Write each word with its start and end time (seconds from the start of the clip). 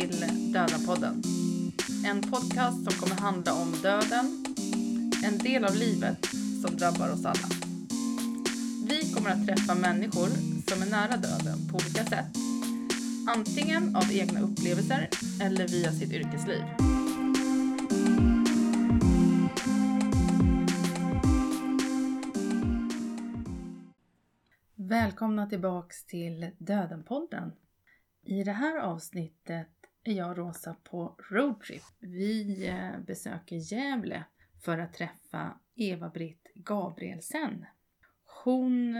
Till 0.00 0.52
Döda-podden. 0.52 1.22
En 2.06 2.22
podcast 2.22 2.90
som 2.90 3.00
kommer 3.00 3.20
handla 3.20 3.54
om 3.54 3.72
döden, 3.82 4.44
en 5.24 5.38
del 5.38 5.64
av 5.64 5.74
livet 5.74 6.26
som 6.62 6.76
drabbar 6.76 7.12
oss 7.12 7.24
alla. 7.24 7.48
Vi 8.88 9.12
kommer 9.14 9.30
att 9.30 9.46
träffa 9.46 9.74
människor 9.74 10.28
som 10.68 10.82
är 10.82 10.90
nära 10.90 11.16
döden 11.16 11.68
på 11.70 11.76
olika 11.76 12.04
sätt. 12.04 12.36
Antingen 13.28 13.96
av 13.96 14.12
egna 14.12 14.40
upplevelser 14.40 15.08
eller 15.42 15.68
via 15.68 15.92
sitt 15.92 16.12
yrkesliv. 16.12 16.62
Välkomna 24.74 25.46
tillbaks 25.46 26.04
till 26.04 26.50
Dödenpodden. 26.58 27.52
I 28.24 28.44
det 28.44 28.52
här 28.52 28.78
avsnittet 28.78 29.79
är 30.10 30.14
jag 30.14 30.30
och 30.30 30.36
Rosa 30.36 30.76
på 30.84 31.16
roadtrip. 31.30 31.82
Vi 31.98 32.66
eh, 32.66 33.00
besöker 33.00 33.56
Gävle 33.56 34.24
för 34.64 34.78
att 34.78 34.94
träffa 34.94 35.60
Eva-Britt 35.74 36.48
Gabrielsen. 36.54 37.66
Hon 38.44 38.94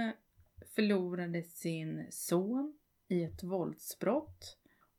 förlorade 0.75 1.43
sin 1.43 2.07
son 2.11 2.79
i 3.09 3.23
ett 3.25 3.43
våldsbrott 3.43 4.59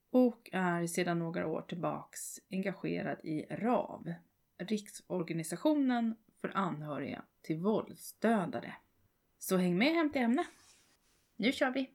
och 0.09 0.49
är 0.53 0.87
sedan 0.87 1.19
några 1.19 1.47
år 1.47 1.61
tillbaks 1.61 2.39
engagerad 2.49 3.17
i 3.23 3.45
RAV, 3.49 4.13
Riksorganisationen 4.57 6.15
för 6.41 6.57
anhöriga 6.57 7.25
till 7.41 7.57
våldsdödade. 7.57 8.75
Så 9.39 9.57
häng 9.57 9.77
med 9.77 9.93
hem 9.93 10.11
till 10.11 10.21
ämne. 10.21 10.45
Nu 11.35 11.51
kör 11.51 11.71
vi! 11.71 11.89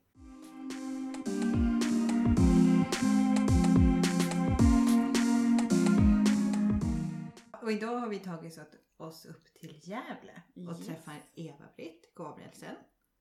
Och 7.66 7.72
idag 7.72 7.96
har 7.96 8.08
vi 8.08 8.18
tagit 8.18 8.58
oss 8.96 9.26
upp 9.26 9.44
till 9.54 9.80
Gävle 9.82 10.42
och 10.54 10.76
Yes. 10.76 10.86
träffar 10.86 11.22
Eva-Britt 11.34 12.14
Gabrielsen. 12.14 12.76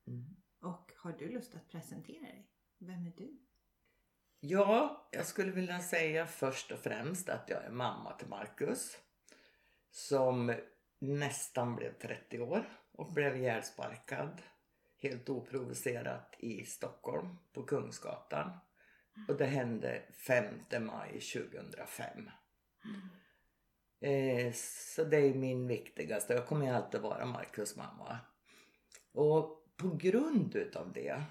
Mm. 0.06 0.36
Och 0.60 0.92
har 0.96 1.12
du 1.12 1.28
lust 1.28 1.54
att 1.54 1.68
presentera 1.68 2.20
dig? 2.20 2.50
Vem 2.78 3.06
är 3.06 3.12
du? 3.16 3.38
Ja, 4.40 5.08
jag 5.12 5.26
skulle 5.26 5.52
vilja 5.52 5.80
säga 5.80 6.26
först 6.26 6.70
och 6.70 6.78
främst 6.78 7.28
att 7.28 7.48
jag 7.48 7.64
är 7.64 7.70
mamma 7.70 8.12
till 8.12 8.28
Marcus. 8.28 8.98
Som 9.90 10.54
nästan 10.98 11.76
blev 11.76 11.98
30 11.98 12.40
år 12.40 12.64
och 12.92 13.12
blev 13.12 13.36
ihjälsparkad 13.36 14.42
helt 14.96 15.28
oprovocerat 15.28 16.34
i 16.38 16.64
Stockholm 16.64 17.36
på 17.52 17.62
Kungsgatan. 17.62 18.50
Och 19.28 19.36
det 19.36 19.46
hände 19.46 20.02
5 20.12 20.44
maj 20.80 21.20
2005. 21.20 22.30
Eh, 24.06 24.52
så 24.52 25.04
det 25.04 25.16
är 25.16 25.34
min 25.34 25.66
viktigaste. 25.66 26.34
Jag 26.34 26.46
kommer 26.46 26.66
ju 26.66 26.72
alltid 26.72 27.00
vara 27.00 27.26
Marcus 27.26 27.76
mamma. 27.76 28.18
Och 29.12 29.72
på 29.76 29.88
grund 29.88 30.56
utav 30.56 30.92
det 30.92 31.22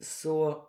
så 0.00 0.66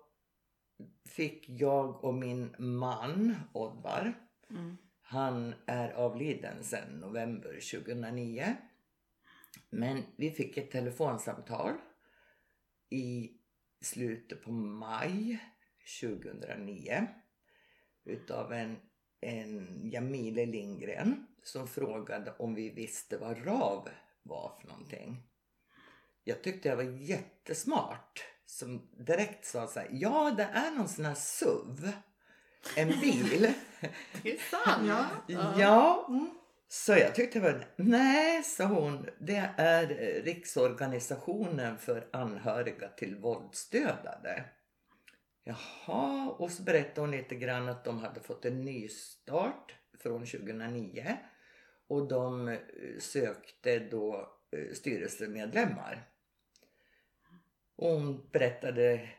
fick 1.05 1.49
jag 1.49 2.03
och 2.03 2.14
min 2.14 2.55
man 2.59 3.36
Oddvar, 3.53 4.14
Mm. 4.49 4.77
han 5.02 5.53
är 5.66 5.92
avliden 5.92 6.64
sedan 6.64 6.99
november 6.99 7.59
2009. 7.71 8.55
Men 9.70 10.04
vi 10.15 10.31
fick 10.31 10.58
ett 10.58 10.71
telefonsamtal 10.71 11.71
i 12.89 13.31
slutet 13.81 14.43
på 14.43 14.52
maj 14.52 15.39
2009 16.02 17.08
utav 18.04 18.54
en, 18.54 18.77
en 19.21 19.82
Jamile 19.83 20.45
Lindgren 20.45 21.27
som 21.43 21.67
frågade 21.67 22.33
om 22.39 22.55
vi 22.55 22.70
visste 22.70 23.17
vad 23.17 23.45
RAV 23.45 23.89
var 24.23 24.52
för 24.61 24.67
någonting. 24.67 25.23
Jag 26.23 26.43
tyckte 26.43 26.70
jag 26.70 26.76
var 26.76 26.83
jättesmart 26.83 28.23
som 28.45 28.89
direkt 29.05 29.45
sa 29.45 29.67
så 29.67 29.80
här, 29.80 29.87
ja 29.92 30.33
det 30.37 30.43
är 30.43 30.71
någon 30.71 30.87
sån 30.87 31.05
här 31.05 31.15
SUV, 31.15 31.92
en 32.76 32.87
bil. 33.02 33.54
Det 34.23 34.31
är 34.31 34.37
sant! 34.37 34.87
Ja. 35.27 35.54
ja, 35.60 36.05
Mm. 36.10 36.30
så 36.67 36.92
jag 36.92 37.15
tyckte 37.15 37.39
var, 37.39 37.65
nej 37.76 38.43
sa 38.43 38.65
hon, 38.65 39.05
det 39.20 39.49
är 39.58 39.87
Riksorganisationen 40.23 41.77
för 41.77 42.08
anhöriga 42.14 42.87
till 42.87 43.15
våldsdödade. 43.15 44.43
Jaha, 45.44 46.30
och 46.30 46.52
så 46.52 46.64
berättade 46.64 47.02
hon 47.02 47.12
lite 47.12 47.36
grann 47.36 47.70
att 47.70 47.84
de 47.84 48.00
hade 48.00 48.20
fått 48.20 48.46
en 48.46 48.62
nystart 48.62 49.76
från 50.00 50.26
2009 50.26 51.18
och 51.88 52.08
de 52.08 52.48
eh, 52.48 52.60
sökte 53.00 53.80
då 53.80 54.38
eh, 54.52 54.74
styrelsemedlemmar. 54.74 56.08
Och 57.76 57.90
hon 57.90 58.30
berättade 58.32 59.10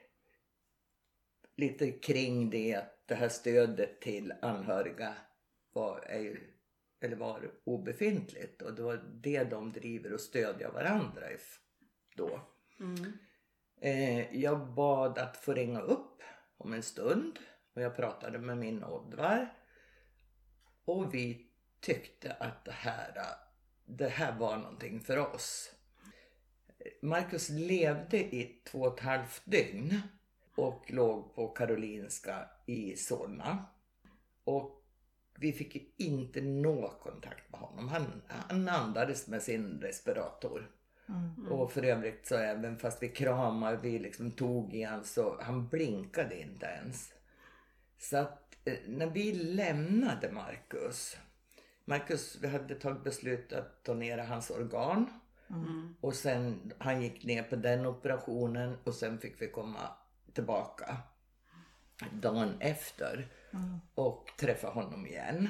lite 1.57 1.93
kring 1.93 2.51
det 2.51 2.75
att 2.75 3.09
det 3.09 3.15
här 3.15 3.29
stödet 3.29 4.01
till 4.01 4.33
anhöriga 4.43 5.15
var, 5.73 6.01
är 6.01 6.41
eller 7.01 7.17
var 7.17 7.51
obefintligt 7.65 8.63
och 8.63 8.75
det 8.75 8.83
var 8.83 8.97
det 9.23 9.45
de 9.45 9.73
driver 9.73 10.13
och 10.13 10.21
stödja 10.21 10.71
varandra 10.71 11.33
i 11.33 11.37
då. 12.17 12.41
Mm. 12.81 13.13
Eh, 13.85 14.37
jag 14.37 14.69
bad 14.75 15.19
att 15.19 15.37
få 15.37 15.53
ringa 15.53 15.81
upp 15.81 16.23
om 16.59 16.73
en 16.73 16.83
stund 16.83 17.39
och 17.75 17.83
jag 17.83 17.97
pratade 17.97 18.39
med 18.39 18.59
min 18.59 18.85
Oddvar. 18.85 19.55
Och 20.85 21.15
vi 21.15 21.51
tyckte 21.81 22.33
att 22.33 22.65
det 22.65 22.73
här, 22.73 23.15
det 23.85 24.09
här 24.09 24.39
var 24.39 24.57
någonting 24.57 25.01
för 25.01 25.35
oss. 25.35 25.73
Marcus 27.03 27.49
levde 27.49 28.17
i 28.17 28.63
två 28.65 28.79
och 28.79 28.99
ett 28.99 29.05
halvt 29.05 29.43
dygn 29.45 30.01
och 30.57 30.91
låg 30.91 31.35
på 31.35 31.49
Karolinska 31.49 32.51
i 32.67 32.97
Solna. 32.97 33.65
Och 34.45 34.85
vi 35.39 35.53
fick 35.53 36.01
inte 36.01 36.41
nå 36.41 36.89
kontakt 37.03 37.51
med 37.51 37.61
honom. 37.61 37.89
Han, 37.89 38.23
han 38.29 38.69
andades 38.69 39.27
med 39.27 39.43
sin 39.43 39.81
respirator. 39.81 40.71
Mm. 41.09 41.53
Och 41.53 41.73
för 41.73 41.83
övrigt 41.83 42.27
så 42.27 42.37
även 42.37 42.79
fast 42.79 43.03
vi 43.03 43.09
kramade, 43.09 43.77
vi 43.77 43.99
liksom 43.99 44.31
tog 44.31 44.75
i 44.75 44.83
han 44.83 45.05
så 45.05 45.41
han 45.43 45.69
blinkade 45.69 46.41
inte 46.41 46.67
ens. 46.67 47.13
Så 47.99 48.17
att 48.17 48.57
eh, 48.65 48.79
när 48.87 49.07
vi 49.07 49.33
lämnade 49.33 50.33
Marcus. 50.33 51.17
Marcus, 51.85 52.39
vi 52.43 52.49
hade 52.49 52.75
tagit 52.75 53.05
beslut 53.05 53.53
att 53.53 53.85
donera 53.85 54.25
hans 54.25 54.51
organ. 54.51 55.07
Mm. 55.51 55.95
Och 56.01 56.15
sen 56.15 56.73
han 56.79 57.03
gick 57.03 57.25
ner 57.25 57.43
på 57.43 57.57
den 57.57 57.87
operationen 57.87 58.77
och 58.85 58.95
sen 58.95 59.19
fick 59.19 59.43
vi 59.43 59.49
komma 59.49 59.91
tillbaka 60.33 60.97
dagen 62.13 62.55
efter 62.61 63.29
Mm. 63.55 63.81
och 63.95 64.31
träffa 64.39 64.69
honom 64.69 65.07
igen. 65.07 65.49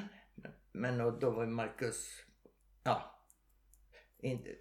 Men 0.71 1.01
och 1.01 1.19
då 1.19 1.29
var 1.29 1.45
Marcus, 1.45 2.23
ja, 2.83 3.12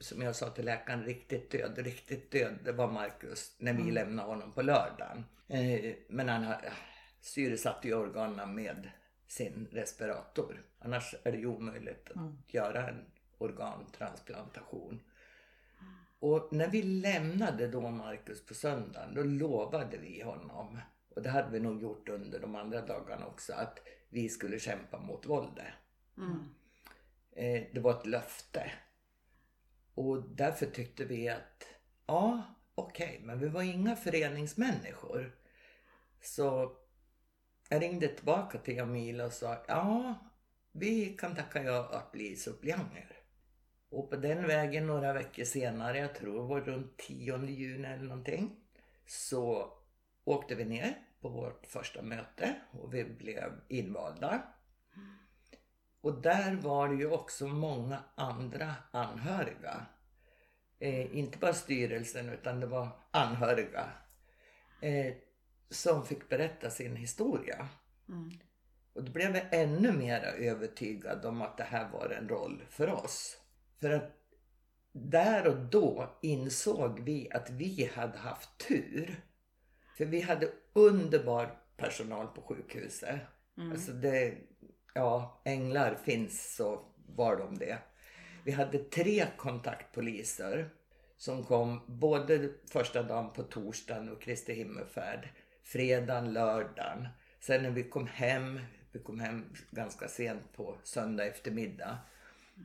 som 0.00 0.22
jag 0.22 0.36
sa 0.36 0.50
till 0.50 0.64
läkaren, 0.64 1.04
riktigt 1.04 1.50
död. 1.50 1.78
Riktigt 1.78 2.30
död, 2.30 2.58
det 2.64 2.72
var 2.72 2.88
Marcus 2.88 3.56
när 3.58 3.72
vi 3.72 3.82
Mm. 3.82 3.94
lämnade 3.94 4.28
honom 4.28 4.52
på 4.52 4.62
lördagen. 4.62 5.24
Eh, 5.48 5.94
men 6.08 6.28
han 6.28 6.44
har- 6.44 6.72
syresatte 7.20 7.88
ju 7.88 7.94
organen 7.94 8.54
med 8.54 8.90
sin 9.26 9.68
respirator. 9.72 10.66
Annars 10.78 11.14
är 11.24 11.32
det 11.32 11.38
ju 11.38 11.46
omöjligt 11.46 12.10
att 12.10 12.16
Mm. 12.16 12.38
göra 12.48 12.88
en 12.88 13.04
organtransplantation. 13.38 15.00
Och 16.18 16.48
när 16.52 16.68
vi 16.68 16.82
lämnade 16.82 17.66
då 17.68 17.90
Marcus 17.90 18.46
på 18.46 18.54
söndagen, 18.54 19.14
då 19.14 19.22
lovade 19.22 19.98
vi 19.98 20.22
honom, 20.22 20.78
och 21.14 21.22
det 21.22 21.30
hade 21.30 21.50
vi 21.50 21.60
nog 21.60 21.82
gjort 21.82 22.08
under 22.08 22.40
de 22.40 22.54
andra 22.54 22.86
dagarna 22.86 23.26
också, 23.26 23.52
att 23.52 23.78
vi 24.08 24.28
skulle 24.28 24.58
kämpa 24.58 24.98
mot 25.00 25.26
våldet. 25.26 25.66
Mm. 26.16 26.38
Eh, 27.32 27.62
det 27.72 27.80
var 27.80 27.90
ett 28.00 28.06
löfte. 28.06 28.72
Och 29.94 30.22
därför 30.22 30.66
tyckte 30.66 31.04
vi 31.04 31.28
att, 31.28 31.66
ja, 32.06 32.42
okej, 32.74 33.20
men 33.24 33.38
vi 33.38 33.48
var 33.48 33.62
inga 33.62 33.96
föreningsmänniskor. 33.96 35.36
Så 36.20 36.76
jag 37.68 37.82
ringde 37.82 38.08
tillbaka 38.08 38.58
till 38.58 38.76
Jamil 38.76 39.20
och 39.20 39.32
sa, 39.32 39.64
ja, 39.68 40.14
vi 40.72 41.16
kan 41.18 41.34
tacka 41.34 41.62
ja 41.62 41.88
att 41.92 42.12
bli 42.12 42.36
suppleanter. 42.36 43.16
Och 43.88 44.10
på 44.10 44.16
den 44.16 44.46
vägen 44.46 44.86
några 44.86 45.12
veckor 45.12 45.44
senare, 45.44 45.98
jag 45.98 46.14
tror 46.14 46.42
det 46.42 46.48
var 46.48 46.60
runt 46.60 46.96
10 46.96 47.46
juni 47.46 47.88
eller 47.88 48.04
någonting, 48.04 48.56
så 49.06 49.72
åkte 50.24 50.54
vi 50.54 50.64
ner 50.64 50.94
på 51.20 51.28
vårt 51.28 51.66
första 51.66 52.02
möte 52.02 52.54
och 52.70 52.94
vi 52.94 53.04
blev 53.04 53.60
invalda. 53.68 54.42
Och 56.02 56.22
där 56.22 56.54
var 56.54 56.88
det 56.88 56.94
ju 56.94 57.10
också 57.10 57.46
många 57.46 57.98
andra 58.14 58.74
anhöriga. 58.90 59.86
Eh, 60.78 61.16
inte 61.16 61.38
bara 61.38 61.54
styrelsen 61.54 62.28
utan 62.28 62.60
det 62.60 62.66
var 62.66 62.88
anhöriga. 63.10 63.90
Eh, 64.80 65.14
som 65.70 66.06
fick 66.06 66.28
berätta 66.28 66.70
sin 66.70 66.96
historia. 66.96 67.68
Mm. 68.08 68.30
Och 68.92 69.04
då 69.04 69.12
blev 69.12 69.36
jag 69.36 69.46
ännu 69.50 69.92
mer 69.92 70.20
övertygad 70.22 71.24
om 71.24 71.42
att 71.42 71.56
det 71.56 71.64
här 71.64 71.90
var 71.92 72.10
en 72.10 72.28
roll 72.28 72.62
för 72.68 72.90
oss. 72.90 73.36
För 73.80 73.90
att 73.90 74.10
där 74.92 75.46
och 75.46 75.56
då 75.56 76.18
insåg 76.22 77.00
vi 77.00 77.30
att 77.30 77.50
vi 77.50 77.90
hade 77.94 78.18
haft 78.18 78.58
tur. 78.68 79.24
För 79.96 80.04
vi 80.04 80.20
hade 80.20 80.50
underbar 80.72 81.58
personal 81.76 82.26
på 82.26 82.42
sjukhuset. 82.42 83.20
Mm. 83.56 83.72
Alltså 83.72 83.92
det, 83.92 84.38
ja, 84.94 85.40
änglar 85.44 85.94
finns 85.94 86.54
så 86.56 86.84
var 87.16 87.36
de 87.36 87.58
det. 87.58 87.78
Vi 88.44 88.52
hade 88.52 88.78
tre 88.78 89.26
kontaktpoliser 89.36 90.70
som 91.16 91.44
kom 91.44 91.80
både 91.86 92.50
första 92.72 93.02
dagen 93.02 93.32
på 93.32 93.42
torsdagen 93.42 94.08
och 94.08 94.22
Kristi 94.22 94.52
himmelfärd, 94.52 95.28
fredagen, 95.62 96.32
lördagen. 96.32 97.08
Sen 97.40 97.62
när 97.62 97.70
vi 97.70 97.82
kom 97.82 98.06
hem, 98.06 98.60
vi 98.92 98.98
kom 98.98 99.20
hem 99.20 99.44
ganska 99.70 100.08
sent 100.08 100.52
på 100.56 100.76
söndag 100.82 101.24
eftermiddag. 101.24 101.98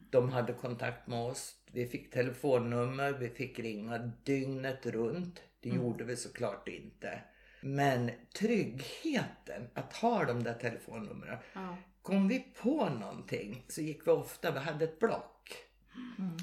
De 0.10 0.30
hade 0.30 0.54
kontakt 0.54 1.08
med 1.08 1.20
oss. 1.20 1.56
Vi 1.72 1.88
fick 1.88 2.12
telefonnummer, 2.12 3.14
vi 3.14 3.30
fick 3.30 3.60
ringa 3.60 3.98
dygnet 4.24 4.86
runt. 4.86 5.42
Det 5.60 5.70
gjorde 5.70 6.04
vi 6.04 6.16
såklart 6.16 6.68
inte. 6.68 7.22
Men 7.62 8.12
tryggheten 8.40 9.70
att 9.74 9.94
ha 9.94 10.26
de 10.26 10.44
där 10.44 10.54
telefonnumren. 10.54 11.38
Ja. 11.54 11.78
Kom 12.08 12.28
vi 12.28 12.40
på 12.40 12.90
någonting 12.90 13.66
så 13.68 13.82
gick 13.82 14.08
vi 14.08 14.12
ofta, 14.12 14.52
vi 14.52 14.60
hade 14.60 14.86
ett 14.86 15.00
block. 15.00 15.58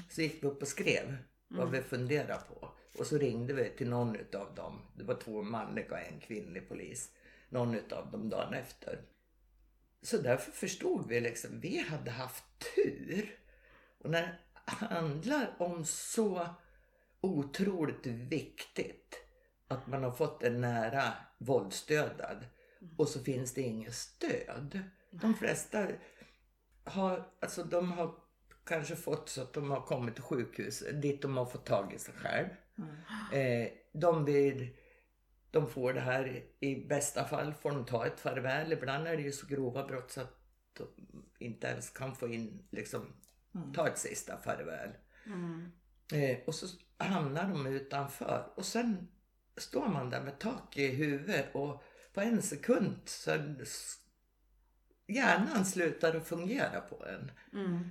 Så 0.09 0.21
gick 0.21 0.43
vi 0.43 0.47
upp 0.47 0.61
och 0.61 0.67
skrev 0.67 1.17
vad 1.47 1.71
vi 1.71 1.81
funderade 1.81 2.41
på. 2.47 2.69
Och 2.99 3.07
så 3.07 3.17
ringde 3.17 3.53
vi 3.53 3.69
till 3.69 3.89
någon 3.89 4.15
utav 4.15 4.55
dem. 4.55 4.81
Det 4.95 5.03
var 5.03 5.15
två 5.15 5.41
manliga 5.41 5.91
och 5.91 5.99
en 5.99 6.19
kvinnlig 6.19 6.69
polis. 6.69 7.11
Någon 7.49 7.75
utav 7.75 8.11
dem 8.11 8.29
dagen 8.29 8.53
efter. 8.53 9.01
Så 10.01 10.17
därför 10.17 10.51
förstod 10.51 11.07
vi 11.07 11.19
liksom, 11.19 11.59
vi 11.59 11.79
hade 11.79 12.11
haft 12.11 12.43
tur. 12.75 13.39
Och 13.97 14.09
när 14.09 14.21
det 14.21 14.37
handlar 14.65 15.55
om 15.57 15.85
så 15.85 16.47
otroligt 17.21 18.05
viktigt 18.05 19.15
att 19.67 19.87
man 19.87 20.03
har 20.03 20.11
fått 20.11 20.43
en 20.43 20.61
nära 20.61 21.13
våldsdödad 21.37 22.45
och 22.97 23.09
så 23.09 23.19
finns 23.19 23.53
det 23.53 23.61
inget 23.61 23.95
stöd. 23.95 24.79
De 25.21 25.33
flesta 25.33 25.87
har, 26.83 27.31
alltså 27.41 27.63
de 27.63 27.91
har 27.91 28.15
kanske 28.65 28.95
fått 28.95 29.29
så 29.29 29.41
att 29.41 29.53
de 29.53 29.71
har 29.71 29.81
kommit 29.81 30.15
till 30.15 30.23
sjukhus 30.23 30.83
dit 30.93 31.21
de 31.21 31.37
har 31.37 31.45
fått 31.45 31.65
tag 31.65 31.93
i 31.93 31.99
sig 31.99 32.13
själv. 32.13 32.47
Eh, 33.33 33.71
de 33.93 34.25
vill 34.25 34.75
de 35.51 35.69
får 35.69 35.93
det 35.93 35.99
här, 35.99 36.43
i 36.59 36.87
bästa 36.87 37.23
fall 37.23 37.53
får 37.53 37.71
de 37.71 37.85
ta 37.85 38.05
ett 38.05 38.19
farväl. 38.19 38.73
Ibland 38.73 39.07
är 39.07 39.17
det 39.17 39.23
ju 39.23 39.31
så 39.31 39.47
grova 39.47 39.87
brott 39.87 40.11
så 40.11 40.21
att 40.21 40.37
de 40.73 40.87
inte 41.39 41.67
ens 41.67 41.89
kan 41.89 42.15
få 42.15 42.27
in, 42.27 42.67
liksom, 42.71 43.13
ta 43.73 43.87
ett 43.87 43.97
sista 43.97 44.37
farväl. 44.37 44.89
Mm. 45.25 45.71
Eh, 46.13 46.37
och 46.47 46.55
så 46.55 46.67
hamnar 46.97 47.49
de 47.49 47.67
utanför 47.67 48.53
och 48.55 48.65
sen 48.65 49.07
står 49.57 49.87
man 49.87 50.09
där 50.09 50.21
med 50.21 50.39
tak 50.39 50.77
i 50.77 50.87
huvudet 50.87 51.45
och 51.53 51.83
på 52.13 52.21
en 52.21 52.41
sekund 52.41 52.95
så 53.05 53.31
hjärnan 55.07 55.65
slutar 55.65 56.15
att 56.15 56.27
fungera 56.27 56.81
på 56.81 57.05
en. 57.05 57.31
Mm. 57.53 57.89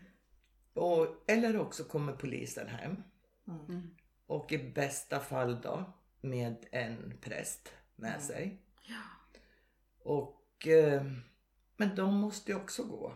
Och, 0.74 1.24
eller 1.26 1.56
också 1.56 1.84
kommer 1.84 2.12
polisen 2.12 2.68
hem. 2.68 3.02
Mm. 3.48 3.94
Och 4.26 4.52
i 4.52 4.58
bästa 4.58 5.20
fall 5.20 5.60
då 5.60 5.92
med 6.20 6.66
en 6.70 7.18
präst 7.20 7.72
med 7.96 8.22
sig. 8.22 8.62
Ja. 8.82 9.02
Och, 10.02 10.66
eh, 10.66 11.04
men 11.76 11.96
de 11.96 12.14
måste 12.14 12.50
ju 12.50 12.56
också 12.56 12.84
gå. 12.84 13.14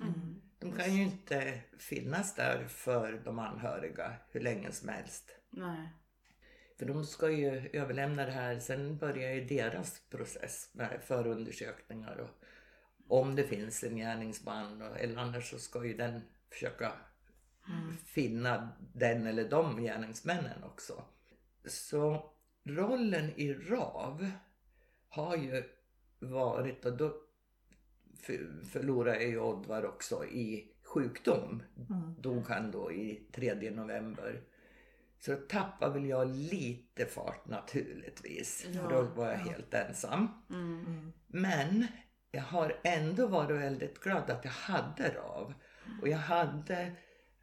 Mm. 0.00 0.42
De 0.58 0.72
kan 0.72 0.96
ju 0.96 1.02
inte 1.02 1.60
finnas 1.78 2.34
där 2.34 2.64
för 2.68 3.22
de 3.24 3.38
anhöriga 3.38 4.16
hur 4.30 4.40
länge 4.40 4.72
som 4.72 4.88
helst. 4.88 5.30
Nej. 5.50 5.88
För 6.78 6.86
de 6.86 7.04
ska 7.04 7.30
ju 7.30 7.70
överlämna 7.72 8.24
det 8.24 8.32
här, 8.32 8.58
sen 8.58 8.96
börjar 8.96 9.32
ju 9.32 9.44
deras 9.44 10.00
process 10.10 10.70
med 10.72 11.00
förundersökningar 11.02 12.16
och 12.16 12.41
om 13.08 13.34
det 13.36 13.44
finns 13.44 13.84
en 13.84 13.96
gärningsman 13.96 14.82
eller 14.82 15.16
annars 15.16 15.50
så 15.50 15.58
ska 15.58 15.84
ju 15.84 15.96
den 15.96 16.20
försöka 16.50 16.92
finna 18.04 18.68
den 18.94 19.26
eller 19.26 19.50
de 19.50 19.82
gärningsmännen 19.82 20.64
också. 20.64 21.04
Så 21.64 22.30
rollen 22.64 23.30
i 23.36 23.52
RAV 23.54 24.30
har 25.08 25.36
ju 25.36 25.62
varit, 26.18 26.84
och 26.84 26.96
då 26.96 27.14
för- 28.20 28.64
förlorade 28.64 29.22
jag 29.22 29.30
ju 29.30 29.40
Oddvar 29.40 29.84
också 29.84 30.24
i 30.24 30.72
sjukdom. 30.82 31.62
Dog 32.18 32.48
han 32.48 32.70
då 32.70 32.92
i 32.92 33.28
3 33.32 33.70
november. 33.70 34.42
Så 35.18 35.30
då 35.30 35.36
tappade 35.36 35.92
väl 35.94 36.08
jag 36.08 36.28
lite 36.28 37.06
fart 37.06 37.46
naturligtvis. 37.48 38.66
Ja, 38.74 38.82
för 38.82 38.90
då 38.90 39.02
var 39.02 39.28
jag 39.28 39.38
helt 39.38 39.74
ensam. 39.74 40.28
Mm. 40.50 41.12
Men 41.26 41.86
jag 42.32 42.42
har 42.42 42.80
ändå 42.84 43.26
varit 43.26 43.60
väldigt 43.60 44.00
glad 44.00 44.30
att 44.30 44.44
jag 44.44 44.52
hade 44.52 45.08
RAV. 45.08 45.54
Och 46.02 46.08
jag 46.08 46.18
hade 46.18 46.92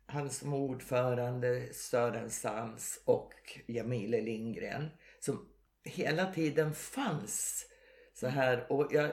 han 0.06 0.30
som 0.30 0.54
ordförande, 0.54 1.74
Sören 1.74 2.30
Sands 2.30 3.02
och 3.06 3.34
Jamile 3.68 4.22
Lindgren. 4.22 4.90
Som 5.20 5.50
hela 5.84 6.34
tiden 6.34 6.74
fanns 6.74 7.66
så 8.14 8.28
här. 8.28 8.72
Och 8.72 8.88
jag, 8.92 9.12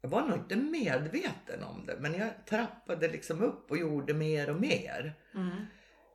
jag 0.00 0.08
var 0.08 0.22
nog 0.22 0.38
inte 0.38 0.56
medveten 0.56 1.62
om 1.62 1.86
det. 1.86 1.96
Men 2.00 2.14
jag 2.14 2.46
trappade 2.46 3.08
liksom 3.08 3.42
upp 3.42 3.70
och 3.70 3.78
gjorde 3.78 4.14
mer 4.14 4.50
och 4.50 4.60
mer. 4.60 5.14
Mm. 5.34 5.66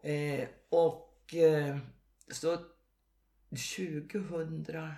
Eh, 0.03 0.47
och 0.69 1.35
eh, 1.35 1.77
så 2.27 2.57
2011 3.49 4.97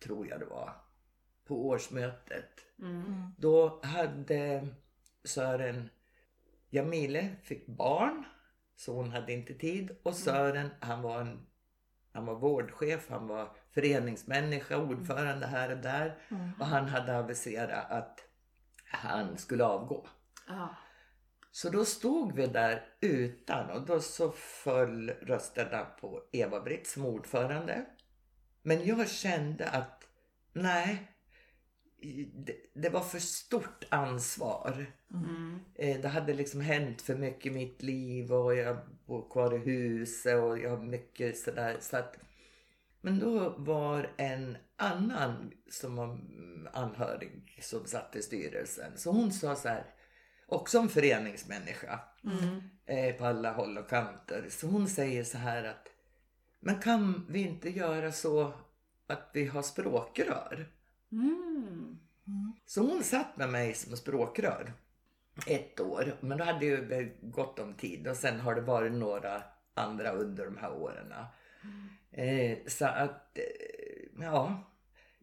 tror 0.00 0.28
jag 0.28 0.40
det 0.40 0.46
var 0.46 0.87
på 1.48 1.66
årsmötet. 1.66 2.50
Mm. 2.78 3.34
Då 3.38 3.80
hade 3.82 4.68
Sören 5.24 5.88
Jamile 6.70 7.28
fick 7.42 7.66
barn 7.66 8.24
så 8.76 8.94
hon 8.94 9.10
hade 9.10 9.32
inte 9.32 9.54
tid 9.54 9.96
och 10.02 10.14
Sören 10.14 10.70
han 10.80 11.02
var 11.02 11.20
en 11.20 11.46
han 12.12 12.26
var 12.26 12.34
vårdchef, 12.34 13.06
han 13.08 13.26
var 13.26 13.56
föreningsmänniska, 13.70 14.78
ordförande 14.78 15.46
här 15.46 15.72
och 15.72 15.78
där 15.78 16.18
och 16.58 16.66
han 16.66 16.88
hade 16.88 17.18
aviserat 17.18 17.90
att 17.90 18.20
han 18.84 19.38
skulle 19.38 19.64
avgå. 19.64 20.06
Ja. 20.48 20.74
Så 21.50 21.70
då 21.70 21.84
stod 21.84 22.32
vi 22.32 22.46
där 22.46 22.84
utan 23.00 23.70
och 23.70 23.86
då 23.86 24.00
så 24.00 24.30
föll 24.30 25.10
rösterna 25.10 25.84
på 25.84 26.22
Eva-Britt 26.32 26.86
som 26.86 27.04
ordförande. 27.04 27.84
Men 28.62 28.86
jag 28.86 29.08
kände 29.08 29.68
att 29.68 30.04
nej, 30.52 31.12
det, 32.74 32.88
var 32.88 33.00
för 33.00 33.18
stort 33.18 33.84
ansvar. 33.88 34.86
Mm. 35.14 35.58
Eh, 35.74 36.00
Det 36.00 36.08
hade 36.08 36.34
liksom 36.34 36.60
hänt 36.60 37.02
för 37.02 37.14
mycket 37.14 37.46
i 37.46 37.50
mitt 37.50 37.82
liv 37.82 38.32
och 38.32 38.54
jag 38.54 38.76
bor 39.06 39.30
kvar 39.30 39.54
i 39.54 39.58
huset 39.58 40.42
och 40.42 40.58
jag 40.58 40.70
har 40.70 40.82
mycket 40.82 41.38
sådär. 41.38 41.76
Så 41.80 41.96
att, 41.96 42.16
men 43.00 43.18
då 43.18 43.54
var 43.58 44.10
en 44.16 44.56
annan 44.76 45.52
som 45.70 45.96
var 45.96 46.20
anhörig 46.72 47.58
som 47.62 47.86
satt 47.86 48.16
i 48.16 48.22
styrelsen. 48.22 48.92
Så 48.96 49.10
hon 49.10 49.32
sa 49.32 49.56
så 49.56 49.68
här, 49.68 49.84
också 50.46 50.78
en 50.78 50.88
föreningsmänniska 50.88 52.00
Mm. 52.24 52.60
eh, 52.86 53.14
på 53.16 53.24
alla 53.24 53.52
håll 53.52 53.78
och 53.78 53.88
kanter. 53.88 54.46
Så 54.50 54.66
hon 54.66 54.88
säger 54.88 55.24
så 55.24 55.38
här 55.38 55.64
att, 55.64 55.88
men 56.60 56.80
kan 56.80 57.26
vi 57.28 57.40
inte 57.40 57.70
göra 57.70 58.12
så 58.12 58.52
att 59.06 59.30
vi 59.32 59.46
har 59.46 59.62
språkrör? 59.62 60.72
Mm. 61.12 61.87
Så 62.68 62.80
hon 62.80 63.04
satt 63.04 63.36
med 63.36 63.48
mig 63.48 63.74
som 63.74 63.96
språkrör 63.96 64.72
ett 65.46 65.80
år. 65.80 66.16
Men 66.20 66.38
då 66.38 66.44
hade 66.44 66.66
ju 66.66 67.12
gått 67.22 67.58
om 67.58 67.74
tid 67.74 68.08
och 68.08 68.16
sen 68.16 68.40
har 68.40 68.54
det 68.54 68.60
varit 68.60 68.92
några 68.92 69.42
andra 69.74 70.10
under 70.10 70.44
de 70.44 70.56
här 70.56 70.72
åren. 70.72 71.14
Eh, 72.10 72.58
så 72.66 72.86
att, 72.86 73.38
eh, 73.38 74.24
ja. 74.24 74.64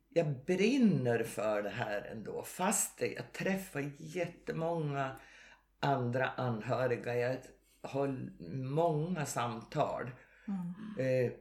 Jag 0.10 0.46
brinner 0.46 1.24
för 1.24 1.64
det 1.64 1.70
här 1.70 2.02
ändå. 2.02 2.44
Fast 2.44 3.02
jag 3.02 3.34
träffar 3.34 3.92
jättemånga 3.98 5.16
andra 5.80 6.30
anhöriga. 6.30 7.16
Jag 7.16 7.38
har 7.82 8.08
många 8.64 9.25
samtal. 9.25 10.12
Eh, 11.00 11.32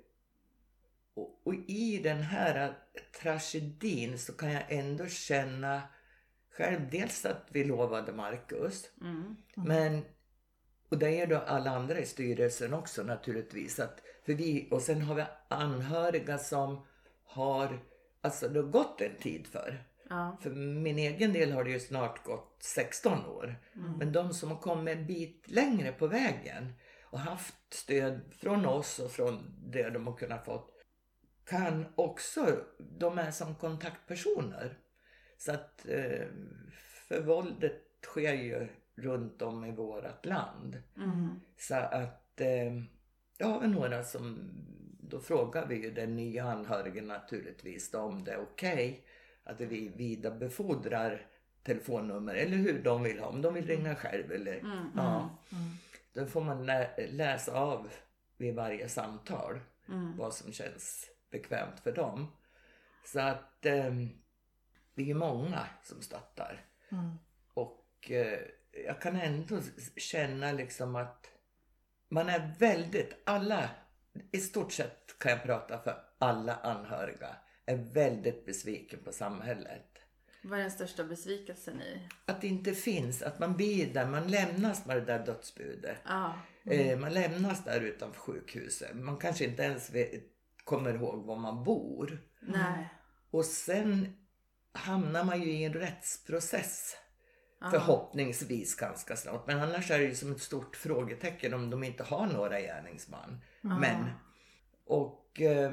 och, 1.15 1.41
och 1.45 1.55
i 1.67 2.01
den 2.03 2.23
här 2.23 2.75
tragedin 3.23 4.19
så 4.19 4.33
kan 4.33 4.53
jag 4.53 4.63
ändå 4.69 5.07
känna 5.07 5.83
själv 6.57 6.91
dels 6.91 7.27
att 7.27 7.47
vi 7.49 7.65
lovade 7.65 8.13
Marcus. 8.13 8.91
Mm. 9.01 9.37
Men, 9.55 10.05
och 10.89 10.99
det 10.99 11.21
är 11.21 11.27
då 11.27 11.37
alla 11.37 11.71
andra 11.71 11.99
i 11.99 12.07
styrelsen 12.07 12.75
också 12.75 13.03
naturligtvis. 13.03 13.81
Att, 13.81 14.03
för 14.27 14.33
vi, 14.33 14.69
och 14.71 14.83
sen 14.83 15.03
har 15.03 15.15
vi 15.15 15.25
anhöriga 15.49 16.39
som 16.39 16.87
har, 17.25 17.79
alltså 18.21 18.49
det 18.49 18.61
har 18.61 18.69
gått 18.69 19.01
en 19.01 19.17
tid 19.17 19.47
för. 19.47 19.85
Ja. 20.09 20.39
För 20.43 20.51
min 20.51 20.99
egen 20.99 21.33
del 21.33 21.53
har 21.53 21.65
det 21.65 21.71
ju 21.71 21.81
snart 21.81 22.25
gått 22.25 22.57
16 22.61 23.27
år. 23.27 23.57
Men 23.99 24.13
de 24.13 24.35
som 24.35 24.51
har 24.51 24.59
kommit 24.59 24.97
en 24.97 25.07
bit 25.07 25.45
längre 25.49 25.93
på 25.93 26.07
vägen 26.07 26.73
och 27.03 27.19
haft 27.19 27.55
stöd 27.71 28.21
från 28.41 28.67
oss 28.67 28.99
och 28.99 29.11
från 29.11 29.55
det 29.67 29.91
de 29.91 30.07
har 30.07 30.17
kunnat 30.17 30.45
fått 30.45 30.75
kan 31.45 31.87
också, 31.95 32.61
de 32.79 33.19
är 33.19 33.31
som 33.31 33.55
kontaktpersoner. 33.55 34.79
Så 35.39 35.53
att, 35.53 35.87
eh, 35.89 36.27
för 37.09 37.21
våldet 37.21 37.83
sker 38.03 38.33
ju 38.35 38.69
runt 38.97 39.43
om 39.43 39.65
i 39.65 39.73
vårat 39.73 40.27
land. 40.27 40.83
Mm. 40.97 41.41
Så 41.57 41.75
att 41.75 42.41
eh, 42.41 42.73
jag 43.39 43.47
har 43.47 43.67
några 43.67 44.05
som, 44.05 44.51
då 45.01 45.21
frågar 45.21 45.67
vi 45.67 45.83
ju 45.83 45.91
den 45.91 46.17
nya 46.17 46.45
anhörigen 46.45 47.07
naturligtvis 47.09 47.91
då, 47.91 47.99
om 47.99 48.25
det 48.25 48.33
är 48.33 48.41
okej 48.41 49.05
att 49.45 49.61
vi 49.61 49.89
vidarebefordrar 49.89 51.27
telefonnummer 51.63 52.35
eller 52.35 52.57
hur 52.57 52.83
de 52.83 53.03
vill 53.03 53.19
ha, 53.19 53.27
om 53.27 53.43
de 53.43 53.55
vill 53.55 53.67
ringa 53.67 53.95
själv 53.97 54.33
eller 54.33 54.59
Mm. 54.59 54.87
ja. 54.97 55.39
Då 56.13 56.27
får 56.27 56.41
man 56.41 56.67
lä- 56.67 57.07
läsa 57.11 57.53
av 57.61 57.89
vid 58.37 58.55
varje 58.55 58.89
samtal 58.89 59.61
Mm. 59.89 60.17
vad 60.17 60.35
som 60.35 60.53
känns 60.53 61.11
bekvämt 61.31 61.81
för 61.81 61.93
dem. 61.93 62.27
Så 63.07 63.21
att 63.21 63.67
vi 64.95 65.11
är 65.11 65.15
många 65.15 65.67
som 65.83 66.03
stöttar. 66.03 66.65
Mm. 66.93 67.19
Och 67.55 68.11
eh, 68.11 68.39
jag 68.87 69.01
kan 69.01 69.17
ändå 69.17 69.61
känna 69.97 70.53
liksom 70.53 70.97
att 70.97 71.31
man 72.09 72.29
är 72.29 72.55
väldigt, 72.59 73.23
alla, 73.25 73.71
i 74.33 74.41
stort 74.41 74.73
sett 74.73 75.19
kan 75.19 75.33
jag 75.33 75.43
prata 75.43 75.79
för 75.79 76.05
alla 76.19 76.55
anhöriga, 76.55 77.37
är 77.67 77.77
väldigt 77.77 78.47
besviken 78.47 78.99
på 79.05 79.13
samhället. 79.13 79.95
Vad 80.43 80.59
är 80.59 80.63
den 80.63 80.71
största 80.71 81.05
besvikelsen 81.05 81.83
i? 81.83 82.09
Att 82.27 82.41
det 82.41 82.47
inte 82.47 82.73
finns, 82.73 83.23
att 83.23 83.39
man 83.39 83.57
blir 83.57 83.95
där, 83.95 84.07
man 84.07 84.29
lämnas 84.31 84.87
med 84.87 84.97
det 84.97 85.05
där 85.05 85.27
dödsbudet. 85.27 85.99
Ja. 86.05 86.39
Eh, 86.65 86.99
man 86.99 87.15
lämnas 87.15 87.65
där 87.65 87.81
utanför 87.81 88.21
sjukhuset. 88.21 88.97
Man 88.97 89.17
kanske 89.17 89.45
inte 89.45 89.63
ens 89.63 89.91
vet, 89.91 90.11
kommer 90.65 90.95
ihåg 90.95 91.25
var 91.25 91.37
man 91.37 91.65
bor. 91.65 92.23
Nej. 92.41 92.89
Och 93.31 93.45
sen 93.45 94.17
hamnar 94.75 95.25
man 95.25 95.43
ju 95.43 95.51
i 95.51 95.65
en 95.65 95.73
rättsprocess. 95.73 96.97
Ja. 97.61 97.71
Förhoppningsvis 97.71 98.75
ganska 98.75 99.17
snart. 99.17 99.47
Men 99.47 99.61
annars 99.61 99.91
är 99.91 99.99
det 99.99 100.05
ju 100.05 100.15
som 100.15 100.33
ett 100.33 100.41
stort 100.41 100.77
frågetecken 100.77 101.55
om 101.55 101.71
de 101.71 101.85
inte 101.85 102.03
har 102.03 102.27
några 102.27 102.61
gärningsman. 102.61 103.41
Men. 103.61 104.11
Och, 104.87 105.41
eh, 105.41 105.73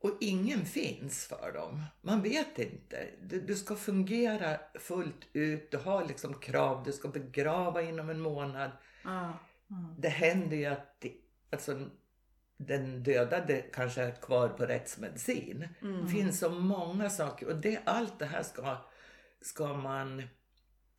och 0.00 0.10
ingen 0.20 0.64
finns 0.64 1.26
för 1.26 1.52
dem. 1.52 1.82
Man 2.00 2.22
vet 2.22 2.58
inte. 2.58 3.08
Du, 3.22 3.40
du 3.40 3.56
ska 3.56 3.76
fungera 3.76 4.60
fullt 4.74 5.28
ut. 5.32 5.70
Du 5.70 5.76
har 5.76 6.04
liksom 6.04 6.34
krav. 6.34 6.82
Du 6.84 6.92
ska 6.92 7.08
begrava 7.08 7.82
inom 7.82 8.10
en 8.10 8.20
månad. 8.20 8.70
Ja. 9.04 9.32
Det 9.98 10.08
händer 10.08 10.56
ju 10.56 10.66
att 10.66 11.04
alltså, 11.52 11.86
den 12.66 13.02
dödade 13.02 13.62
kanske 13.72 14.02
är 14.02 14.10
kvar 14.10 14.48
på 14.48 14.66
rättsmedicin. 14.66 15.68
Det 15.80 16.08
finns 16.08 16.38
så 16.38 16.50
många 16.50 17.10
saker 17.10 17.48
och 17.48 17.56
det, 17.56 17.80
allt 17.84 18.18
det 18.18 18.26
här 18.26 18.42
ska, 18.42 18.76
ska 19.40 19.74
man 19.74 20.22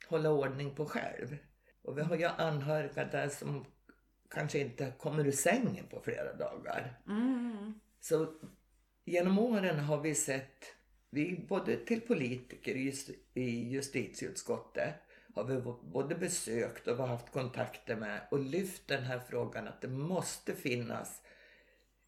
hålla 0.07 0.29
ordning 0.29 0.75
på 0.75 0.85
själv. 0.85 1.37
Och 1.83 1.97
vi 1.97 2.01
har 2.01 2.15
ju 2.15 2.25
anhöriga 2.25 3.05
där 3.05 3.29
som 3.29 3.65
kanske 4.29 4.59
inte 4.59 4.93
kommer 4.99 5.27
ur 5.27 5.31
sängen 5.31 5.87
på 5.87 6.01
flera 6.01 6.33
dagar. 6.33 7.01
Mm. 7.07 7.73
Så 8.01 8.33
genom 9.05 9.39
åren 9.39 9.79
har 9.79 10.01
vi 10.01 10.15
sett, 10.15 10.65
vi 11.09 11.45
både 11.49 11.85
till 11.85 12.01
politiker 12.01 12.75
i 12.75 12.85
just- 12.85 13.09
i 13.33 13.69
justitieutskottet 13.69 14.93
har 15.35 15.43
vi 15.43 15.61
både 15.91 16.15
besökt 16.15 16.87
och 16.87 17.07
haft 17.07 17.31
kontakter 17.31 17.95
med 17.95 18.21
och 18.31 18.39
lyft 18.39 18.87
den 18.87 19.03
här 19.03 19.19
frågan 19.19 19.67
att 19.67 19.81
det 19.81 19.87
måste 19.87 20.55
finnas 20.55 21.21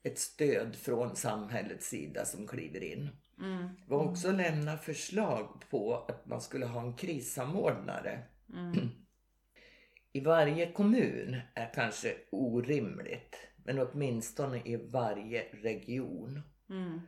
ett 0.06 0.20
stöd 0.20 0.76
från 0.76 1.16
samhällets 1.16 1.88
sida 1.88 2.26
som 2.26 2.48
kliver 2.48 2.84
in. 2.84 3.10
Mm. 3.42 3.70
Vi 3.88 3.96
har 3.96 4.10
också 4.10 4.32
lämnat 4.32 4.84
förslag 4.84 5.64
på 5.70 6.06
att 6.08 6.26
man 6.26 6.42
skulle 6.42 6.66
ha 6.66 6.82
en 6.82 6.94
krissamordnare. 6.94 8.20
Mm. 8.54 8.74
I 10.12 10.20
varje 10.20 10.72
kommun 10.72 11.38
är 11.54 11.74
kanske 11.74 12.16
orimligt, 12.30 13.36
men 13.64 13.80
åtminstone 13.80 14.62
i 14.66 14.76
varje 14.76 15.44
region. 15.52 16.42
Mm. 16.70 17.02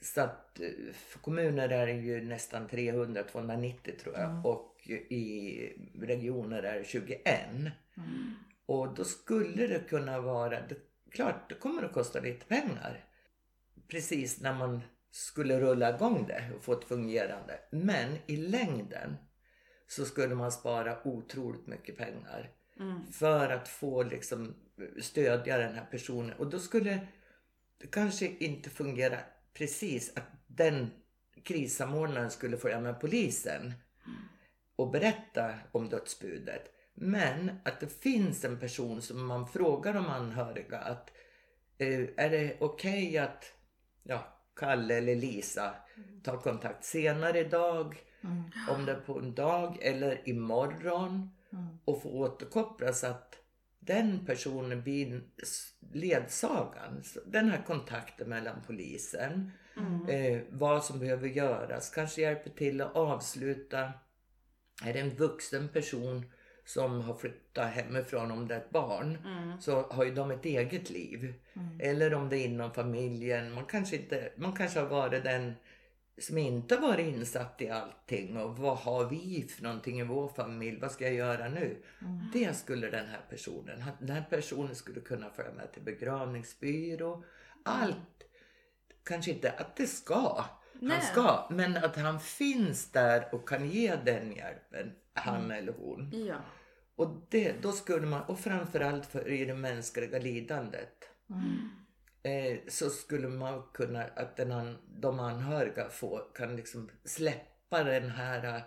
Så 0.00 0.20
att 0.20 0.60
eh, 0.60 0.92
för 0.94 1.18
kommuner 1.18 1.68
är 1.68 1.86
det 1.86 1.92
ju 1.92 2.24
nästan 2.24 2.68
300, 2.68 3.22
290 3.22 3.94
tror 4.02 4.14
jag. 4.18 4.46
Och 4.46 4.88
i 4.88 5.58
regioner 5.94 6.62
är 6.62 6.78
det 6.78 6.84
21. 6.84 7.24
Och 8.66 8.94
då 8.94 9.04
skulle 9.04 9.66
det 9.66 9.88
kunna 9.88 10.20
vara, 10.20 10.60
det, 10.66 10.76
klart 11.10 11.48
det 11.48 11.54
kommer 11.54 11.82
att 11.82 11.92
kosta 11.92 12.20
lite 12.20 12.46
pengar. 12.46 13.04
Precis 13.88 14.40
när 14.40 14.54
man 14.54 14.80
skulle 15.10 15.60
rulla 15.60 15.94
igång 15.94 16.26
det 16.26 16.52
och 16.56 16.64
få 16.64 16.72
ett 16.72 16.84
fungerande. 16.84 17.60
Men 17.70 18.16
i 18.26 18.36
längden 18.36 19.16
så 19.86 20.04
skulle 20.04 20.34
man 20.34 20.52
spara 20.52 21.08
otroligt 21.08 21.66
mycket 21.66 21.96
pengar. 21.96 22.50
Mm. 22.80 23.12
För 23.12 23.50
att 23.50 23.68
få 23.68 24.02
liksom 24.02 24.54
stödja 25.00 25.58
den 25.58 25.74
här 25.74 25.84
personen. 25.90 26.32
Och 26.32 26.50
då 26.50 26.58
skulle 26.58 27.06
det 27.78 27.86
kanske 27.86 28.26
inte 28.26 28.70
fungera 28.70 29.18
precis 29.54 30.16
att 30.16 30.28
den 30.46 30.90
krissamordnaren 31.44 32.30
skulle 32.30 32.56
följa 32.56 32.80
med 32.80 33.00
polisen 33.00 33.72
och 34.76 34.90
berätta 34.90 35.54
om 35.72 35.88
dödsbudet. 35.88 36.62
Men 37.02 37.50
att 37.64 37.80
det 37.80 38.02
finns 38.02 38.44
en 38.44 38.58
person 38.58 39.02
som 39.02 39.26
man 39.26 39.46
frågar 39.46 39.94
de 39.94 40.06
anhöriga 40.06 40.78
att 40.78 41.10
eh, 41.78 42.00
är 42.16 42.30
det 42.30 42.56
okej 42.60 43.18
att 43.18 43.44
ja, 44.02 44.36
Kalle 44.56 44.94
eller 44.94 45.16
Lisa 45.16 45.74
tar 46.22 46.36
kontakt 46.36 46.84
senare 46.84 47.38
idag, 47.38 47.96
om 48.68 48.84
det 48.84 48.92
är 48.92 49.00
på 49.00 49.18
en 49.18 49.34
dag 49.34 49.78
eller 49.82 50.28
imorgon 50.28 51.30
och 51.84 52.02
få 52.02 52.08
återkoppla 52.08 52.92
så 52.92 53.06
att 53.06 53.36
den 53.78 54.26
personen 54.26 54.82
blir 54.82 55.22
ledsagan. 55.92 57.02
Den 57.26 57.50
här 57.50 57.62
kontakten 57.66 58.28
mellan 58.28 58.56
polisen, 58.66 59.50
eh, 60.08 60.42
vad 60.50 60.84
som 60.84 60.98
behöver 60.98 61.28
göras, 61.28 61.90
kanske 61.90 62.20
hjälper 62.20 62.50
till 62.50 62.80
att 62.80 62.96
avsluta. 62.96 63.92
Är 64.84 64.92
det 64.92 65.00
en 65.00 65.16
vuxen 65.16 65.68
person 65.68 66.32
som 66.74 67.00
har 67.00 67.14
flyttat 67.14 67.70
hemifrån 67.70 68.30
om 68.30 68.48
det 68.48 68.54
är 68.54 68.58
ett 68.58 68.70
barn 68.70 69.18
så 69.60 69.82
har 69.82 70.04
ju 70.04 70.14
de 70.14 70.30
ett 70.30 70.44
eget 70.44 70.90
liv. 70.90 71.34
Eller 71.80 72.14
om 72.14 72.28
det 72.28 72.38
är 72.38 72.44
inom 72.44 72.72
familjen. 72.72 73.52
Man 73.54 73.64
kanske, 73.64 73.96
inte, 73.96 74.32
man 74.36 74.52
kanske 74.52 74.80
har 74.80 74.86
varit 74.86 75.24
den 75.24 75.54
som 76.18 76.38
inte 76.38 76.74
har 76.74 76.82
varit 76.82 77.06
insatt 77.06 77.60
i 77.62 77.70
allting 77.70 78.36
och 78.36 78.56
vad 78.56 78.76
har 78.76 79.04
vi 79.04 79.48
för 79.48 79.62
någonting 79.62 80.00
i 80.00 80.04
vår 80.04 80.28
familj, 80.28 80.80
vad 80.80 80.92
ska 80.92 81.04
jag 81.04 81.14
göra 81.14 81.48
nu? 81.48 81.82
Det 82.32 82.56
skulle 82.56 82.90
den 82.90 83.06
här 83.06 83.20
personen, 83.30 83.84
den 83.98 84.16
här 84.16 84.24
personen 84.30 84.74
skulle 84.74 85.00
kunna 85.00 85.30
följa 85.30 85.52
med 85.52 85.72
till 85.72 85.82
begravningsbyrå. 85.82 87.24
Allt, 87.64 88.24
kanske 89.04 89.30
inte 89.30 89.50
att 89.50 89.76
det 89.76 89.86
ska, 89.86 90.44
Nej. 90.72 90.96
han 90.96 91.06
ska, 91.06 91.46
men 91.50 91.76
att 91.76 91.96
han 91.96 92.20
finns 92.20 92.92
där 92.92 93.34
och 93.34 93.48
kan 93.48 93.70
ge 93.70 93.96
den 94.04 94.32
hjälpen, 94.32 94.92
han 95.12 95.50
eller 95.50 95.72
hon. 95.72 96.12
Ja. 96.28 96.36
Och 97.00 97.26
det, 97.28 97.62
då 97.62 97.72
skulle 97.72 98.06
man, 98.06 98.22
och 98.22 98.38
framförallt 98.38 99.06
för 99.06 99.28
i 99.28 99.44
det 99.44 99.54
mänskliga 99.54 100.18
lidandet. 100.18 101.10
Eh, 102.22 102.58
så 102.68 102.90
skulle 102.90 103.28
man 103.28 103.62
kunna, 103.72 104.04
att 104.04 104.36
den 104.36 104.52
an, 104.52 104.78
de 105.00 105.20
anhöriga 105.20 105.88
får, 105.88 106.34
kan 106.34 106.56
liksom 106.56 106.90
släppa 107.04 107.84
den 107.84 108.10
här 108.10 108.56
eh, 108.56 108.62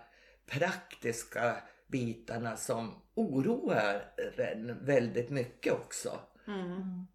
praktiska 0.46 1.56
bitarna 1.86 2.56
som 2.56 3.02
oroar 3.14 4.14
en 4.36 4.84
väldigt 4.84 5.30
mycket 5.30 5.72
också. 5.72 6.20
Mm. 6.46 7.06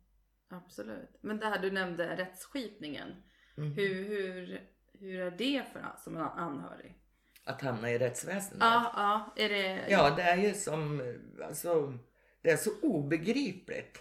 Absolut. 0.49 1.17
Men 1.21 1.39
det 1.39 1.45
här 1.45 1.59
du 1.59 1.71
nämnde 1.71 2.17
rättsskipningen. 2.17 3.15
Mm. 3.57 3.71
Hur, 3.71 4.07
hur, 4.07 4.61
hur 4.93 5.19
är 5.19 5.31
det 5.31 5.65
för 5.73 5.93
som 6.03 6.17
anhörig? 6.17 6.95
Att 7.49 7.61
hamna 7.61 7.91
i 7.91 7.97
rättsväsendet. 7.97 8.59
Ja, 8.61 8.91
ja. 8.95 9.43
Är 9.43 9.49
det... 9.49 9.85
Ja, 9.89 10.09
det 10.09 10.21
är 10.21 10.37
ju 10.37 10.53
som, 10.53 11.01
alltså, 11.43 11.97
det 12.41 12.49
är 12.49 12.57
så 12.57 12.71
obegripligt. 12.81 13.99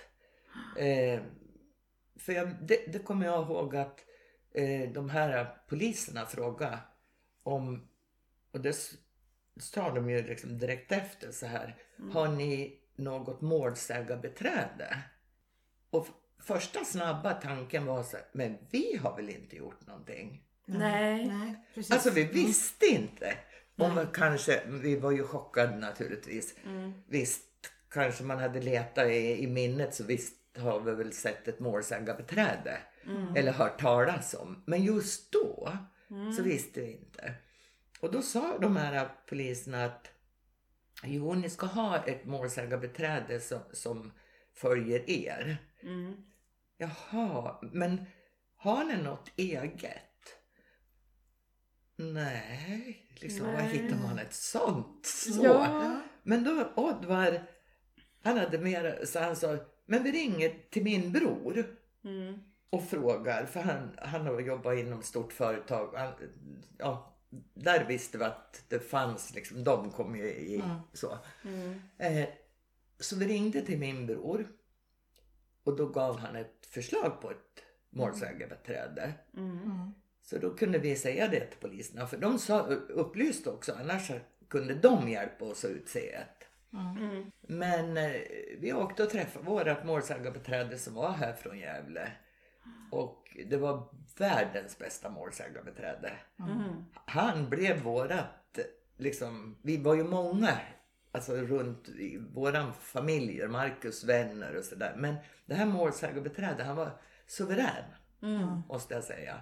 Eh, 0.78 1.20
för 2.16 2.32
jag, 2.32 2.48
det, 2.62 2.92
det 2.92 2.98
kommer 2.98 3.26
jag 3.26 3.42
ihåg 3.42 3.76
att 3.76 4.04
eh, 4.54 4.90
de 4.90 5.10
här 5.10 5.56
poliserna 5.68 6.26
frågade 6.26 6.78
om, 7.42 7.88
och 8.52 8.60
det 8.60 8.76
sa 9.60 9.90
de 9.90 10.10
ju 10.10 10.22
liksom 10.22 10.58
direkt 10.58 10.92
efter 10.92 11.32
så 11.32 11.46
här, 11.46 11.76
har 12.12 12.28
ni 12.28 12.80
något 12.96 13.40
målsägarbiträde? 13.40 15.02
Och 15.90 16.06
första 16.38 16.84
snabba 16.84 17.34
tanken 17.34 17.86
var 17.86 18.02
så 18.02 18.16
här, 18.16 18.26
men 18.32 18.58
vi 18.70 18.96
har 18.96 19.16
väl 19.16 19.30
inte 19.30 19.56
gjort 19.56 19.86
någonting? 19.86 20.47
Nej. 20.68 21.26
Nej, 21.26 21.64
precis. 21.74 21.92
Alltså 21.92 22.10
vi 22.10 22.24
visste 22.24 22.86
inte. 22.86 23.34
Om 23.76 23.94
man 23.94 24.06
kanske, 24.06 24.62
vi 24.66 24.96
var 24.96 25.10
ju 25.10 25.22
chockade 25.22 25.76
naturligtvis. 25.76 26.54
Visst, 27.08 27.44
kanske 27.90 28.24
man 28.24 28.38
hade 28.38 28.60
letat 28.60 29.06
i, 29.06 29.42
i 29.42 29.46
minnet 29.46 29.94
så 29.94 30.04
visst 30.04 30.34
har 30.56 30.80
vi 30.80 30.94
väl 30.94 31.12
sett 31.12 31.48
ett 31.48 31.60
målsägarbiträde. 31.60 32.78
Eller 33.36 33.52
hört 33.52 33.80
talas 33.80 34.34
om. 34.34 34.62
Men 34.66 34.84
just 34.84 35.32
då 35.32 35.78
så 36.36 36.42
visste 36.42 36.80
vi 36.80 36.92
inte. 36.92 37.34
Och 38.00 38.12
då 38.12 38.22
sa 38.22 38.58
de 38.58 38.76
här 38.76 39.08
poliserna 39.28 39.84
att 39.84 40.10
jo, 41.04 41.34
ni 41.34 41.50
ska 41.50 41.66
ha 41.66 42.04
ett 42.04 42.24
målsägarbiträde 42.24 43.40
som, 43.40 43.60
som 43.72 44.12
följer 44.54 45.10
er. 45.10 45.58
Mm. 45.82 46.16
Jaha, 46.76 47.58
men 47.62 48.04
har 48.56 48.84
ni 48.84 48.96
något 49.02 49.30
eget? 49.36 50.02
Nej, 52.00 53.06
liksom 53.14 53.46
var 53.46 53.52
Nej. 53.52 53.68
hittar 53.68 53.96
man 53.96 54.18
ett 54.18 54.34
sånt? 54.34 55.06
Så. 55.06 55.44
Ja. 55.44 56.00
Men 56.22 56.44
då 56.44 56.72
Oddvar, 56.76 57.42
han 58.22 58.38
hade 58.38 58.58
mer, 58.58 59.04
så 59.04 59.18
han 59.20 59.36
sa, 59.36 59.56
men 59.86 60.02
vi 60.02 60.12
ringer 60.12 60.54
till 60.70 60.84
min 60.84 61.12
bror 61.12 61.74
Mm. 62.04 62.38
och 62.70 62.84
frågar, 62.88 63.46
för 63.46 63.60
han, 63.60 63.90
han 64.02 64.26
har 64.26 64.40
jobbat 64.40 64.78
inom 64.78 65.02
stort 65.02 65.32
företag. 65.32 65.94
Han, 65.96 66.12
ja, 66.78 67.16
där 67.54 67.84
visste 67.84 68.18
vi 68.18 68.24
att 68.24 68.64
det 68.68 68.80
fanns, 68.80 69.34
liksom, 69.34 69.64
de 69.64 69.90
kom 69.90 70.16
ju 70.16 70.24
i 70.24 70.62
så. 70.92 71.18
Mm. 71.44 71.80
Eh, 71.98 72.28
så 73.00 73.16
vi 73.16 73.26
ringde 73.26 73.60
till 73.60 73.78
min 73.78 74.06
bror 74.06 74.48
och 75.64 75.76
då 75.76 75.86
gav 75.88 76.18
han 76.18 76.36
ett 76.36 76.66
förslag 76.66 77.20
på 77.20 77.30
ett 77.30 77.62
målsägarbiträde. 77.90 79.12
Mm. 79.36 79.94
Så 80.30 80.38
då 80.38 80.54
kunde 80.54 80.78
vi 80.78 80.96
säga 80.96 81.28
det 81.28 81.40
till 81.40 81.58
poliserna 81.60 82.06
för 82.06 82.16
de 82.16 82.38
sa, 82.38 82.60
upplyste 82.88 83.50
också 83.50 83.72
annars 83.80 84.10
kunde 84.48 84.74
de 84.74 85.08
hjälpa 85.08 85.44
oss 85.44 85.64
att 85.64 85.70
utse 85.70 86.12
ett. 86.12 86.44
Mm. 86.72 87.30
Men 87.40 87.96
eh, 87.96 88.20
vi 88.58 88.72
åkte 88.72 89.02
och 89.02 89.10
träffade 89.10 89.44
vårt 89.44 89.84
målsägarbiträde 89.84 90.78
som 90.78 90.94
var 90.94 91.10
här 91.10 91.32
från 91.32 91.58
Gävle. 91.58 92.12
Och 92.90 93.36
det 93.46 93.56
var 93.56 93.88
världens 94.18 94.78
bästa 94.78 95.10
målsägarbiträde. 95.10 96.12
Mm. 96.38 96.84
Han 97.06 97.48
blev 97.50 97.82
vårat, 97.82 98.58
liksom, 98.96 99.58
vi 99.62 99.76
var 99.76 99.94
ju 99.94 100.04
många 100.04 100.58
alltså 101.12 101.32
runt 101.36 101.88
i 101.88 102.18
våran 102.34 102.72
familj, 102.74 103.48
Marcus 103.48 104.04
vänner 104.04 104.56
och 104.56 104.64
sådär. 104.64 104.94
Men 104.96 105.16
det 105.46 105.54
här 105.54 105.66
målsägarbiträdet, 105.66 106.66
han 106.66 106.76
var 106.76 106.90
suverän, 107.26 107.84
Mm. 108.22 108.62
måste 108.68 108.94
jag 108.94 109.04
säga. 109.04 109.40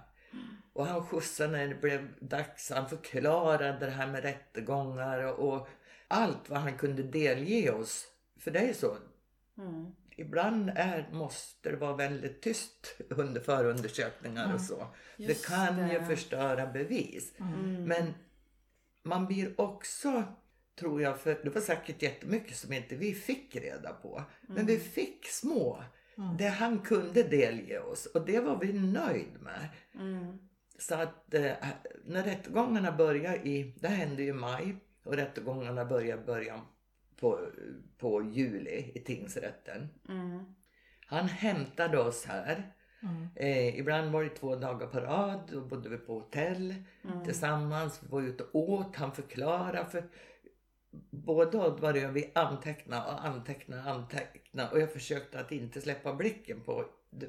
Och 0.72 0.86
han 0.86 1.06
skjutsade 1.06 1.52
när 1.52 1.68
det 1.68 1.74
blev 1.74 2.08
dags, 2.20 2.70
han 2.70 2.88
förklarade 2.88 3.86
det 3.86 3.92
här 3.92 4.06
med 4.06 4.22
rättegångar 4.22 5.40
och, 5.40 5.68
allt 6.08 6.50
vad 6.50 6.58
han 6.58 6.78
kunde 6.78 7.02
delge 7.02 7.70
oss. 7.70 8.06
För 8.40 8.50
det 8.50 8.58
är 8.58 8.72
så, 8.72 8.96
Mm. 9.58 9.86
ibland 10.16 10.70
är, 10.74 11.08
måste 11.12 11.70
det 11.70 11.76
vara 11.76 11.96
väldigt 11.96 12.42
tyst 12.42 12.96
under 13.08 13.40
förundersökningar 13.40 14.54
och 14.54 14.60
så. 14.60 14.86
Just 15.16 15.42
det 15.42 15.48
kan 15.48 15.88
ju 15.88 15.98
det. 15.98 16.06
förstöra 16.06 16.66
bevis. 16.66 17.32
Mm. 17.38 17.84
Men 17.84 18.14
man 19.02 19.26
blir 19.26 19.60
också, 19.60 20.24
tror 20.78 21.02
jag, 21.02 21.20
för 21.20 21.40
det 21.44 21.50
var 21.50 21.60
säkert 21.60 22.02
jättemycket 22.02 22.56
som 22.56 22.72
inte 22.72 22.96
vi 22.96 23.14
fick 23.14 23.56
reda 23.56 23.92
på. 23.92 24.22
Men 24.40 24.66
vi 24.66 24.78
fick 24.78 25.26
små. 25.26 25.84
Det 26.38 26.48
han 26.48 26.78
kunde 26.78 27.22
delge 27.22 27.80
oss 27.80 28.06
och 28.06 28.26
det 28.26 28.40
var 28.40 28.58
vi 28.60 28.72
nöjd 28.72 29.40
med. 29.40 29.68
Mm. 29.94 30.38
Så 30.78 30.94
att 30.94 31.34
eh, 31.34 31.52
när 32.04 32.22
rättegångarna 32.22 32.92
började 32.92 33.36
i, 33.36 33.74
det 33.80 33.88
hände 33.88 34.22
ju 34.22 34.28
i 34.28 34.32
maj 34.32 34.76
och 35.04 35.14
rättegångarna 35.14 35.84
började 35.84 36.22
början 36.22 36.60
på, 37.20 37.40
på 37.98 38.22
juli 38.22 38.92
i 38.94 39.00
tingsrätten. 39.00 39.88
Mm. 40.08 40.44
Han 41.06 41.28
hämtade 41.28 41.98
oss 41.98 42.24
här. 42.26 42.72
Eh, 43.34 43.78
ibland 43.78 44.12
var 44.12 44.24
det 44.24 44.30
två 44.30 44.56
dagar 44.56 44.86
på 44.86 45.00
rad. 45.00 45.40
Då 45.52 45.60
bodde 45.60 45.88
vi 45.88 45.96
på 45.96 46.14
hotell 46.14 46.74
tillsammans. 47.24 48.02
Vi 48.02 48.08
var 48.08 48.22
ute 48.22 48.44
och 48.44 48.70
åt. 48.70 48.96
Han 48.96 49.12
förklarade. 49.12 49.86
För 49.90 50.04
Oddvar 51.26 51.92
och 51.92 51.98
jag, 51.98 52.12
vi 52.12 52.30
antecknade 52.34 53.12
och 53.12 53.26
antecknade 53.26 53.82
och 53.82 53.90
antecknade. 53.90 54.70
Och 54.70 54.80
jag 54.80 54.92
försökte 54.92 55.40
att 55.40 55.52
inte 55.52 55.80
släppa 55.80 56.14
blicken 56.14 56.60
på, 56.60 56.84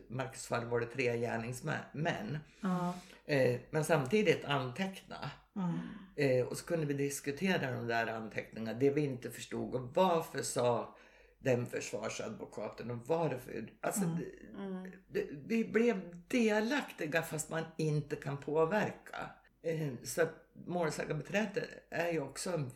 Marcus 0.10 0.48
fall 0.48 0.66
var 0.66 0.80
det 0.80 0.86
tre 0.86 1.18
gärningsmän. 1.18 2.38
Ja. 2.62 2.94
Eh, 3.26 3.60
men 3.70 3.84
samtidigt 3.84 4.46
anteckna. 4.46 5.32
Mm. 5.56 5.80
Eh, 6.16 6.48
och 6.48 6.58
så 6.58 6.66
kunde 6.66 6.86
vi 6.86 6.94
diskutera 6.94 7.72
de 7.72 7.88
där 7.88 8.08
anteckningarna. 8.08 8.80
Det 8.80 8.90
vi 8.90 9.02
inte 9.02 9.32
förstod 9.32 9.76
och 9.76 9.96
varför 9.96 10.42
sa 10.42 10.96
den 11.40 11.66
försvarsadvokaten 11.66 12.92
och 12.92 13.08
varför. 13.08 13.70
Alltså, 13.82 14.02
det, 14.02 14.26
Mm. 14.58 14.92
det, 15.08 15.28
vi 15.46 15.66
blev 15.66 16.24
delaktiga 16.28 17.22
fast 17.22 17.50
man 17.50 17.64
inte 17.78 18.16
kan 18.16 18.38
påverka. 18.38 19.30
Eh, 19.62 19.94
så 20.04 20.22
att 20.22 20.34
målsägarbiträde 20.66 21.66
är 21.90 22.12
ju 22.12 22.20
också 22.20 22.52
en 22.54 22.72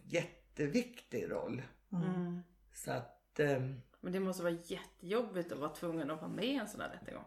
jätteviktig 0.51 1.31
roll. 1.31 1.61
Mm. 1.93 2.43
Så 2.73 2.91
att 2.91 3.39
eh, 3.39 3.61
Men 4.01 4.13
det 4.13 4.19
måste 4.19 4.43
vara 4.43 4.57
jättejobbigt 4.65 5.51
att 5.51 5.59
vara 5.59 5.69
tvungen 5.69 6.11
att 6.11 6.21
vara 6.21 6.31
med 6.31 6.45
i 6.45 6.55
en 6.55 6.67
sån 6.67 6.81
här 6.81 6.89
rättegång. 6.89 7.23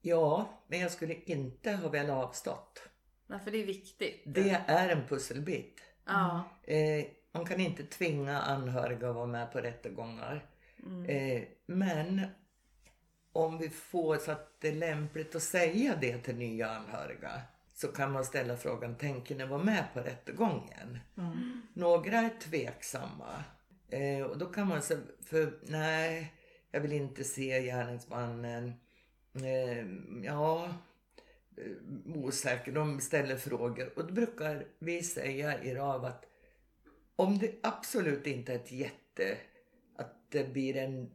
ja, 0.00 0.48
men 0.66 0.80
jag 0.80 0.90
skulle 0.90 1.14
inte 1.14 1.72
ha 1.72 1.88
velat 1.88 2.24
avstått. 2.24 2.88
Nej, 3.26 3.40
för 3.40 3.50
det 3.50 3.62
är 3.62 3.66
viktigt. 3.66 4.22
Det 4.24 4.64
är 4.66 4.88
en 4.88 5.06
pusselbit. 5.08 5.80
Ja. 6.04 6.44
Eh, 6.62 7.04
man 7.32 7.46
kan 7.46 7.60
inte 7.60 7.82
tvinga 7.84 8.40
anhöriga 8.40 9.08
att 9.08 9.14
vara 9.14 9.26
med 9.26 9.52
på 9.52 9.58
rättegångar. 9.58 10.46
Mm. 10.86 11.06
Eh, 11.06 11.42
men 11.66 12.26
om 13.32 13.58
vi 13.58 13.70
får 13.70 14.16
så 14.16 14.32
att 14.32 14.60
det 14.60 14.68
är 14.68 14.74
lämpligt 14.74 15.34
att 15.34 15.42
säga 15.42 15.96
det 16.00 16.18
till 16.18 16.36
nya 16.36 16.70
anhöriga 16.70 17.42
så 17.82 17.88
kan 17.88 18.12
man 18.12 18.24
ställa 18.24 18.56
frågan, 18.56 18.94
tänker 18.94 19.34
ni 19.34 19.46
vara 19.46 19.62
med 19.62 19.84
på 19.94 20.00
rättegången? 20.00 20.98
Några 21.72 22.18
är 22.18 22.30
tveksamma. 22.40 23.44
Eh, 23.88 24.22
och 24.22 24.38
då 24.38 24.46
kan 24.46 24.68
man 24.68 24.82
säga, 24.82 25.00
för 25.24 25.58
nej, 25.62 26.32
jag 26.70 26.80
vill 26.80 26.92
inte 26.92 27.24
se 27.24 27.62
gärningsmannen. 27.62 28.72
Eh, 29.34 29.86
ja, 30.24 30.74
eh, 31.56 32.16
osäker. 32.16 32.72
De 32.72 33.00
ställer 33.00 33.36
frågor. 33.36 33.92
Och 33.96 34.06
då 34.06 34.14
brukar 34.14 34.66
vi 34.78 35.02
säga 35.02 35.62
i 35.62 35.74
RAV 35.74 36.04
att 36.04 36.24
om 37.16 37.38
det 37.38 37.54
absolut 37.62 38.26
inte 38.26 38.52
är 38.52 38.56
ett 38.56 38.72
jätte... 38.72 39.36
Att 39.96 40.30
det 40.30 40.52
blir 40.52 40.76
en 40.76 41.10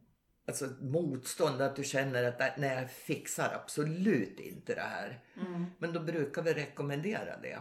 alltså, 0.47 0.69
motstånd, 0.81 1.61
att 1.61 1.75
du 1.75 1.83
känner 1.83 2.23
att 2.23 2.57
nej, 2.57 2.75
jag 2.75 2.91
fixar 2.91 3.53
absolut 3.55 4.39
inte 4.39 4.75
det 4.75 4.81
här. 4.81 5.19
Mm. 5.35 5.65
Men 5.77 5.93
då 5.93 5.99
brukar 5.99 6.41
vi 6.41 6.53
rekommendera 6.53 7.37
det. 7.37 7.59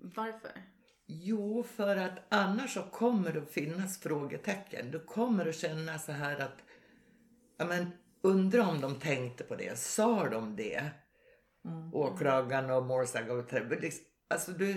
Varför? 0.00 0.50
Jo, 1.06 1.62
för 1.62 1.96
att 1.96 2.18
annars 2.28 2.74
så 2.74 2.82
kommer 2.82 3.32
det 3.32 3.42
att 3.42 3.50
finnas 3.50 3.98
frågetecken. 3.98 4.90
Du 4.90 5.00
kommer 5.00 5.48
att 5.48 5.56
känna 5.56 5.98
så 5.98 6.12
här 6.12 6.40
att, 6.40 6.62
ja 7.56 7.64
men 7.64 7.90
undra 8.22 8.68
om 8.68 8.80
de 8.80 8.94
tänkte 8.94 9.44
på 9.44 9.56
det. 9.56 9.78
Sa 9.78 10.28
de 10.28 10.56
det? 10.56 10.90
Åklagaren 11.92 12.70
och 12.70 12.84
målsägaren. 12.84 13.68
Liksom, 13.68 14.04
Alltså 14.28 14.52
du, 14.52 14.72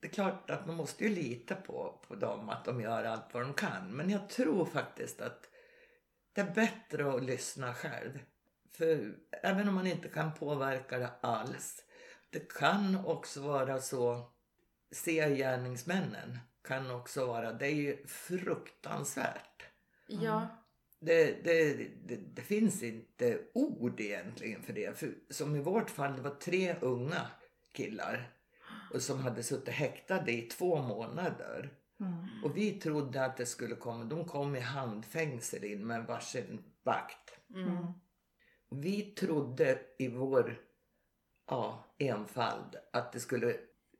det 0.00 0.06
är 0.06 0.10
klart 0.10 0.50
att 0.50 0.66
man 0.66 0.76
måste 0.76 1.04
ju 1.04 1.10
lita 1.14 1.54
på, 1.54 2.00
på 2.08 2.14
dem, 2.14 2.48
att 2.48 2.64
de 2.64 2.80
gör 2.80 3.04
allt 3.04 3.34
vad 3.34 3.42
de 3.42 3.54
kan. 3.54 3.96
Men 3.96 4.10
jag 4.10 4.28
tror 4.28 4.64
faktiskt 4.64 5.20
att 5.20 5.49
det 6.32 6.40
är 6.40 6.54
bättre 6.54 7.14
att 7.14 7.24
lyssna 7.24 7.74
själv. 7.74 8.18
För 8.72 9.14
även 9.30 9.68
om 9.68 9.74
man 9.74 9.86
inte 9.86 10.08
kan 10.08 10.34
påverka 10.34 10.98
det 10.98 11.10
alls. 11.20 11.84
Det 12.30 12.52
kan 12.52 13.04
också 13.06 13.40
vara 13.40 13.80
så 13.80 14.30
se 14.92 15.36
gärningsmännen 15.36 16.38
kan 16.64 16.90
också 16.90 17.26
vara, 17.26 17.52
det 17.52 17.66
är 17.66 17.74
ju 17.74 18.06
fruktansvärt. 18.06 19.62
Ja. 20.06 20.46
Det, 21.00 21.44
det, 21.44 21.74
det, 22.04 22.16
det 22.16 22.42
finns 22.42 22.82
inte 22.82 23.40
ord 23.52 24.00
egentligen 24.00 24.62
för 24.62 24.72
det. 24.72 24.98
För, 24.98 25.14
som 25.30 25.56
i 25.56 25.60
vårt 25.60 25.90
fall, 25.90 26.16
det 26.16 26.22
var 26.22 26.34
tre 26.34 26.76
unga 26.80 27.26
killar 27.72 28.32
och 28.94 29.02
som 29.02 29.20
hade 29.20 29.42
suttit 29.42 29.74
häktade 29.74 30.32
i 30.32 30.42
två 30.42 30.82
månader. 30.82 31.70
Och 32.44 32.56
vi 32.56 32.72
trodde 32.72 33.24
att 33.24 33.36
det 33.36 33.46
skulle 33.46 33.76
komma, 33.76 34.04
de 34.04 34.24
kom 34.24 34.56
i 34.56 34.60
handfängsel 34.60 35.64
in 35.64 35.86
med 35.86 36.06
varsin 36.06 36.64
vakt. 36.82 37.38
Mm. 37.54 37.86
Och 38.68 38.84
vi 38.84 39.02
trodde 39.02 39.78
i 39.98 40.08
vår 40.08 40.60
ja, 41.46 41.94
enfald 41.98 42.76
att 42.92 43.12
det 43.12 43.20
skulle 43.20 43.56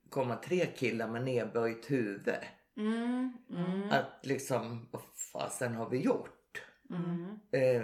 komma 0.08 0.36
tre 0.36 0.66
killar 0.66 1.08
med 1.08 1.24
nedböjt 1.24 1.90
huvud. 1.90 2.34
Mm. 2.76 3.32
Mm. 3.50 3.90
Att 3.90 4.26
liksom, 4.26 4.88
vad 4.90 5.02
fasen 5.32 5.74
har 5.74 5.90
vi 5.90 5.98
gjort? 5.98 6.62
Mm. 6.90 7.38
Eh, 7.50 7.82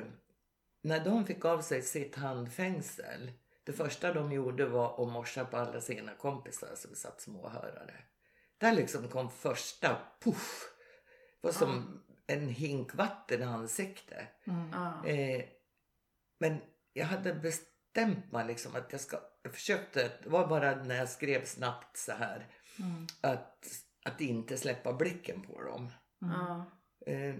när 0.83 1.05
de 1.05 1.26
fick 1.26 1.44
av 1.44 1.61
sig 1.61 1.83
sitt 1.83 2.16
handfängsel, 2.16 3.33
det 3.64 3.72
första 3.72 4.12
de 4.12 4.33
gjorde 4.33 4.66
var 4.66 5.02
att 5.02 5.12
morsa 5.12 5.44
på 5.44 5.57
alla 5.57 5.81
sina 5.81 6.14
kompisar 6.14 6.74
som 6.74 6.94
satt 6.94 7.20
småhörare. 7.20 7.94
Där 8.59 8.73
liksom 8.73 9.09
kom 9.09 9.31
första 9.31 9.97
puff. 10.25 10.64
Det 11.40 11.49
var 11.49 11.53
som 11.53 12.03
en 12.27 12.49
hink 12.49 12.95
vatten 12.95 13.40
i 13.42 13.45
ansiktet. 13.45 14.29
Mm. 14.47 14.71
Ja. 14.73 15.07
Eh, 15.07 15.45
men 16.40 16.59
jag 16.92 17.07
hade 17.07 17.35
bestämt 17.35 18.33
mig 18.33 18.47
liksom 18.47 18.77
att 18.77 18.92
jag 18.92 19.01
ska, 19.01 19.21
jag 19.42 19.55
försökte, 19.55 20.11
det 20.23 20.29
var 20.29 20.47
bara 20.47 20.75
när 20.85 20.95
jag 20.95 21.09
skrev 21.09 21.45
snabbt 21.45 21.97
så 21.97 22.12
här, 22.12 22.47
Mm. 22.81 23.07
att, 23.21 23.66
att 24.05 24.21
inte 24.21 24.57
släppa 24.57 24.92
blicken 24.92 25.42
på 25.42 25.62
dem. 25.62 25.92
Ja. 26.21 26.71
Eh, 27.07 27.35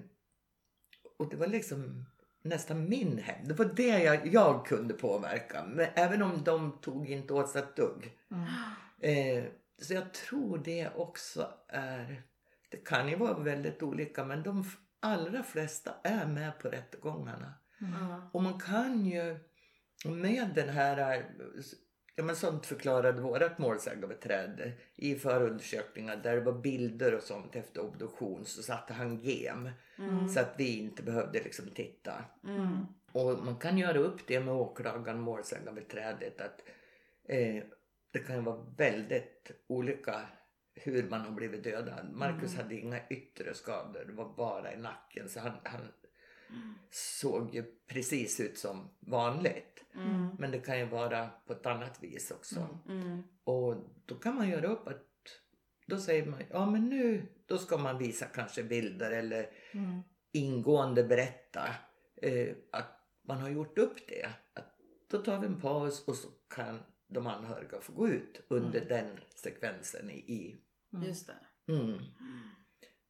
och 1.19 1.31
det 1.31 1.37
var 1.37 1.47
liksom 1.47 2.05
nästan 2.43 2.89
min 2.89 3.19
hem. 3.19 3.49
Det 3.49 3.55
var 3.55 3.65
det 3.65 3.99
jag, 4.03 4.27
jag 4.27 4.67
kunde 4.67 4.95
påverka. 4.95 5.65
Men 5.65 5.89
även 5.95 6.23
om 6.23 6.45
de 6.45 6.79
tog 6.81 7.11
inte 7.11 7.35
åt 7.35 7.51
sig 7.51 7.63
ett 7.63 7.77
dugg. 7.77 8.19
Mm. 8.31 8.47
Eh, 9.01 9.45
så 9.79 9.95
jag 9.95 10.15
tror 10.15 10.59
det 10.59 10.91
också 10.97 11.49
är... 11.69 12.23
Det 12.71 12.77
kan 12.77 13.09
ju 13.09 13.17
vara 13.17 13.39
väldigt 13.39 13.83
olika 13.83 14.25
men 14.25 14.43
de 14.43 14.65
allra 15.01 15.43
flesta 15.43 15.95
är 16.05 16.27
med 16.27 16.59
på 16.59 16.69
rättegångarna. 16.69 17.55
Ja. 17.79 18.31
Och 18.33 18.43
man 18.43 18.61
kan 18.61 19.07
ju 19.07 19.39
med 20.05 20.51
den 20.55 20.69
här... 20.69 21.27
Ja, 22.19 22.25
men 22.25 22.37
sånt 22.37 22.67
förklarade 22.67 23.21
vårt 23.21 23.59
målsägarbiträde 23.59 24.73
i 24.97 25.15
förundersökningar 25.15 26.17
där 26.17 26.35
det 26.35 26.41
var 26.41 26.53
bilder 26.53 27.15
och 27.15 27.23
sånt 27.23 27.57
efter 27.57 27.81
obduktion 27.81 28.45
så 28.45 28.63
satte 28.63 28.93
han 28.93 29.17
gem 29.17 29.69
Mm. 29.99 30.29
så 30.29 30.41
att 30.41 30.55
vi 30.57 30.79
inte 30.79 31.03
behövde 31.03 31.43
liksom 31.43 31.71
titta. 31.71 32.25
Mm. 32.45 32.87
Och 33.13 33.45
man 33.45 33.57
kan 33.57 33.79
göra 33.79 33.99
upp 33.99 34.21
det 34.27 34.41
med 34.41 34.55
åklagaren, 34.55 35.21
målsägarbiträdet 35.21 36.41
att 36.41 36.63
eh, 37.29 37.65
det 38.17 38.23
kan 38.23 38.45
vara 38.45 38.67
väldigt 38.77 39.51
olika 39.67 40.29
hur 40.75 41.11
man 41.11 41.21
har 41.21 41.31
blivit 41.31 41.65
dödad. 41.65 42.11
Marcus 42.13 42.53
Mm. 42.55 42.65
hade 42.65 42.75
inga 42.75 43.09
yttre 43.09 43.55
skador, 43.55 44.05
det 44.05 44.13
var 44.13 44.35
bara 44.37 44.73
i 44.73 44.77
nacken 44.77 45.29
så 45.29 45.41
han, 45.41 45.53
han 45.65 45.81
såg 46.91 47.55
ju 47.55 47.65
precis 47.87 48.41
ut 48.41 48.59
som 48.59 48.89
vanligt. 49.01 49.85
Mm. 49.95 50.29
Men 50.39 50.51
det 50.51 50.59
kan 50.59 50.79
ju 50.79 50.85
vara 50.85 51.31
på 51.47 51.53
ett 51.53 51.67
annat 51.67 52.03
vis 52.03 52.31
också. 52.31 52.79
Mm. 52.89 53.23
Och 53.45 53.77
då 54.07 54.15
kan 54.15 54.35
man 54.35 54.49
göra 54.49 54.67
upp 54.67 54.89
att 54.89 55.03
då 55.87 55.99
säger 55.99 56.27
man, 56.27 56.43
ja 56.51 56.67
men 56.67 56.89
nu, 56.89 57.27
då 57.47 57.59
ska 57.59 57.77
man 57.77 57.99
visa 57.99 58.27
kanske 58.27 58.63
bilder 58.63 59.11
eller 59.11 59.51
Mm. 59.73 60.01
ingående 60.33 61.05
berätta 61.05 61.69
eh, 62.23 62.57
att 62.73 63.01
man 63.23 63.39
har 63.39 63.49
gjort 63.49 63.79
upp 63.79 64.09
det. 64.09 64.29
Att 64.55 64.79
då 65.11 65.19
tar 65.23 65.39
vi 65.41 65.47
en 65.47 65.61
paus 65.61 66.09
och 66.09 66.17
så 66.17 66.29
kan 66.55 66.83
de 67.09 67.27
anhöriga 67.27 67.81
få 67.81 67.93
gå 67.93 68.09
ut 68.09 68.41
under 68.49 68.81
den 68.81 69.21
sekvensen 69.35 70.11
i. 70.11 70.15
i. 70.15 70.57
Just 71.07 71.27
det. 71.27 71.73
Mm. 71.73 71.99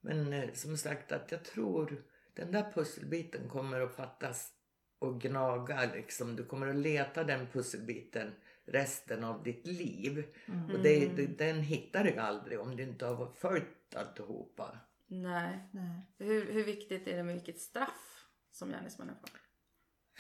Men 0.01 0.33
eh, 0.33 0.53
som 0.53 0.77
sagt 0.79 1.13
att 1.13 1.33
jag 1.33 1.45
tror 1.45 2.05
den 2.35 2.53
där 2.53 2.73
pusselbiten 2.73 3.49
kommer 3.49 3.81
att 3.81 3.95
fattas 3.95 4.53
och 4.99 5.21
gnaga 5.21 5.91
liksom. 5.95 6.37
Du 6.37 6.45
kommer 6.45 6.67
att 6.67 6.77
leta 6.77 7.25
den 7.25 7.47
pusselbiten 7.47 8.35
resten 8.65 9.25
av 9.25 9.43
ditt 9.43 9.67
liv. 9.67 10.25
Mm. 10.47 10.71
Och 10.71 10.83
det, 10.83 11.09
det, 11.17 11.27
den 11.27 11.61
hittar 11.61 12.05
du 12.05 12.17
aldrig 12.17 12.61
om 12.61 12.77
du 12.77 12.83
inte 12.83 13.07
har 13.07 13.27
följt 13.27 13.97
alltihopa. 13.97 14.79
Nej. 15.07 15.69
Nej. 15.73 16.01
Hur, 16.19 16.53
hur 16.53 16.65
viktigt 16.65 17.09
är 17.09 17.17
det 17.17 17.23
med 17.23 17.35
vilket 17.35 17.61
straff 17.61 18.27
som 18.51 18.71
gärningsmannen 18.71 19.17
får? 19.21 19.31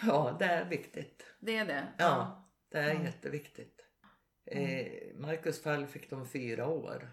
Ja, 0.02 0.36
det 0.38 0.44
är 0.44 0.68
viktigt. 0.68 1.26
Det 1.40 1.56
är 1.56 1.66
det? 1.66 1.92
Ja, 1.98 2.45
det 2.76 2.82
är 2.82 2.90
Mm. 2.90 3.04
jätteviktigt. 3.04 3.82
Eh, 4.50 5.14
Marcus 5.14 5.62
fall 5.62 5.86
fick 5.86 6.10
de 6.10 6.28
fyra 6.28 6.66
år. 6.68 7.08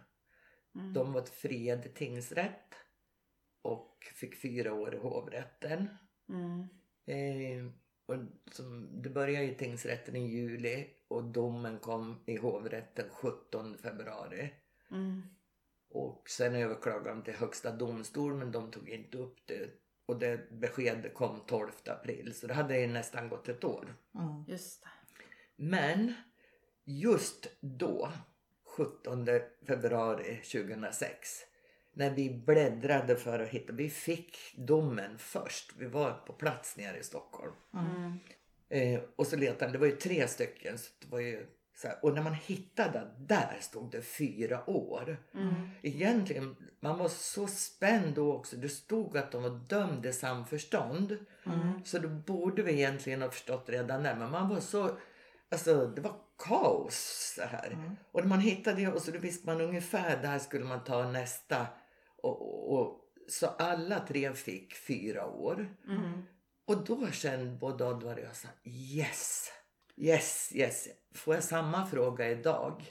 Mm. 0.76 0.93
De 0.93 1.13
var 1.13 1.21
friade 1.26 1.89
tingsrätt 1.89 2.73
och 3.62 3.97
fick 4.15 4.41
fyra 4.41 4.73
år 4.73 4.95
i 4.95 4.97
hovrätten. 4.97 5.88
Mm. 6.30 6.60
Eh, 7.06 7.73
och 8.06 8.15
som, 8.52 9.02
det 9.02 9.10
började 9.10 9.45
i 9.45 9.56
tingsrätten 9.56 10.15
i 10.15 10.28
juli 10.28 10.89
och 11.08 11.23
domen 11.23 11.80
kom 11.80 12.23
i 12.28 12.38
hovrätten 12.38 13.10
17 13.10 13.78
februari. 13.78 14.54
Mm. 14.91 15.21
Och 15.89 16.30
sen 16.30 16.56
överklagade 16.56 17.10
de 17.10 17.23
till 17.23 17.34
högsta 17.34 17.71
domstol 17.71 18.34
men 18.36 18.52
de 18.52 18.71
tog 18.71 18.89
inte 18.89 19.17
upp 19.17 19.38
det. 19.45 19.69
Och 20.06 20.19
det 20.19 20.52
beskedet 20.52 21.13
kom 21.13 21.39
12 21.47 21.69
april 21.86 22.34
så 22.34 22.47
det 22.47 22.54
hade 22.54 22.80
ju 22.80 22.88
nästan 22.88 23.30
gått 23.30 23.49
ett 23.49 23.63
år. 23.63 23.95
Mm. 24.15 24.43
Just 24.47 24.84
det. 24.84 24.89
Men 25.56 26.13
just 26.86 27.48
då, 27.60 28.12
17 28.78 29.28
februari 29.68 30.36
2006, 30.36 31.30
när 31.94 32.10
vi 32.10 32.30
bläddrade 32.30 33.16
för 33.16 33.39
att 33.39 33.50
hitta, 33.50 33.74
vi 33.74 33.89
fick 33.89 34.38
domen 34.58 35.18
först. 35.18 35.74
Vi 35.78 35.86
var 35.86 36.12
på 36.12 36.34
plats 36.34 36.78
nere 36.78 36.98
i 36.98 37.04
Stockholm. 37.04 37.54
Mm. 37.74 38.20
Eh, 38.70 39.02
och 39.16 39.28
så 39.28 39.36
letade 39.36 39.72
det 39.72 39.78
var 39.78 39.88
ju 39.88 39.96
tre 39.96 40.28
stycken. 40.28 40.78
Så 40.78 40.89
det 41.00 41.08
var 41.12 41.20
ju 41.20 41.48
så 41.76 41.88
här, 41.88 41.98
och 42.02 42.13
när 42.13 42.22
man 42.22 42.34
hittade, 42.34 43.08
där 43.18 43.58
stod 43.62 43.92
det 43.92 44.02
fyra 44.02 44.70
år. 44.70 45.18
Mm. 45.34 45.54
Egentligen, 45.82 46.56
man 46.80 46.98
var 46.98 47.08
så 47.08 47.48
spänd 47.48 48.16
då 48.16 48.34
också. 48.34 48.56
Det 48.56 48.70
stod 48.70 49.18
att 49.18 49.32
de 49.32 49.44
var 49.44 49.60
dömda 49.68 50.10
i 50.10 50.13
samförstånd. 50.13 51.18
Mm. 51.46 51.86
Så 51.86 52.00
då 52.00 52.10
borde 52.10 52.63
vi 52.63 52.74
egentligen 52.74 53.22
ha 53.22 53.30
förstått 53.30 53.70
redan 53.70 54.04
där. 54.04 54.16
Men 54.16 54.32
man 54.32 54.50
var 54.50 54.60
så, 54.60 54.98
alltså 55.54 55.88
det 55.88 56.02
var 56.02 56.16
kaos 56.38 57.34
så 57.36 57.42
här. 57.42 57.72
Mm. 57.72 57.96
Och 58.12 58.26
man 58.26 58.39
hittade 58.39 58.82
det 58.82 58.88
och 58.88 59.02
så 59.02 59.12
visste 59.12 59.48
man 59.48 59.62
ungefär 59.62 60.22
där 60.22 60.39
skulle 60.39 60.66
man 60.66 60.84
ta 60.84 61.12
nästa. 61.12 61.68
Och, 62.18 62.42
och, 62.42 62.80
och, 62.80 63.00
så 63.28 63.48
alla 63.48 64.00
tre 64.00 64.34
fick 64.34 64.76
fyra 64.76 65.26
år. 65.26 65.76
Mm. 65.88 66.24
Och 66.66 66.86
då 66.86 67.12
kände 67.12 67.52
både 67.52 67.86
Oddvar 67.86 68.16
och 68.16 68.22
jag 68.22 68.36
så 68.36 68.48
yes, 68.63 69.52
yes, 69.98 70.52
yes. 70.56 70.88
Får 71.16 71.34
jag 71.34 71.44
samma 71.44 71.86
fråga 71.86 72.30
idag 72.30 72.84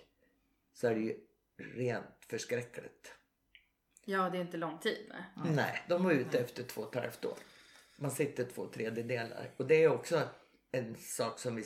så 0.75 0.87
är 0.87 0.95
det 0.95 1.01
ju 1.01 1.17
rent 1.77 2.25
förskräckligt. 2.29 3.13
Ja, 4.05 4.31
det 4.31 4.39
är 4.39 4.43
inte 4.43 4.57
lång 4.57 4.79
tid. 4.79 5.07
Nej. 5.09 5.45
Mm. 5.45 5.57
Nej, 5.57 5.83
de 5.89 6.05
var 6.05 6.13
ute 6.13 6.39
efter 6.39 6.63
två 6.63 6.83
och 6.83 6.97
ett 6.97 7.03
halvt 7.03 7.25
år. 7.25 7.39
Man 7.97 8.11
sitter 8.11 8.45
två 8.45 8.67
tredjedelar. 8.67 9.51
Och 9.57 9.67
det 9.67 9.75
är 9.75 9.89
också 9.89 10.23
en 10.73 10.97
sak 10.97 11.39
som 11.39 11.57
vi 11.57 11.65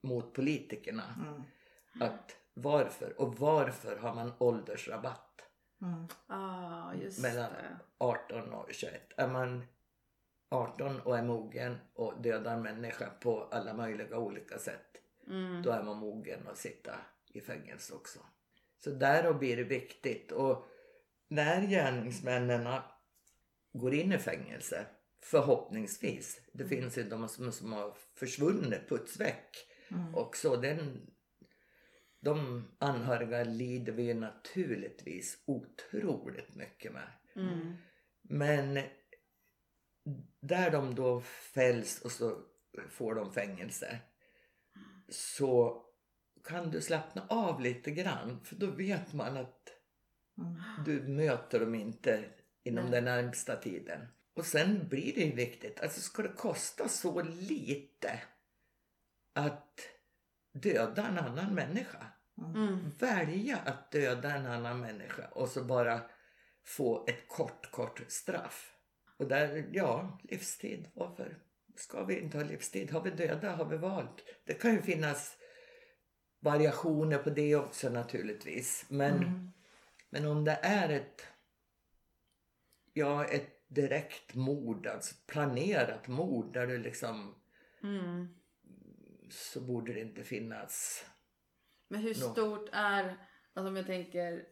mot 0.00 0.32
politikerna. 0.32 1.14
Mm. 1.18 1.42
Att 2.00 2.36
varför 2.54 3.20
och 3.20 3.38
varför 3.38 3.96
har 3.96 4.14
man 4.14 4.32
åldersrabatt 4.38 5.36
Mm. 5.82 6.06
Ah, 6.26 6.94
just 6.94 7.22
mellan 7.22 7.52
det. 7.52 7.76
18 7.98 8.52
och 8.52 8.68
21? 8.72 9.12
Är 9.16 9.28
man 9.28 9.64
18 10.48 11.00
och 11.00 11.18
är 11.18 11.22
mogen 11.22 11.76
och 11.94 12.22
dödar 12.22 12.54
en 12.54 12.62
människa 12.62 13.10
på 13.20 13.48
alla 13.50 13.74
möjliga 13.74 14.18
olika 14.18 14.58
sätt. 14.58 14.96
Mm. 15.26 15.62
Då 15.62 15.70
är 15.70 15.82
man 15.82 15.96
mogen 15.96 16.48
att 16.48 16.58
sitta 16.58 16.94
i 17.32 17.40
fängelse 17.40 17.94
också. 17.94 18.18
Så 18.84 18.90
där 18.90 19.32
blir 19.32 19.56
det 19.56 19.64
viktigt. 19.64 20.32
Och 20.32 20.66
när 21.28 21.66
gärningsmännen 21.66 22.80
går 23.72 23.94
in 23.94 24.12
i 24.12 24.18
fängelse, 24.18 24.86
förhoppningsvis, 25.22 26.40
det 26.52 26.64
finns 26.64 26.98
ju 26.98 27.02
de 27.02 27.28
som, 27.28 27.52
som 27.52 27.72
har 27.72 27.94
försvunnit, 28.14 28.88
puts 28.88 29.20
väck 29.20 29.56
Mm. 29.90 30.14
också. 30.14 30.56
Den, 30.56 31.10
de 32.20 32.64
anhöriga 32.78 33.44
lider 33.44 33.92
vi 33.92 34.14
naturligtvis 34.14 35.42
otroligt 35.46 36.54
mycket 36.54 36.92
med. 36.92 37.08
Mm. 37.36 37.76
Men 38.22 38.80
där 40.40 40.70
de 40.70 40.94
då 40.94 41.20
fälls 41.20 42.00
och 42.00 42.12
så 42.12 42.42
får 42.88 43.14
de 43.14 43.32
fängelse 43.32 43.98
så 45.08 45.82
kan 46.44 46.70
du 46.70 46.80
slappna 46.80 47.26
av 47.28 47.60
lite 47.60 47.90
grann 47.90 48.40
för 48.44 48.56
då 48.56 48.66
vet 48.66 49.12
man 49.12 49.36
att 49.36 49.72
Mm. 50.38 50.54
du 50.84 51.02
möter 51.02 51.60
dem 51.60 51.74
inte 51.74 52.24
inom 52.62 52.84
Nej. 52.84 52.92
den 52.92 53.04
närmsta 53.04 53.56
tiden. 53.56 54.06
Och 54.34 54.46
sen 54.46 54.88
blir 54.88 55.14
det 55.14 55.20
ju 55.20 55.32
viktigt, 55.34 55.80
alltså 55.80 56.00
ska 56.00 56.22
det 56.22 56.32
kosta 56.36 56.88
så 56.88 57.22
lite 57.22 58.20
att 59.36 59.80
döda 60.52 61.06
en 61.06 61.18
annan 61.18 61.54
människa? 61.54 62.06
Mm. 62.38 62.90
Välja 62.98 63.56
att 63.56 63.90
döda 63.90 64.34
en 64.34 64.46
annan 64.46 64.80
människa 64.80 65.28
och 65.28 65.48
så 65.48 65.64
bara 65.64 66.00
få 66.64 67.04
ett 67.08 67.28
kort, 67.28 67.70
kort 67.70 68.00
straff. 68.08 68.72
Och 69.16 69.28
där, 69.28 69.68
ja, 69.72 70.18
livstid. 70.22 70.90
Varför 70.94 71.38
ska 71.76 72.04
vi 72.04 72.20
inte 72.20 72.38
ha 72.38 72.44
livstid? 72.44 72.90
Har 72.90 73.00
vi 73.00 73.10
döda 73.10 73.50
har 73.56 73.64
vi 73.64 73.76
valt. 73.76 74.24
Det 74.44 74.54
kan 74.54 74.72
ju 74.72 74.82
finnas 74.82 75.36
variationer 76.40 77.18
på 77.18 77.30
det 77.30 77.56
också 77.56 77.88
naturligtvis. 77.88 78.84
Men, 78.88 79.16
Mm. 79.16 79.50
men 80.10 80.26
om 80.26 80.44
det 80.44 80.58
är 80.62 80.88
ett, 80.88 81.26
ja, 82.92 83.24
ett 83.24 83.68
direkt 83.68 84.34
mord, 84.34 84.86
alltså 84.86 85.14
planerat 85.26 86.08
mord 86.08 86.52
där 86.52 86.66
du 86.66 86.78
liksom 86.78 87.34
Mm. 87.82 88.28
Så 89.28 89.60
borde 89.60 89.92
det 89.92 90.00
inte 90.00 90.24
finnas. 90.24 91.04
Men 91.88 92.00
hur 92.00 92.08
Nå. 92.20 92.32
stort 92.32 92.68
är, 92.72 93.04
alltså 93.54 93.68
om 93.68 93.76
jag 93.76 93.86
tänker, 93.86 94.44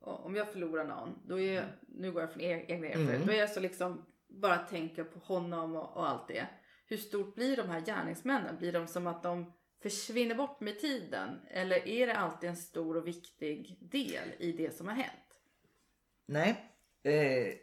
om 0.00 0.36
jag 0.36 0.52
förlorar 0.52 0.84
någon, 0.84 1.18
då 1.26 1.40
är 1.40 1.52
jag, 1.54 1.64
nu 1.88 2.12
går 2.12 2.22
jag 2.22 2.32
från 2.32 2.42
e- 2.42 2.64
egna 2.68 2.86
erfarenheter, 2.86 3.14
Mm. 3.14 3.26
då 3.26 3.32
är 3.32 3.36
jag 3.38 3.50
så 3.50 3.60
liksom, 3.60 4.06
bara 4.28 4.58
tänker 4.58 5.04
på 5.04 5.18
honom 5.18 5.76
och, 5.76 5.96
och 5.96 6.08
allt 6.08 6.28
det. 6.28 6.46
Hur 6.86 6.96
stort 6.96 7.34
blir 7.34 7.56
de 7.56 7.68
här 7.68 7.80
gärningsmännen? 7.80 8.56
Blir 8.58 8.72
de 8.72 8.86
som 8.86 9.06
att 9.06 9.22
de 9.22 9.52
försvinner 9.82 10.34
bort 10.34 10.60
med 10.60 10.80
tiden? 10.80 11.40
Eller 11.50 11.88
är 11.88 12.06
det 12.06 12.16
alltid 12.16 12.50
en 12.50 12.56
stor 12.56 12.96
och 12.96 13.06
viktig 13.06 13.78
del 13.80 14.28
i 14.38 14.52
det 14.52 14.76
som 14.76 14.88
har 14.88 14.94
hänt? 14.94 15.40
Nej. 16.26 16.72
Eh, 17.02 17.54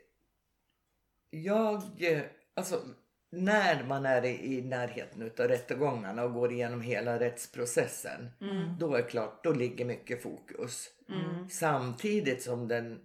jag, 1.29 1.81
eh, 2.11 2.23
alltså 2.53 2.81
när 3.29 3.83
man 3.83 4.05
är 4.05 4.25
i, 4.25 4.61
närheten 4.61 5.21
utav 5.21 5.47
rättegångarna 5.47 6.23
och 6.23 6.33
går 6.33 6.51
igenom 6.51 6.81
hela 6.81 7.19
rättsprocessen. 7.19 8.29
Mm. 8.41 8.77
Då 8.79 8.93
är 8.93 8.97
det 8.97 9.09
klart, 9.09 9.43
då 9.43 9.53
ligger 9.53 9.85
mycket 9.85 10.21
fokus. 10.21 10.89
Mm. 11.09 11.49
Samtidigt 11.49 12.43
som 12.43 12.67
den 12.67 12.99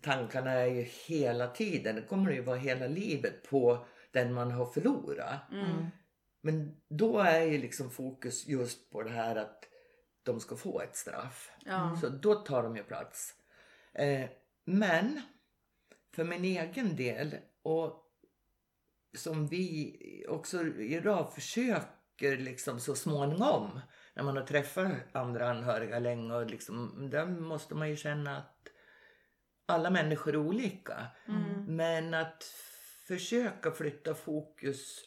tankarna 0.00 0.52
är 0.52 0.66
ju 0.66 0.82
hela 1.06 1.48
tiden, 1.48 1.96
det 1.96 2.02
kommer 2.02 2.32
ju 2.32 2.42
vara 2.42 2.56
hela 2.56 2.86
livet 2.86 3.50
på 3.50 3.86
den 4.10 4.32
man 4.32 4.50
har 4.50 4.66
förlorat. 4.66 5.52
Mm. 5.52 5.86
Men 6.40 6.76
då 6.88 7.18
är 7.18 7.40
ju 7.40 7.58
liksom 7.58 7.90
fokus 7.90 8.46
just 8.46 8.90
på 8.90 9.02
det 9.02 9.10
här 9.10 9.36
att 9.36 9.64
de 10.22 10.40
ska 10.40 10.56
få 10.56 10.80
ett 10.80 10.96
straff. 10.96 11.50
Ja. 11.64 11.98
Så 12.00 12.08
då 12.08 12.34
tar 12.34 12.62
de 12.62 12.76
ju 12.76 12.82
plats. 12.82 13.34
Eh, 13.92 14.28
men 14.64 15.22
för 16.14 16.24
min 16.24 16.44
egen 16.44 16.96
del 16.96 17.36
och 17.62 18.05
som 19.16 19.46
vi 19.46 19.96
också 20.28 20.62
i 20.62 21.00
RAV 21.00 21.26
försöker 21.26 22.36
liksom 22.36 22.80
så 22.80 22.94
småningom 22.94 23.80
när 24.14 24.22
man 24.22 24.36
har 24.36 24.44
träffat 24.44 24.92
andra 25.12 25.50
anhöriga 25.50 25.98
länge 25.98 26.34
och 26.34 26.50
liksom, 26.50 27.08
där 27.10 27.26
måste 27.26 27.74
man 27.74 27.88
ju 27.88 27.96
känna 27.96 28.38
att 28.38 28.68
alla 29.66 29.90
människor 29.90 30.32
är 30.34 30.36
olika. 30.38 31.06
Mm. 31.28 31.76
Men 31.76 32.14
att 32.14 32.42
försöka 33.06 33.70
flytta 33.70 34.14
fokus 34.14 35.00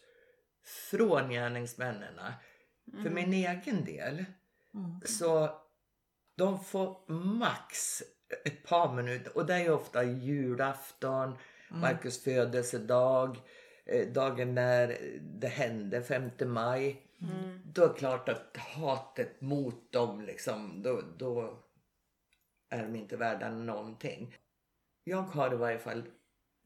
från 0.89 1.29
gärningsmännen. 1.29 2.19
För 2.91 2.99
Mm. 2.99 3.13
min 3.13 3.33
egen 3.33 3.85
del 3.85 4.25
Mm. 4.73 5.01
så 5.05 5.49
de 6.35 6.63
får 6.63 7.11
max 7.11 8.03
ett 8.45 8.63
par 8.67 8.93
minuter 8.93 9.37
och 9.37 9.45
det 9.45 9.53
är 9.53 9.59
ju 9.59 9.71
ofta 9.71 10.03
julafton, 10.03 11.37
Marcus 11.69 12.23
födelsedag, 12.23 13.37
dagen 14.13 14.55
när 14.55 14.97
det 15.21 15.47
hände, 15.47 16.03
5 16.03 16.29
maj. 16.45 17.01
Mm. 17.21 17.59
Då 17.65 17.83
är 17.83 17.87
det 17.87 17.93
klart 17.93 18.29
att 18.29 18.57
hatet 18.57 19.41
mot 19.41 19.91
dem 19.91 20.21
liksom, 20.21 20.81
då, 20.83 21.01
då 21.17 21.63
är 22.69 22.83
de 22.83 22.95
inte 22.95 23.17
värda 23.17 23.49
någonting. 23.49 24.35
Jag 25.03 25.21
har 25.21 25.53
i 25.53 25.57
varje 25.57 25.79
fall 25.79 26.03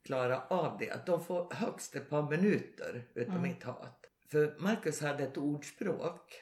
klarat 0.05 0.51
av 0.51 0.77
det, 0.77 0.91
att 0.91 1.05
de 1.05 1.25
får 1.25 1.53
högst 1.53 1.95
ett 1.95 2.09
par 2.09 2.29
minuter 2.29 3.07
utav 3.13 3.35
Mm. 3.35 3.49
mitt 3.49 3.63
hat. 3.63 4.05
För 4.31 4.55
Marcus 4.59 5.01
hade 5.01 5.23
ett 5.23 5.37
ordspråk. 5.37 6.33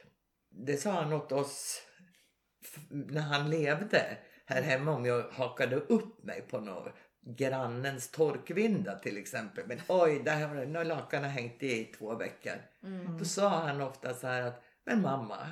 Det 0.49 0.77
sa 0.77 0.91
han 0.91 1.13
åt 1.13 1.31
oss 1.31 1.81
när 2.89 3.21
han 3.21 3.49
levde 3.49 4.17
här 4.45 4.61
hemma 4.61 4.91
om 4.91 5.05
jag 5.05 5.23
hakade 5.31 5.75
upp 5.75 6.23
mig 6.23 6.41
på 6.41 6.59
något 6.59 6.93
grannens 7.21 8.11
torkvinda 8.11 8.95
till 8.99 9.17
exempel. 9.17 9.63
Men 9.67 9.81
oj, 9.87 10.21
där 10.25 10.47
har 10.47 10.65
nu 10.65 10.77
har 10.77 10.85
lakanen 10.85 11.29
hängt 11.29 11.63
i 11.63 11.81
i 11.81 11.85
två 11.85 12.15
veckor. 12.15 12.61
Mm. 12.83 13.17
Då 13.17 13.25
sa 13.25 13.49
han 13.49 13.81
ofta 13.81 14.13
så 14.13 14.27
här 14.27 14.41
att, 14.41 14.63
men 14.85 15.01
mamma, 15.01 15.51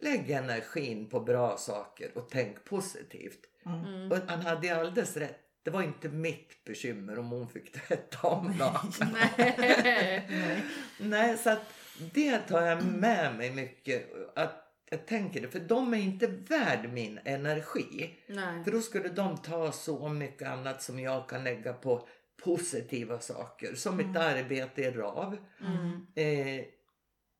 lägg 0.00 0.30
energin 0.30 1.08
på 1.08 1.20
bra 1.20 1.56
saker 1.56 2.10
och 2.14 2.30
tänk 2.30 2.64
positivt. 2.64 3.40
Mm. 3.66 4.12
Och 4.12 4.18
han 4.26 4.40
hade 4.40 4.66
ju 4.66 4.72
alldeles 4.72 5.16
rätt. 5.16 5.38
Det 5.62 5.70
var 5.70 5.82
inte 5.82 6.08
mitt 6.08 6.64
bekymmer 6.64 7.18
om 7.18 7.30
hon 7.30 7.48
fick 7.48 7.72
tvätta 7.86 8.28
om 8.28 8.54
lakan. 8.58 9.16
Nej. 9.36 9.54
Nej. 10.28 10.64
Nej, 10.98 11.38
så 11.38 11.50
att 11.50 11.72
det 12.12 12.38
tar 12.38 12.62
jag 12.62 12.84
med 12.84 13.36
mig 13.36 13.50
mycket. 13.50 14.10
Att 14.36 14.69
jag 14.90 15.06
tänker 15.06 15.40
det, 15.40 15.48
för 15.48 15.60
de 15.60 15.94
är 15.94 15.98
inte 15.98 16.26
värd 16.26 16.92
min 16.92 17.20
energi. 17.24 18.16
Nej. 18.26 18.64
För 18.64 18.70
då 18.70 18.80
skulle 18.80 19.08
de 19.08 19.36
ta 19.36 19.72
så 19.72 20.08
mycket 20.08 20.48
annat 20.48 20.82
som 20.82 21.00
jag 21.00 21.28
kan 21.28 21.44
lägga 21.44 21.72
på 21.72 22.08
positiva 22.44 23.20
saker. 23.20 23.74
Som 23.74 23.96
mitt 23.96 24.16
arbete 24.16 24.82
i 24.82 24.90
RAV. 24.90 25.36
Mm. 25.60 26.06
Eh, 26.14 26.64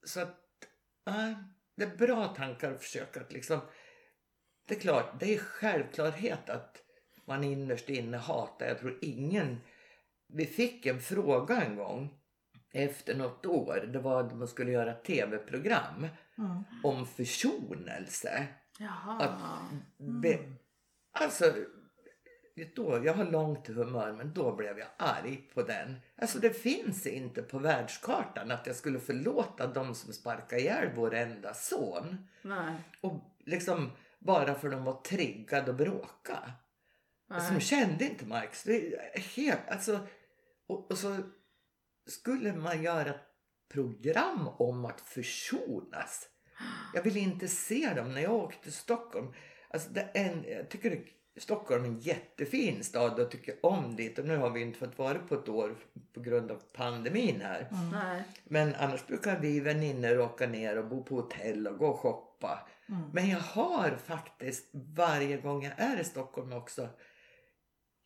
så 0.04 0.20
att, 0.20 0.38
ja, 1.04 1.34
det 1.76 1.84
är 1.84 1.96
bra 1.96 2.28
tankar 2.28 2.72
att 2.72 2.82
försöka 2.82 3.20
att 3.20 3.32
liksom. 3.32 3.60
Det 4.68 4.74
är 4.74 4.80
klart, 4.80 5.20
det 5.20 5.34
är 5.34 5.38
självklarhet 5.38 6.50
att 6.50 6.82
man 7.26 7.44
innerst 7.44 7.88
inne 7.88 8.16
hatar. 8.16 8.66
Jag 8.66 8.78
tror 8.78 8.98
ingen. 9.02 9.60
Vi 10.28 10.46
fick 10.46 10.86
en 10.86 11.00
fråga 11.00 11.62
en 11.62 11.76
gång 11.76 12.19
efter 12.72 13.14
något 13.14 13.46
år. 13.46 13.88
Det 13.92 13.98
var 13.98 14.20
att 14.20 14.34
man 14.34 14.48
skulle 14.48 14.70
göra 14.72 14.94
tv-program 14.94 16.06
Mm. 16.38 16.64
om 16.82 17.06
försonelse. 17.06 18.46
Jaha. 18.78 19.24
Att 19.24 19.40
be, 20.22 20.38
alltså, 21.12 21.44
då, 22.76 23.00
jag 23.04 23.14
har 23.14 23.24
långt 23.24 23.66
humör 23.66 24.12
men 24.12 24.32
då 24.34 24.56
blev 24.56 24.78
jag 24.78 24.88
arg 24.96 25.36
på 25.54 25.62
den. 25.62 25.96
Alltså 26.16 26.38
det 26.38 26.50
finns 26.50 27.06
inte 27.06 27.42
på 27.42 27.58
världskartan 27.58 28.50
att 28.50 28.66
jag 28.66 28.76
skulle 28.76 29.00
förlåta 29.00 29.66
de 29.66 29.94
som 29.94 30.12
sparkar 30.12 30.56
ihjäl 30.56 30.88
vår 30.94 31.14
enda 31.14 31.54
son. 31.54 32.28
Nej. 32.42 32.74
Och 33.00 33.36
liksom 33.46 33.90
bara 34.18 34.54
för 34.54 34.70
de 34.70 34.84
var 34.84 35.00
triggade 35.00 35.70
och 35.70 35.76
bråka. 35.76 36.52
Alltså, 37.28 37.48
de 37.48 37.54
Nej. 37.54 37.62
kände 37.62 38.04
inte 38.04 38.26
Marx. 38.26 38.64
Det 38.64 38.94
är 38.94 39.20
helt, 39.20 39.68
alltså, 39.68 39.98
och, 40.66 40.90
och 40.90 40.98
så 40.98 41.16
skulle 42.10 42.52
man 42.52 42.82
göra 42.82 43.10
ett 43.10 43.26
program 43.72 44.48
om 44.48 44.84
att 44.84 45.00
försonas. 45.00 46.28
Jag 46.94 47.02
vill 47.02 47.16
inte 47.16 47.48
se 47.48 47.94
dem 47.94 48.14
när 48.14 48.20
jag 48.20 48.32
åkte 48.32 48.62
till 48.62 48.72
Stockholm. 48.72 49.32
Alltså 49.70 49.90
det 49.90 50.00
en, 50.00 50.44
jag 50.48 50.68
tycker 50.68 50.90
det, 50.90 51.02
Stockholm 51.40 51.84
är 51.84 51.88
en 51.88 52.00
jättefin 52.00 52.84
stad 52.84 53.20
och 53.20 53.30
tycker 53.30 53.66
om 53.66 53.96
dit. 53.96 54.18
Och 54.18 54.24
nu 54.24 54.36
har 54.36 54.50
vi 54.50 54.60
inte 54.60 54.78
fått 54.78 54.98
vara 54.98 55.18
på 55.18 55.34
ett 55.34 55.48
år 55.48 55.76
på 56.14 56.20
grund 56.20 56.50
av 56.50 56.62
pandemin 56.72 57.40
här. 57.40 57.68
Nej. 57.92 58.22
Men 58.44 58.74
annars 58.74 59.06
brukar 59.06 59.40
vi 59.40 59.60
vänner 59.60 60.20
åka 60.20 60.46
ner 60.46 60.78
och 60.78 60.88
bo 60.88 61.04
på 61.04 61.14
hotell 61.14 61.66
och 61.66 61.78
gå 61.78 61.86
och 61.86 61.98
shoppa. 61.98 62.68
Mm. 62.88 63.02
Men 63.12 63.28
jag 63.28 63.40
har 63.40 63.96
faktiskt 64.04 64.70
varje 64.72 65.36
gång 65.36 65.64
jag 65.64 65.72
är 65.76 66.00
i 66.00 66.04
Stockholm 66.04 66.52
också. 66.52 66.88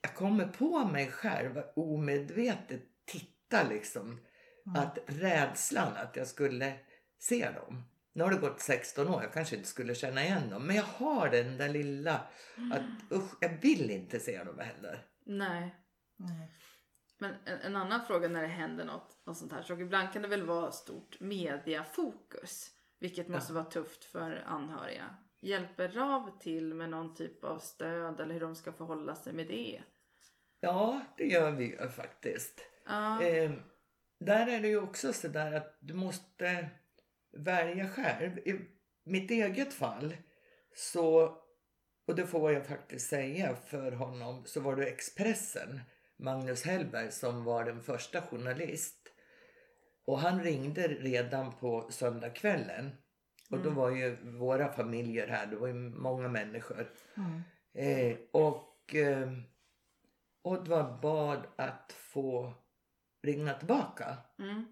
Jag 0.01 0.15
kommer 0.15 0.47
på 0.47 0.85
mig 0.85 1.07
själv 1.07 1.59
att 1.59 1.73
omedvetet 1.77 2.83
titta 3.55 3.69
liksom. 3.69 4.21
Mm. 4.67 4.83
Att 4.83 4.99
rädslan 5.07 5.97
att 5.97 6.17
jag 6.17 6.27
skulle 6.27 6.73
se 7.19 7.51
dem. 7.51 7.83
Nu 8.13 8.25
har 8.25 8.31
det 8.31 8.37
gått 8.37 8.61
16 8.61 9.09
år, 9.09 9.23
jag 9.23 9.33
kanske 9.33 9.57
inte 9.57 9.69
skulle 9.69 9.95
känna 9.95 10.25
igen 10.25 10.51
dem. 10.51 10.67
Men 10.67 10.77
jag 10.77 10.85
har 10.85 11.29
den 11.29 11.57
där 11.57 11.69
lilla 11.69 12.15
att 12.73 13.13
usch, 13.13 13.33
jag 13.41 13.61
vill 13.63 13.91
inte 13.91 14.21
se 14.21 14.45
dem 14.45 14.59
heller. 14.59 15.07
Nej. 15.27 15.75
Nej. 16.17 16.51
Men 17.19 17.35
en, 17.45 17.61
en 17.61 17.77
annan 17.77 18.07
fråga 18.07 18.29
när 18.29 18.43
det 18.43 18.49
händer 18.49 18.85
något, 18.85 19.23
något 19.27 19.39
sånt 19.39 19.53
här. 19.53 19.63
Så 19.63 19.81
ibland 19.81 20.13
kan 20.13 20.23
det 20.23 20.29
väl 20.29 20.47
vara 20.47 20.73
stort 20.73 21.21
mediafokus. 21.21 22.71
Vilket 23.01 23.29
måste 23.29 23.53
vara 23.53 23.65
tufft 23.65 24.05
för 24.05 24.45
anhöriga. 24.47 25.17
Hjälper 25.41 25.89
RAV 25.89 26.39
till 26.41 26.75
med 26.75 26.91
någon 26.91 27.15
typ 27.15 27.45
av 27.45 27.59
stöd 27.59 28.21
eller 28.21 28.33
hur 28.33 28.41
de 28.41 28.57
ska 28.57 28.73
förhålla 28.73 29.15
sig 29.15 29.33
med 29.33 29.47
det? 29.47 29.83
Ja, 30.61 31.01
det 31.17 31.25
gör 31.25 31.51
vi 31.51 31.65
ju 31.65 31.89
faktiskt. 31.89 32.74
Ja. 32.87 33.23
Eh, 33.23 33.53
där 34.21 34.47
är 34.47 34.61
det 34.61 34.69
ju 34.69 34.81
också 34.81 35.13
så 35.13 35.29
där 35.29 35.53
att 35.53 35.77
du 35.81 35.95
måste 35.95 36.69
välja 37.33 37.89
själv. 37.89 38.39
I 38.39 38.61
mitt 39.05 39.31
eget 39.31 39.75
fall 39.75 40.17
så, 40.75 41.37
och 42.07 42.15
det 42.15 42.27
får 42.27 42.53
jag 42.53 42.67
faktiskt 42.67 43.09
säga 43.09 43.57
för 43.57 43.93
honom, 43.93 44.43
så 44.45 44.61
var 44.61 44.77
det 44.77 44.87
Expressen, 44.87 45.81
Magnus 46.17 46.65
Hellberg 46.65 47.13
som 47.13 47.45
var 47.45 47.65
den 47.65 47.83
första 47.83 48.23
journalist. 48.23 49.09
Och 50.05 50.19
han 50.19 50.43
ringde 50.43 50.89
redan 50.89 51.53
på 51.53 51.89
söndagskvällen. 51.91 52.91
Och 53.51 53.59
då 53.59 53.71
var 53.71 53.91
ju 53.91 54.17
våra 54.39 54.73
familjer 54.73 55.29
här, 55.29 55.47
det 55.47 55.57
var 55.57 55.67
ju 55.67 55.75
många 55.75 56.29
människor. 56.29 56.91
Mm. 57.17 57.43
Eh, 57.75 58.17
och 58.31 58.95
eh, 58.95 59.33
Oddvar 60.43 60.99
bad 61.03 61.47
att 61.57 61.93
få 61.93 62.55
ringa 63.25 63.55
tillbaka. 63.55 64.17
Mm. 64.39 64.65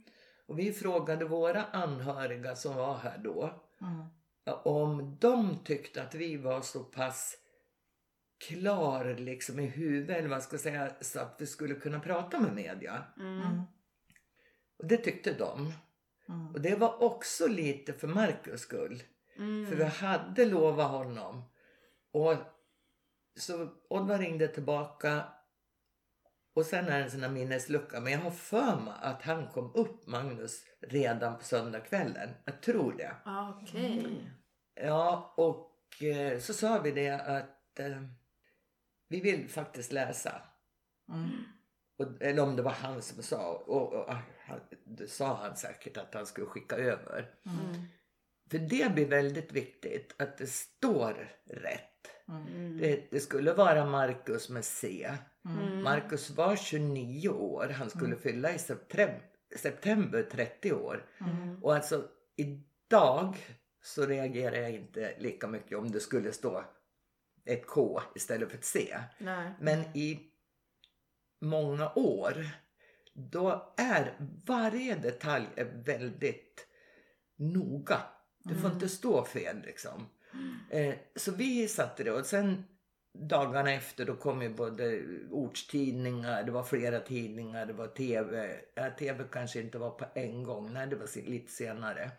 Och 0.47 0.59
vi 0.59 0.73
frågade 0.73 1.25
våra 1.25 1.65
anhöriga 1.65 2.57
som 2.57 2.77
var 2.77 2.95
här 2.95 3.19
då 3.19 3.63
Mm. 3.81 4.07
om 4.65 5.17
de 5.21 5.65
tyckte 5.65 6.03
att 6.03 6.15
vi 6.15 6.37
var 6.37 6.61
så 6.61 6.85
pass 6.85 7.37
klar 8.49 9.17
liksom 9.19 9.61
i 9.61 9.67
huvudet, 9.67 10.17
eller 10.19 10.29
vad 10.29 10.43
ska 10.43 10.59
säga, 10.59 10.93
så 11.01 11.21
att 11.21 11.37
vi 11.39 11.47
skulle 11.47 11.75
kunna 11.75 12.01
prata 12.01 12.41
med 12.41 12.55
media. 12.55 13.05
Mm. 13.17 13.41
Mm. 13.41 13.63
Och 14.79 14.87
det 14.87 14.97
tyckte 14.97 15.33
de. 15.33 15.73
Och 16.55 16.61
det 16.61 16.75
var 16.75 17.03
också 17.03 17.47
lite 17.47 17.93
för 17.93 18.09
Markus 18.09 18.61
skull. 18.61 19.03
Mm. 19.37 19.67
För 19.67 19.77
vi 19.77 19.85
hade 19.85 20.45
lovat 20.45 20.91
honom. 20.91 21.43
Och 22.13 22.35
så 23.37 23.69
Oddvar 23.89 24.19
ringde 24.19 24.49
tillbaka. 24.49 25.25
Och 26.55 26.67
sen 26.67 26.89
är 26.89 26.99
det 26.99 27.05
en 27.05 27.11
sån 27.11 27.23
här 27.23 27.31
minneslucka. 27.31 28.01
Men 28.01 28.13
jag 28.13 28.21
har 28.21 28.31
för 28.31 28.81
mig 28.81 28.95
att 29.01 29.23
han 29.23 29.49
kom 29.49 29.75
upp, 29.75 30.07
Magnus, 30.07 30.65
redan 30.81 31.39
på 31.39 31.45
söndagskvällen. 31.45 32.31
Jag 32.45 32.63
tror 32.63 32.93
det. 32.93 33.17
Ah, 33.25 33.51
Okej. 33.51 34.31
Ja, 34.75 35.35
och 35.37 36.03
eh, 36.03 36.39
så 36.39 36.55
sa 36.55 36.79
vi 36.79 36.91
det 36.91 37.11
att 37.11 37.79
eh, 37.81 38.03
vi 39.09 39.21
vill 39.21 39.49
faktiskt 39.49 39.93
läsa. 39.93 40.43
Mm. 41.09 41.31
Och, 41.99 42.23
eller 42.23 42.43
om 42.43 42.57
det 42.57 42.63
var 42.63 42.73
han 42.73 43.03
som 43.03 43.23
sa. 43.23 43.53
Och, 43.67 43.93
och, 43.93 44.09
ah, 44.09 44.23
han, 44.47 44.61
det 44.85 45.07
sa 45.07 45.35
han 45.37 45.57
säkert 45.57 45.97
att 45.97 46.15
han 46.15 46.27
skulle 46.27 46.47
skicka 46.47 46.77
över. 46.77 47.35
Mm. 47.47 47.83
För 48.53 48.59
det 48.59 48.95
blir 48.95 49.07
väldigt 49.07 49.53
viktigt 49.53 50.15
att 50.19 50.39
det 50.39 50.47
står 50.47 51.31
rätt. 51.51 51.89
Mm. 52.29 52.79
Det, 52.79 53.11
det 53.11 53.21
skulle 53.21 53.53
vara 53.53 53.85
Marcus 53.85 54.49
med 54.49 54.65
C. 54.65 55.13
Mm. 55.45 55.83
Marcus 55.83 56.31
var 56.31 56.57
29 56.57 57.29
år. 57.29 57.69
Han 57.69 57.91
skulle 57.91 58.17
fylla 58.17 58.55
i 58.55 58.59
september, 58.59 59.23
september 59.57 60.23
30 60.23 60.73
år. 60.73 61.07
Mm. 61.21 61.63
Och 61.63 61.75
alltså 61.75 62.09
idag 62.37 63.37
så 63.83 64.07
reagerar 64.07 64.57
jag 64.57 64.71
inte 64.71 65.15
lika 65.19 65.47
mycket 65.47 65.79
om 65.79 65.91
det 65.91 66.01
skulle 66.01 66.33
stå 66.33 66.65
ett 67.45 67.67
K 67.67 68.03
istället 68.15 68.51
för 68.51 68.59
ett 68.59 68.65
C. 68.65 68.99
Nej. 69.19 69.53
Men 69.61 69.81
i 69.97 70.21
många 71.41 71.93
år 71.95 72.47
då 73.15 73.75
är 73.77 74.17
varje 74.47 74.97
detalj 74.97 75.47
väldigt 75.85 76.67
noga. 77.37 78.01
Det 78.43 78.55
får 78.55 78.71
inte 78.71 78.89
stå 78.89 79.25
fel 79.25 79.63
liksom. 79.65 80.07
Eh, 80.71 80.95
så 81.17 81.33
vi 81.33 81.69
satte 81.69 82.05
det 82.05 82.11
och 82.11 82.27
sen 82.27 82.65
dagarna 83.19 83.73
efter 83.73 84.05
då 84.05 84.17
kom 84.17 84.43
ju 84.43 84.49
både 84.49 85.03
ortstidningar, 85.31 86.43
det 86.43 86.53
var 86.53 86.63
flera 86.63 87.01
tidningar, 87.01 87.67
det 87.67 87.73
var 87.73 87.87
tv. 87.87 88.61
Ja, 88.75 88.91
tv 88.99 89.25
kanske 89.33 89.61
inte 89.61 89.79
var 89.79 89.91
på 89.91 90.05
en 90.15 90.43
gång, 90.43 90.73
nej 90.73 90.87
det 90.87 90.97
var 90.97 91.29
lite 91.29 91.53
senare 91.53 92.11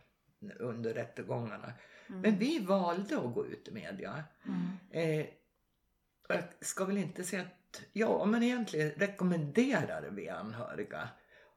under 0.59 0.93
rättegångarna. 0.93 1.73
Men 2.07 2.37
vi 2.37 2.59
valde 2.59 3.17
att 3.17 3.33
gå 3.33 3.45
ut 3.45 3.67
i 3.67 3.71
media. 3.71 4.23
Eh, 4.91 5.25
och 6.29 6.35
jag 6.35 6.43
ska 6.59 6.85
väl 6.85 6.97
inte 6.97 7.23
säga 7.23 7.41
att, 7.41 7.81
ja 7.93 8.25
men 8.25 8.43
egentligen 8.43 8.91
rekommenderar 8.91 10.09
vi 10.11 10.29
anhöriga. 10.29 11.09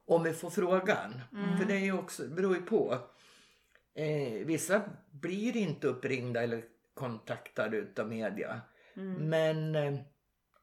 Om 0.06 0.22
vi 0.22 0.32
får 0.32 0.50
frågan. 0.50 1.20
För 1.58 1.64
det 1.64 1.74
är 1.74 1.84
ju 1.84 1.92
också, 1.92 2.28
beror 2.28 2.56
ju 2.56 2.62
på. 2.62 2.98
Eh, 3.96 4.46
vissa 4.46 4.82
blir 5.10 5.56
inte 5.56 5.86
uppringda 5.86 6.42
eller 6.42 6.64
kontaktade 6.94 7.76
utav 7.76 8.08
media. 8.08 8.60
Men 9.18 9.74
eh, 9.74 9.98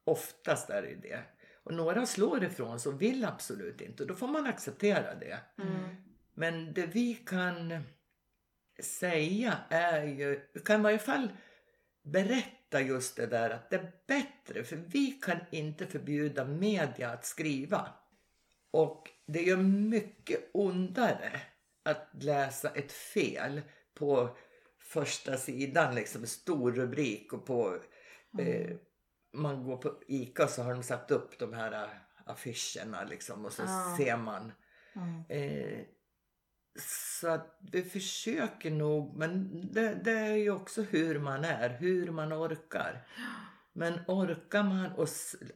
oftast 0.03 0.69
är 0.69 0.81
det 0.81 0.95
det. 0.95 1.19
Och 1.63 1.73
några 1.73 2.05
slår 2.05 2.43
ifrån 2.43 2.79
så 2.79 2.91
vill 2.91 3.25
absolut 3.25 3.81
inte. 3.81 4.03
Och 4.03 4.09
då 4.09 4.15
får 4.15 4.27
man 4.27 4.45
acceptera 4.47 5.15
det. 5.15 5.39
Mm. 5.57 5.95
Men 6.33 6.73
det 6.73 6.85
vi 6.85 7.13
kan 7.13 7.83
säga 8.79 9.57
är 9.69 10.03
ju, 10.03 10.49
vi 10.53 10.59
kan 10.59 10.79
i 10.79 10.83
varje 10.83 10.99
fall 10.99 11.31
berätta 12.03 12.81
just 12.81 13.15
det 13.15 13.27
där 13.27 13.49
att 13.49 13.69
det 13.69 13.75
är 13.75 13.91
bättre 14.07 14.63
för 14.63 14.75
vi 14.75 15.11
kan 15.11 15.37
inte 15.51 15.85
förbjuda 15.85 16.45
media 16.45 17.09
att 17.09 17.25
skriva. 17.25 17.87
Och 18.71 19.09
det 19.25 19.41
gör 19.41 19.57
mycket 19.57 20.49
ondare 20.53 21.41
att 21.83 22.09
läsa 22.23 22.69
ett 22.69 22.91
fel 22.91 23.61
på 23.93 24.37
första 24.79 25.37
sidan, 25.37 25.95
liksom 25.95 26.27
stor 26.27 26.71
rubrik 26.71 27.33
och 27.33 27.45
på 27.45 27.79
eh, 28.39 28.75
man 29.33 29.63
går 29.63 29.77
på 29.77 30.01
ICA 30.07 30.47
så 30.47 30.63
har 30.63 30.73
de 30.73 30.83
satt 30.83 31.11
upp 31.11 31.39
de 31.39 31.53
här 31.53 31.71
eh, 31.83 31.89
affischerna 32.25 33.03
liksom 33.03 33.45
och 33.45 33.53
så 33.53 33.61
Ja. 33.63 33.95
ser 33.97 34.17
man 34.17 34.51
Eh, 35.29 35.79
så 37.19 37.27
att 37.27 37.57
vi 37.71 37.83
försöker 37.83 38.71
nog, 38.71 39.17
men 39.17 39.49
det, 39.71 39.95
det 40.03 40.11
är 40.11 40.35
ju 40.35 40.51
också 40.51 40.81
hur 40.81 41.19
man 41.19 41.43
är, 41.45 41.69
hur 41.69 42.11
man 42.11 42.33
orkar. 42.33 43.07
Men 43.73 43.99
orkar 44.07 44.63
man 44.63 44.91
och 44.91 45.07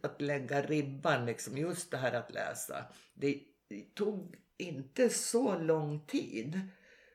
att 0.04 0.22
lägga 0.22 0.62
ribban, 0.62 1.26
liksom, 1.26 1.58
just 1.58 1.92
det 1.92 1.98
här 1.98 2.13
att 2.13 2.34
läsa. 2.34 2.86
Det, 3.13 3.40
det 3.70 3.96
tog 3.96 4.36
inte 4.58 5.10
så 5.10 5.60
lång 5.60 6.00
tid. 6.00 6.60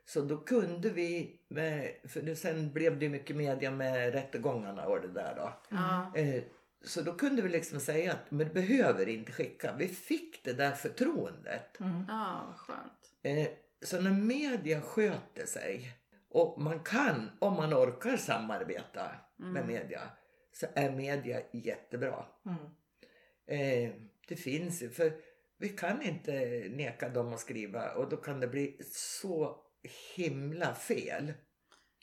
Så 0.04 0.20
då 0.20 0.38
kunde 0.38 0.90
vi, 0.90 1.40
med, 1.48 1.94
för 2.04 2.22
det, 2.22 2.36
sen 2.36 2.72
blev 2.72 2.98
det 2.98 3.08
mycket 3.08 3.36
media 3.36 3.70
med 3.70 4.12
rättegångarna 4.12 4.86
och 4.86 5.00
det 5.00 5.08
där 5.08 5.34
då. 5.36 5.52
Ja. 5.68 6.12
Eh, 6.16 6.42
så 6.84 7.02
då 7.02 7.12
kunde 7.12 7.42
vi 7.42 7.48
liksom 7.48 7.80
säga 7.80 8.12
att 8.12 8.30
men 8.30 8.48
du 8.48 8.52
behöver 8.54 9.08
inte 9.08 9.32
skicka. 9.32 9.74
Vi 9.78 9.88
fick 9.88 10.44
det 10.44 10.52
där 10.52 10.72
förtroendet. 10.72 11.76
Ja, 12.08 12.44
vad 12.46 12.56
skönt. 12.56 13.12
Eh, 13.22 13.48
så 13.82 14.00
när 14.00 14.10
media 14.10 14.80
sköter 14.80 15.46
sig 15.46 15.92
och 16.28 16.60
man 16.60 16.80
kan, 16.80 17.30
om 17.38 17.54
man 17.54 17.74
orkar 17.74 18.16
samarbeta 18.16 19.10
med 19.36 19.66
media, 19.66 20.00
så 20.52 20.66
är 20.74 20.90
media 20.90 21.40
jättebra. 21.52 22.24
Eh, 23.46 23.90
det 24.28 24.36
finns 24.36 24.82
ju, 24.82 24.90
för 24.90 25.12
vi 25.62 25.68
kan 25.68 26.02
inte 26.02 26.32
neka 26.70 27.08
dem 27.08 27.32
att 27.32 27.40
skriva 27.40 27.90
och 27.94 28.08
då 28.08 28.16
kan 28.16 28.40
det 28.40 28.48
bli 28.48 28.78
så 28.92 29.56
himla 30.14 30.74
fel. 30.74 31.32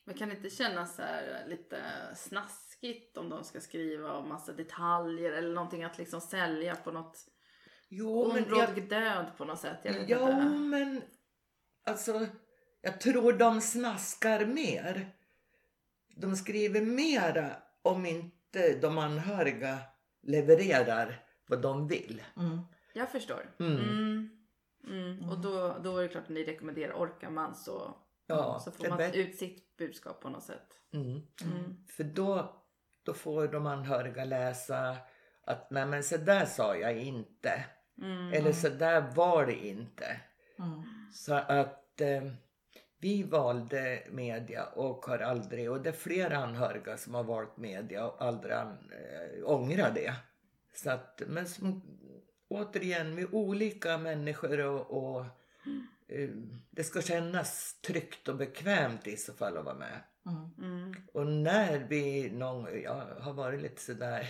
Men 0.05 0.15
kan 0.17 0.29
det 0.29 0.35
inte 0.35 0.49
kännas 0.49 0.95
så 0.95 1.03
lite 1.47 1.77
snaskigt 2.15 3.17
om 3.17 3.29
de 3.29 3.43
ska 3.43 3.59
skriva 3.59 4.13
om 4.13 4.29
massa 4.29 4.53
detaljer 4.53 5.31
eller 5.31 5.53
någonting 5.53 5.83
att 5.83 5.97
liksom 5.97 6.21
sälja 6.21 6.75
på 6.75 6.91
något 6.91 7.25
Jo, 7.89 8.33
men 8.33 8.45
jag, 8.49 8.89
död 8.89 9.31
på 9.37 9.45
något 9.45 9.59
sätt? 9.59 9.77
Jag 9.83 9.93
vet 9.93 10.09
Ja, 10.09 10.31
inte. 10.31 10.45
men 10.45 11.01
alltså, 11.85 12.27
jag 12.81 13.01
tror 13.01 13.33
de 13.33 13.61
snaskar 13.61 14.45
mer. 14.45 15.09
De 16.15 16.35
skriver 16.35 16.81
mera 16.81 17.55
om 17.81 18.05
inte 18.05 18.79
de 18.79 18.97
anhöriga 18.97 19.79
levererar 20.21 21.25
vad 21.47 21.61
de 21.61 21.87
vill. 21.87 22.21
Jag 22.99 23.11
förstår. 23.11 23.49
Mm. 23.59 23.77
Mm. 23.77 24.29
Mm. 24.87 25.29
Och 25.29 25.39
då, 25.39 25.77
då 25.83 25.97
är 25.97 26.03
det 26.03 26.09
klart 26.09 26.23
att 26.23 26.29
ni 26.29 26.43
rekommenderar, 26.43 26.93
orkar 26.93 27.29
man 27.29 27.55
så, 27.55 27.97
Ja, 28.27 28.59
så 28.59 28.71
får 28.71 28.89
man 28.89 28.97
bättre. 28.97 29.19
ut 29.19 29.35
sitt 29.35 29.77
budskap 29.77 30.21
på 30.21 30.29
något 30.29 30.43
sätt. 30.43 30.67
Mm. 30.93 31.21
Mm. 31.43 31.85
För 31.87 32.03
då, 32.03 32.61
då 33.03 33.13
får 33.13 33.47
de 33.47 33.65
anhöriga 33.65 34.25
läsa 34.25 34.97
att 35.43 35.71
nej 35.71 35.85
men 35.85 36.03
så 36.03 36.17
där 36.17 36.45
sa 36.45 36.75
jag 36.75 36.97
inte. 36.97 37.65
Mm. 38.01 38.33
Eller 38.33 38.51
så 38.51 38.69
där 38.69 39.01
var 39.15 39.45
det 39.45 39.67
inte. 39.67 40.21
Så 41.13 41.33
att 41.33 42.01
eh, 42.01 42.23
vi 42.99 43.23
valde 43.23 44.03
media 44.11 44.65
och 44.65 45.05
har 45.05 45.19
aldrig, 45.19 45.71
och 45.71 45.81
det 45.81 45.89
är 45.89 45.93
flera 45.93 46.37
anhöriga 46.37 46.97
som 46.97 47.13
har 47.13 47.23
valt 47.23 47.57
media 47.57 48.07
och 48.07 48.21
aldrig 48.21 48.53
an, 48.53 48.91
eh, 48.91 49.49
ångrar 49.51 49.91
det. 49.91 50.13
Så 50.73 50.91
att, 50.91 51.21
men 51.27 51.47
som, 51.47 51.81
återigen, 52.49 53.15
med 53.15 53.27
olika 53.31 53.97
människor 53.97 54.59
och, 54.59 54.91
och 54.91 55.25
eh, 56.07 56.29
det 56.69 56.83
ska 56.83 57.01
kännas 57.01 57.81
tryggt 57.81 58.27
och 58.27 58.35
bekvämt 58.35 59.07
i 59.07 59.17
så 59.17 59.33
fall 59.33 59.57
att 59.57 59.65
vara 59.65 59.75
med. 59.75 60.01
Mm. 60.57 60.93
Och 61.13 61.27
när 61.27 61.79
vi 61.89 62.31
någon, 62.31 62.81
jag 62.81 63.05
har 63.19 63.33
varit 63.33 63.61
lite 63.61 63.81
sådär, 63.81 64.27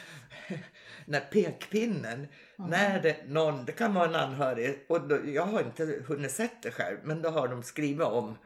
när 1.06 1.20
pekpinnen, 1.20 2.26
när 2.56 3.02
det 3.02 3.28
någon, 3.28 3.64
det 3.64 3.72
kan 3.72 3.94
vara 3.94 4.08
en 4.08 4.14
anhörig, 4.14 4.86
och 4.88 5.08
då, 5.08 5.18
jag 5.26 5.46
har 5.46 5.62
inte 5.62 6.02
hunnit 6.06 6.32
sett 6.32 6.62
det 6.62 6.70
själv, 6.70 6.98
men 7.04 7.22
då 7.22 7.28
har 7.28 7.48
de 7.48 7.62
skrivit 7.62 8.06
om, 8.06 8.38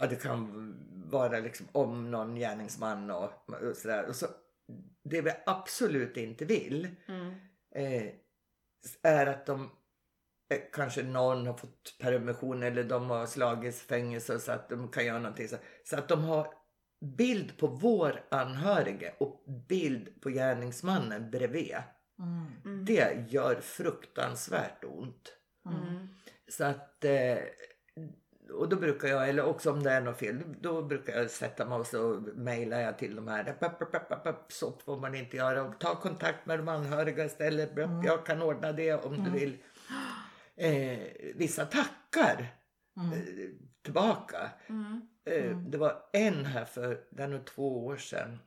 ja 0.00 0.06
det 0.06 0.22
kan 0.22 0.74
vara 1.10 1.38
liksom 1.38 1.66
om 1.72 2.10
någon 2.10 2.34
gärningsman 2.34 3.10
och, 3.10 3.32
och 3.46 3.76
sådär. 3.76 4.06
Och 4.08 4.16
så, 4.16 4.26
det 5.04 5.22
vi 5.22 5.32
absolut 5.46 6.16
inte 6.16 6.44
vill 6.44 6.88
Mm. 7.08 7.34
Eh, 7.78 8.12
är 9.02 9.26
att 9.26 9.46
de 9.46 9.70
eh, 10.54 10.60
kanske 10.72 11.02
någon 11.02 11.46
har 11.46 11.54
fått 11.54 11.96
permission 11.98 12.62
eller 12.62 12.84
de 12.84 13.10
har 13.10 13.26
slagits 13.26 13.82
fängelse 13.82 14.40
så 14.40 14.52
att 14.52 14.68
de 14.68 14.88
kan 14.88 15.06
göra 15.06 15.18
någonting. 15.18 15.48
Så, 15.48 15.56
så 15.84 15.98
att 15.98 16.08
de 16.08 16.24
har 16.24 16.54
bild 17.00 17.58
på 17.58 17.66
vår 17.66 18.24
anhörige 18.30 19.14
och 19.18 19.44
bild 19.68 20.20
på 20.20 20.30
gärningsmannen 20.30 21.30
bredvid. 21.30 21.76
Mm. 22.18 22.84
Det 22.84 23.26
gör 23.28 23.60
fruktansvärt 23.60 24.84
ont. 24.84 25.32
Mm. 25.66 26.08
Så 26.48 26.64
att 26.64 27.04
eh, 27.04 27.38
och 28.52 28.68
då 28.68 28.76
brukar 28.76 29.08
jag, 29.08 29.28
eller 29.28 29.44
också 29.44 29.72
om 29.72 29.82
det 29.82 29.90
är 29.90 30.00
något 30.00 30.18
fel, 30.18 30.42
då 30.60 30.82
brukar 30.82 31.16
jag 31.18 31.30
sätta 31.30 31.64
mig 31.66 31.78
och 31.78 31.86
så 31.86 32.22
mejlar 32.34 32.80
jag 32.80 32.98
till 32.98 33.16
de 33.16 33.28
här. 33.28 33.54
Så 34.48 34.72
får 34.84 34.96
man 35.00 35.14
inte 35.14 35.36
göra. 35.36 35.72
Ta 35.72 35.94
kontakt 35.94 36.46
med 36.46 36.58
de 36.58 36.68
anhöriga 36.68 37.24
istället. 37.24 37.70
Jag 38.04 38.26
kan 38.26 38.42
ordna 38.42 38.72
det 38.72 38.92
om 38.94 39.24
du 39.24 39.30
vill. 39.30 39.56
Eh, 40.56 40.98
vissa 41.34 41.64
tackar 41.66 42.46
Mm. 42.96 43.12
eh, 43.12 43.18
tillbaka. 43.84 44.50
Mm. 44.68 45.00
Eh, 45.30 45.44
Mm. 45.50 45.70
Det 45.70 45.78
var 45.78 46.02
en 46.12 46.44
här 46.44 46.64
för, 46.64 47.00
det 47.10 47.22
är 47.22 47.28
nog 47.28 47.44
två 47.46 47.86
år 47.86 47.96
sedan. 47.96 48.38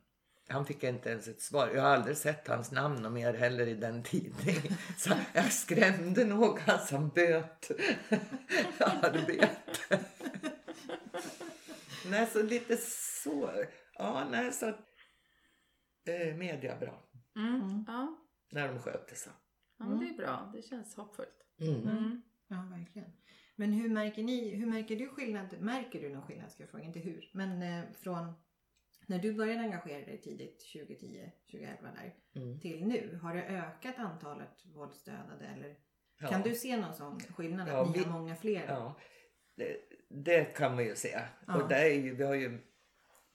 Han 0.50 0.66
fick 0.66 0.84
inte 0.84 1.10
ens 1.10 1.28
ett 1.28 1.42
svar. 1.42 1.70
Jag 1.76 1.82
har 1.82 1.90
aldrig 1.90 2.18
sett 2.18 2.48
hans 2.48 2.72
namn 2.72 3.06
och 3.06 3.12
mer 3.12 3.34
heller 3.34 3.68
i 3.68 3.74
den 3.74 4.04
tidningen. 4.04 4.62
Så 4.98 5.10
jag 5.34 5.52
skrämde 5.52 6.26
nog 6.26 6.60
han 6.60 6.80
som 6.80 7.10
böt 7.10 7.72
arbete. 8.80 9.50
Nej, 12.12 12.28
så 12.28 12.44
lite 12.44 12.78
så. 13.24 13.52
Ja, 13.98 14.28
nej, 14.32 14.52
så 14.52 14.66
att, 14.70 14.80
eh, 16.10 16.36
media 16.36 16.78
bra. 16.80 17.10
Mm. 17.36 17.56
Mm. 17.62 17.84
Ja. 17.88 18.18
När 18.52 18.68
de 18.68 18.80
sköter 18.80 19.16
sig. 19.16 19.34
ja, 19.80 19.86
men 19.86 20.00
det 20.00 20.06
är 20.06 20.14
bra. 20.18 20.52
Det 20.56 20.62
känns 20.62 20.96
hoppfullt. 20.96 21.46
Mm. 21.60 21.88
Mm. 21.88 22.22
Ja, 22.48 22.68
verkligen. 22.78 23.12
Men 23.56 23.74
hur 23.74 23.90
märker 23.90 24.24
ni, 24.24 24.56
hur 24.56 24.66
märker 24.66 24.96
du 24.96 25.08
skillnad, 25.10 25.62
märker 25.62 26.02
du 26.02 26.10
någon 26.10 26.22
skillnad 26.28 26.52
ska 26.52 26.64
jag 26.64 26.70
fråga, 26.70 26.84
inte 26.84 27.00
hur, 27.00 27.30
men 27.34 27.62
eh, 27.64 27.92
från 28.04 28.34
när 29.08 29.20
du 29.20 29.34
började 29.34 29.60
engagera 29.62 30.06
dig 30.06 30.22
tidigt, 30.22 30.60
2010, 30.74 31.32
2011 31.52 31.90
där, 31.92 32.16
Mm. 32.42 32.60
till 32.60 32.86
nu, 32.88 33.20
har 33.24 33.36
det 33.36 33.44
ökat 33.44 34.00
antalet 34.00 34.66
våldsdödade 34.76 35.46
eller 35.46 35.76
Ja. 36.20 36.28
kan 36.28 36.42
du 36.42 36.56
se 36.56 36.78
någon 36.78 36.94
sån 36.94 37.20
skillnad, 37.20 37.68
att 37.68 37.74
Ja, 37.74 37.92
ni 37.94 37.98
vi- 38.00 38.04
har 38.04 38.20
många 38.20 38.36
fler? 38.36 38.66
Ja, 38.68 39.00
det, 39.56 39.78
det 40.14 40.46
kan 40.46 40.76
man 40.76 40.86
ju 40.86 40.96
se. 40.96 41.20
Ja. 41.48 41.62
Och 41.62 41.70
det 41.70 41.76
är 41.76 41.94
ju, 41.94 42.16
vi 42.16 42.24
har 42.24 42.36
ju 42.36 42.60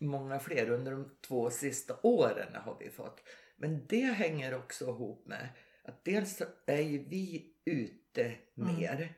många 0.01 0.39
fler 0.39 0.71
under 0.71 0.93
de 0.93 1.17
två 1.27 1.51
sista 1.51 1.97
åren 2.03 2.55
har 2.55 2.77
vi 2.81 2.91
fått. 2.91 3.23
Men 3.57 3.87
det 3.87 4.05
hänger 4.05 4.55
också 4.55 4.85
ihop 4.85 5.27
med 5.27 5.49
att 5.85 6.05
dels 6.05 6.43
är 6.67 6.81
ju 6.81 6.99
vi 6.99 7.53
ute 7.65 8.35
Mm. 8.59 8.77
mer. 8.77 9.15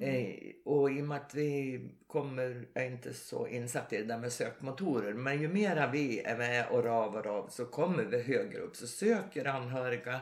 Eh, 0.00 0.52
och 0.64 0.90
i 0.90 1.02
och 1.02 1.06
med 1.06 1.16
att 1.20 1.34
vi 1.34 1.80
kommer, 2.06 2.68
är 2.74 2.86
inte 2.86 3.14
så 3.14 3.46
insatta 3.46 3.96
i 3.96 3.98
det 3.98 4.04
där 4.04 4.18
med 4.18 4.32
sökmotorer. 4.32 5.12
Men 5.12 5.40
ju 5.40 5.48
mera 5.48 5.90
vi 5.90 6.20
är 6.20 6.38
med 6.38 6.66
och 6.68 6.84
ravar 6.84 7.26
av 7.26 7.48
så 7.48 7.66
kommer 7.66 8.04
vi 8.04 8.22
högre 8.22 8.58
upp. 8.58 8.76
Så 8.76 8.86
söker 8.86 9.44
anhöriga 9.44 10.20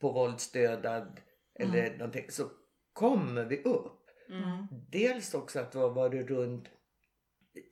på 0.00 0.12
våldsdödad 0.12 1.20
eller 1.54 1.98
någonting 1.98 2.30
så 2.30 2.44
kommer 2.92 3.44
vi 3.44 3.62
upp. 3.62 3.97
Mm. 4.30 4.66
Dels 4.90 5.34
också 5.34 5.60
att 5.60 5.74
vi 5.74 5.78
har 5.78 5.90
varit 5.90 6.26
runt 6.30 6.64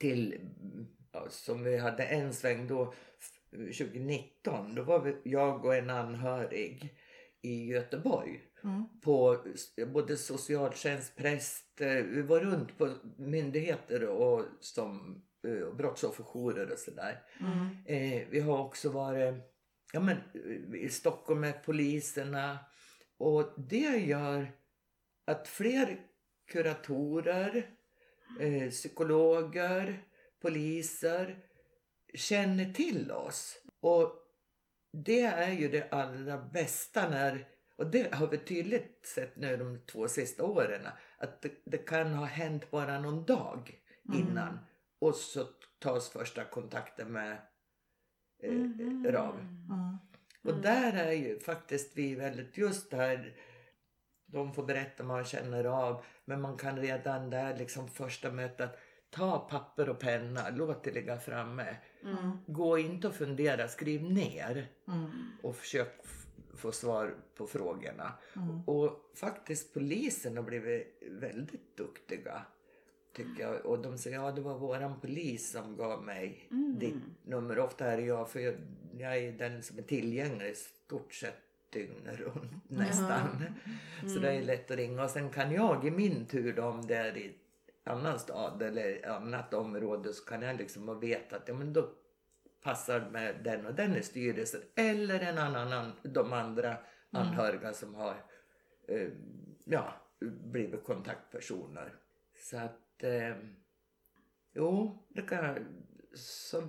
till, 0.01 0.41
ja, 1.13 1.27
som 1.29 1.65
vi 1.65 1.77
hade 1.77 2.05
en 2.05 2.35
sväng 2.35 2.67
då, 2.67 2.95
f- 3.19 3.79
2019. 3.79 4.75
Då 4.75 4.83
var 4.83 5.01
vi, 5.01 5.17
jag 5.25 5.65
och 5.65 5.75
en 5.77 5.91
anhörig 5.91 6.95
i 7.43 7.65
Göteborg 7.67 8.43
Mm. 8.65 8.85
på 9.01 9.45
både 9.87 10.17
socialtjänst, 10.17 11.17
präst, 11.17 11.81
eh, 11.81 11.89
vi 11.89 12.23
var 12.23 12.41
runt 12.41 12.79
på 12.79 12.95
myndigheter 13.19 14.09
och 14.09 14.45
som 14.61 15.23
eh, 15.49 15.75
brottsofferjourer 15.75 16.73
och 16.73 16.79
sådär. 16.79 17.23
Mm. 17.41 17.69
Eh, 17.87 18.29
vi 18.31 18.41
har 18.41 18.59
också 18.59 18.91
varit 18.91 19.35
ja, 19.93 20.01
men, 20.01 20.17
i 20.75 20.89
Stockholm 20.89 21.41
med 21.41 21.63
poliserna. 21.65 22.59
Och 23.19 23.53
det 23.57 23.99
gör 23.99 24.53
att 25.25 25.49
fler 25.49 26.01
kuratorer, 26.47 27.71
eh, 28.41 28.71
psykologer, 28.71 30.05
poliser 30.43 31.39
känner 32.15 32.73
till 32.73 33.11
oss. 33.11 33.63
Och 33.81 34.13
det 34.93 35.23
är 35.23 35.53
ju 35.53 35.69
det 35.69 35.89
allra 35.91 36.39
bästa 36.39 37.09
när, 37.09 37.49
och 37.77 37.87
det 37.87 38.15
har 38.15 38.27
vi 38.27 38.39
tydligt 38.39 39.07
sett 39.07 39.37
nu 39.37 39.57
de 39.57 39.81
två 39.87 40.09
sista 40.09 40.45
åren, 40.45 40.89
att 41.19 41.43
det, 41.43 41.53
det 41.65 41.79
kan 41.79 42.13
ha 42.15 42.25
hänt 42.27 42.71
bara 42.71 43.01
någon 43.01 43.25
dag 43.25 43.81
innan. 44.15 44.59
Och 44.99 45.15
så 45.15 45.47
tas 45.79 46.09
första 46.09 46.45
kontakten 46.45 47.13
med 47.13 47.39
eh, 48.43 48.53
Mhm. 48.53 49.07
RAV. 49.07 49.39
Mm. 49.39 49.99
Och 50.43 50.61
där 50.63 50.93
är 50.93 51.13
ju 51.13 51.41
faktiskt 51.41 51.97
vi 51.97 52.15
väldigt, 52.15 52.57
just 52.57 52.91
det 52.91 52.97
här, 52.97 53.37
de 54.37 54.55
får 54.55 54.63
berätta 54.63 55.03
vad 55.03 55.17
man 55.17 55.25
känner 55.25 55.65
av, 55.65 56.05
men 56.25 56.41
man 56.41 56.57
kan 56.57 56.77
redan 56.79 57.31
där 57.31 57.57
liksom 57.57 57.89
första 57.89 58.31
mötet 58.31 58.79
ta 59.11 59.39
papper 59.39 59.89
och 59.89 59.99
penna, 59.99 60.51
låt 60.51 60.85
det 60.85 60.91
ligga 60.91 61.19
framme. 61.19 61.77
Mm. 62.03 62.39
Gå 62.47 62.79
inte 62.79 63.09
och 63.09 63.15
fundera, 63.15 63.69
skriv 63.69 64.03
ner 64.03 64.69
Mm. 64.89 65.11
och 65.43 65.57
försök 65.57 65.89
få 66.55 66.73
svar 66.73 67.15
på 67.37 67.47
frågorna. 67.47 68.13
Mm. 68.37 68.61
Och 68.67 69.11
faktiskt 69.15 69.75
polisen 69.75 70.37
har 70.37 70.45
blivit 70.45 71.03
väldigt 71.11 71.77
duktiga. 71.77 72.43
Tycker 73.13 73.43
jag. 73.43 73.67
Och 73.67 73.79
de 73.79 73.99
säger 73.99 74.17
ja 74.17 74.33
det 74.33 74.41
var 74.41 74.59
våran 74.59 75.01
polis 75.01 75.51
som 75.53 75.77
gav 75.77 76.03
mig 76.03 76.49
Mm. 76.51 76.79
ditt 76.79 76.95
nummer. 77.25 77.59
Ofta 77.59 77.87
är 77.87 77.97
det 77.97 78.03
jag 78.03 78.31
för 78.31 78.41
jag, 78.41 78.55
jag 78.99 79.17
är 79.19 79.33
den 79.33 79.63
som 79.63 79.79
är 79.79 79.83
tillgänglig 79.83 80.51
i 80.51 80.55
stort 80.55 81.15
sett 81.15 81.37
dygnet 81.79 82.21
runt 82.21 82.71
nästan. 82.71 83.45
Så 84.15 84.19
det 84.19 84.33
är 84.33 84.43
lätt 84.43 84.71
att 84.71 84.77
ringa. 84.77 85.03
Och 85.05 85.11
sen 85.11 85.31
kan 85.31 85.53
jag 85.53 85.87
i 85.87 85.91
min 85.91 86.27
tur 86.27 86.53
då, 86.53 86.63
om 86.65 86.87
det 86.87 86.97
är 86.97 87.17
i 87.17 87.35
annan 87.85 88.19
stad 88.19 88.63
eller 88.63 89.09
annat 89.09 89.55
område 89.55 90.13
så 90.13 90.25
kan 90.25 90.43
jag 90.43 90.57
liksom 90.57 91.01
veta 91.01 91.37
att 91.37 91.49
ja, 91.49 91.55
men 91.55 91.73
då 91.73 91.89
passar 92.63 93.11
med 93.11 93.37
den 93.45 93.67
och 93.67 93.75
den 93.75 93.97
i 93.97 94.03
styrelsen. 94.03 94.61
Eller 94.75 95.21
en 95.21 95.39
annan, 95.39 95.73
an- 95.73 95.93
de 96.03 96.33
andra 96.33 96.77
anhöriga 97.11 97.73
som 97.73 97.95
har 97.95 98.15
eh, 98.89 99.09
ja, 99.65 99.95
blivit 100.21 100.85
kontaktpersoner. 100.85 101.95
Så 102.37 102.57
att 102.59 103.03
eh, 103.03 103.37
jo, 104.55 104.99
det 105.09 105.23
kan 105.23 105.67
så, 106.15 106.63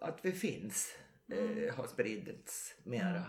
att 0.00 0.24
vi 0.24 0.32
finns 0.32 0.94
eh, 1.32 1.74
har 1.74 1.86
spridits 1.86 2.74
mera. 2.84 3.22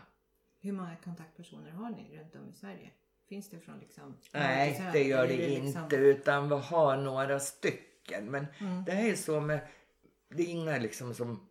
Hur 0.61 0.71
många 0.71 0.95
kontaktpersoner 1.03 1.71
har 1.71 1.89
ni 1.89 2.17
runt 2.19 2.35
om 2.35 2.49
i 2.49 2.53
Sverige? 2.53 2.89
Finns 3.29 3.49
det 3.49 3.59
från 3.59 3.79
liksom 3.79 4.17
Nej, 4.33 4.89
det 4.93 5.03
gör 5.03 5.27
det 5.27 5.33
är 5.33 5.61
liksom- 5.61 5.83
inte. 5.83 5.95
Utan 5.95 6.49
vi 6.49 6.55
har 6.55 6.97
några 6.97 7.39
stycken. 7.39 8.25
Men 8.25 8.47
Mm. 8.59 8.83
det 8.85 8.91
är 8.91 9.05
ju 9.05 9.15
så 9.15 9.39
med... 9.39 9.59
Det 10.29 10.43
är 10.43 10.47
inga 10.47 10.77
liksom 10.77 11.13
som 11.13 11.49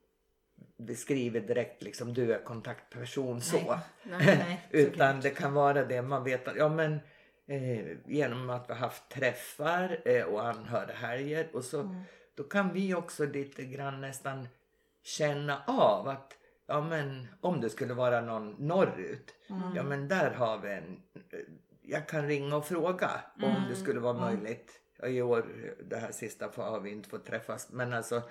beskriver 0.77 1.41
direkt 1.41 1.83
liksom 1.83 2.15
du 2.15 2.35
är 2.35 2.45
kontaktperson 2.45 3.41
så. 3.41 3.57
Nej. 3.57 3.79
Nej. 4.05 4.27
Nej, 4.39 4.67
Utan 4.71 5.21
det 5.21 5.31
kan 5.31 5.55
vara 5.55 5.85
det 5.85 6.03
man 6.03 6.25
vet 6.25 6.49
att, 6.49 6.57
ja 6.57 6.69
men 6.69 7.01
eh, 7.47 7.97
genom 8.07 8.51
att 8.51 8.69
vi 8.69 8.73
har 8.73 8.81
haft 8.81 9.09
träffar 9.09 10.01
eh, 10.05 10.25
och 10.25 10.47
anhörighelger 10.49 11.49
och 11.57 11.65
så 11.65 11.81
Mm. 11.81 12.03
då 12.35 12.43
kan 12.45 12.73
vi 12.73 12.95
också 12.95 13.27
lite 13.27 13.65
grann 13.65 14.01
nästan 14.01 14.49
känna 15.03 15.63
av 15.67 16.09
att 16.09 16.38
ja 16.69 16.81
men 16.81 17.29
om 17.41 17.61
det 17.61 17.71
skulle 17.71 17.95
vara 17.95 18.21
någon 18.21 18.51
norrut, 18.59 19.35
Mm. 19.51 19.77
ja 19.77 19.83
men 19.83 20.09
där 20.09 20.31
har 20.31 20.59
vi 20.59 20.69
en, 20.73 21.03
jag 21.83 22.09
kan 22.09 22.27
ringa 22.29 22.57
och 22.57 22.67
fråga 22.67 23.11
om 23.43 23.55
det 23.71 23.77
skulle 23.77 24.01
vara 24.01 24.17
Mm. 24.19 24.25
möjligt. 24.43 24.81
I 25.07 25.23
år, 25.23 25.47
det 25.85 25.97
här 25.97 26.13
sista 26.13 26.51
har 26.57 26.81
vi 26.81 26.91
inte 26.91 27.09
fått 27.09 27.27
träffas 27.27 27.69
men 27.73 27.93
alltså 27.93 28.23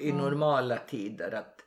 i 0.00 0.10
Mm. 0.10 0.22
normala 0.22 0.76
tider 0.78 1.34
att 1.34 1.60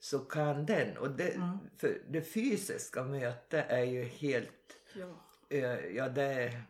så 0.00 0.18
kan 0.18 0.66
den 0.66 0.96
och 0.98 1.10
det, 1.10 1.34
Mm. 1.34 1.58
för 1.80 1.98
det 2.08 2.22
fysiska 2.22 3.02
mötet 3.04 3.64
är 3.70 3.84
ju 3.84 4.02
helt 4.04 4.76
Ja. 4.94 5.14
Eh, 5.50 5.86
Ja, 5.96 6.08
det... 6.08 6.60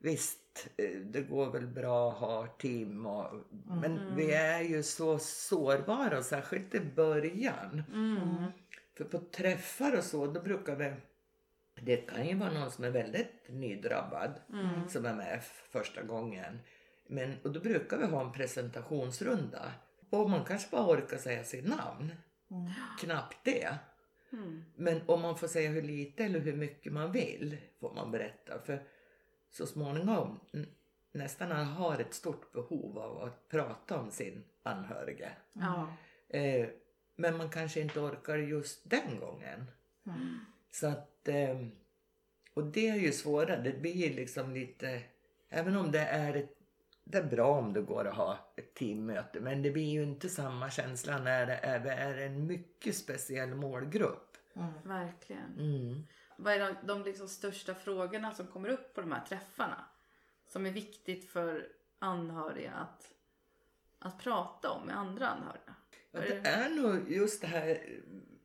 Visst, 0.00 0.38
eh, 0.38 0.47
det 1.04 1.20
går 1.20 1.50
väl 1.50 1.66
bra 1.66 2.10
att 2.12 2.18
ha 2.18 2.46
team 2.46 3.06
och, 3.06 3.34
Men 3.82 4.16
vi 4.16 4.34
är 4.34 4.60
ju 4.60 4.82
så 4.82 5.18
sårbara, 5.18 6.22
särskilt 6.22 6.74
i 6.74 6.80
början. 6.80 7.82
Mm. 7.92 8.44
För 8.96 9.04
på 9.04 9.18
träffar 9.18 9.96
och 9.96 10.04
så, 10.04 10.26
då 10.26 10.40
brukar 10.40 10.76
vi... 10.76 10.92
Det 11.80 11.96
kan 11.96 12.26
ju 12.26 12.34
vara 12.34 12.52
någon 12.52 12.70
som 12.70 12.84
är 12.84 12.90
väldigt 12.90 13.48
nydrabbad 13.48 14.30
Mm. 14.52 14.88
som 14.88 15.06
är 15.06 15.14
med 15.14 15.42
första 15.70 16.02
gången. 16.02 16.58
Men, 17.06 17.36
och 17.42 17.52
då 17.52 17.60
brukar 17.60 17.98
vi 17.98 18.04
ha 18.06 18.24
en 18.24 18.32
presentationsrunda. 18.32 19.72
Och 20.10 20.30
man 20.30 20.44
kanske 20.44 20.70
bara 20.70 20.86
orkar 20.86 21.18
säga 21.18 21.44
sitt 21.44 21.68
namn. 21.68 22.14
Mm. 22.50 22.70
Knappt 23.00 23.36
det. 23.44 23.78
Mm. 24.32 24.64
Men 24.76 25.00
om 25.06 25.20
man 25.20 25.38
får 25.38 25.48
säga 25.48 25.70
hur 25.70 25.82
lite 25.82 26.24
eller 26.24 26.40
hur 26.40 26.56
mycket 26.56 26.92
man 26.92 27.12
vill 27.12 27.56
får 27.80 27.94
man 27.94 28.10
berätta. 28.10 28.58
För 28.66 28.82
så 29.50 29.66
småningom 29.66 30.40
nästan 31.12 31.50
har 31.50 31.98
ett 31.98 32.14
stort 32.14 32.52
behov 32.52 32.98
av 32.98 33.22
att 33.22 33.48
prata 33.48 33.98
om 33.98 34.10
sin 34.10 34.44
anhörige. 34.62 35.30
Ja. 35.52 35.92
Eh, 36.28 36.68
men 37.16 37.36
man 37.36 37.50
kanske 37.50 37.80
inte 37.80 38.00
orkar 38.00 38.36
just 38.36 38.90
den 38.90 39.20
gången. 39.20 39.70
Mm. 40.06 40.38
Så 40.70 40.86
att, 40.86 41.28
eh, 41.28 41.66
och 42.54 42.64
det 42.64 42.88
är 42.88 42.96
ju 42.96 43.12
svårare. 43.12 43.62
Det 43.62 43.80
blir 43.80 44.14
liksom 44.14 44.54
lite, 44.54 45.02
även 45.48 45.76
om 45.76 45.92
det 45.92 46.00
är 46.00 46.34
ett 46.34 46.54
det 47.10 47.18
är 47.18 47.24
bra 47.24 47.58
om 47.58 47.72
det 47.72 47.80
går 47.80 48.04
att 48.04 48.16
ha 48.16 48.38
ett 48.56 48.74
teammöte 48.74 49.40
men 49.40 49.62
det 49.62 49.70
blir 49.70 49.90
ju 49.90 50.02
inte 50.02 50.28
samma 50.28 50.70
känsla 50.70 51.18
när 51.18 51.46
det 51.46 51.56
är, 51.62 51.80
det 51.80 51.92
är 51.92 52.18
en 52.18 52.46
mycket 52.46 52.96
speciell 52.96 53.54
målgrupp. 53.54 54.36
Mm. 54.56 54.72
Verkligen. 54.84 55.58
Mm. 55.58 56.06
Vad 56.40 56.52
är 56.52 56.58
de, 56.58 56.74
de 56.86 57.02
liksom 57.04 57.28
största 57.28 57.74
frågorna 57.74 58.34
som 58.34 58.46
kommer 58.46 58.68
upp 58.68 58.94
på 58.94 59.00
de 59.00 59.12
här 59.12 59.24
träffarna? 59.28 59.84
som 60.46 60.66
är 60.66 60.70
viktigt 60.70 61.30
för 61.30 61.68
anhöriga 61.98 62.72
att, 62.72 63.12
att 63.98 64.18
prata 64.22 64.70
om 64.70 64.86
med 64.86 64.98
andra 64.98 65.28
anhöriga? 65.28 65.74
Ja, 66.10 66.20
det 66.20 66.48
är 66.48 66.70
nog 66.70 67.10
just 67.10 67.40
det 67.40 67.46
här 67.46 67.78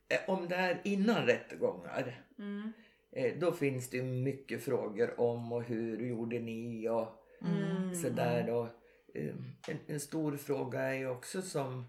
eh, 0.09 0.19
om 0.29 0.47
det 0.49 0.55
är 0.55 0.81
innan 0.83 1.25
rättegångar. 1.25 2.21
Mm. 2.37 2.73
Eh, 3.11 3.39
Då 3.39 3.51
finns 3.51 3.89
det 3.89 3.97
ju 3.97 4.03
mycket 4.03 4.63
frågor 4.63 5.19
om 5.19 5.51
och 5.51 5.63
hur 5.63 6.07
gjorde 6.07 6.39
ni 6.39 6.89
och 6.89 7.19
Mm. 7.41 7.95
sådär. 7.95 8.49
Och, 8.49 8.67
eh, 9.13 9.35
en, 9.67 9.79
en 9.87 9.99
stor 9.99 10.37
fråga 10.37 10.79
är 10.81 10.93
ju 10.93 11.09
också 11.09 11.41
som 11.41 11.85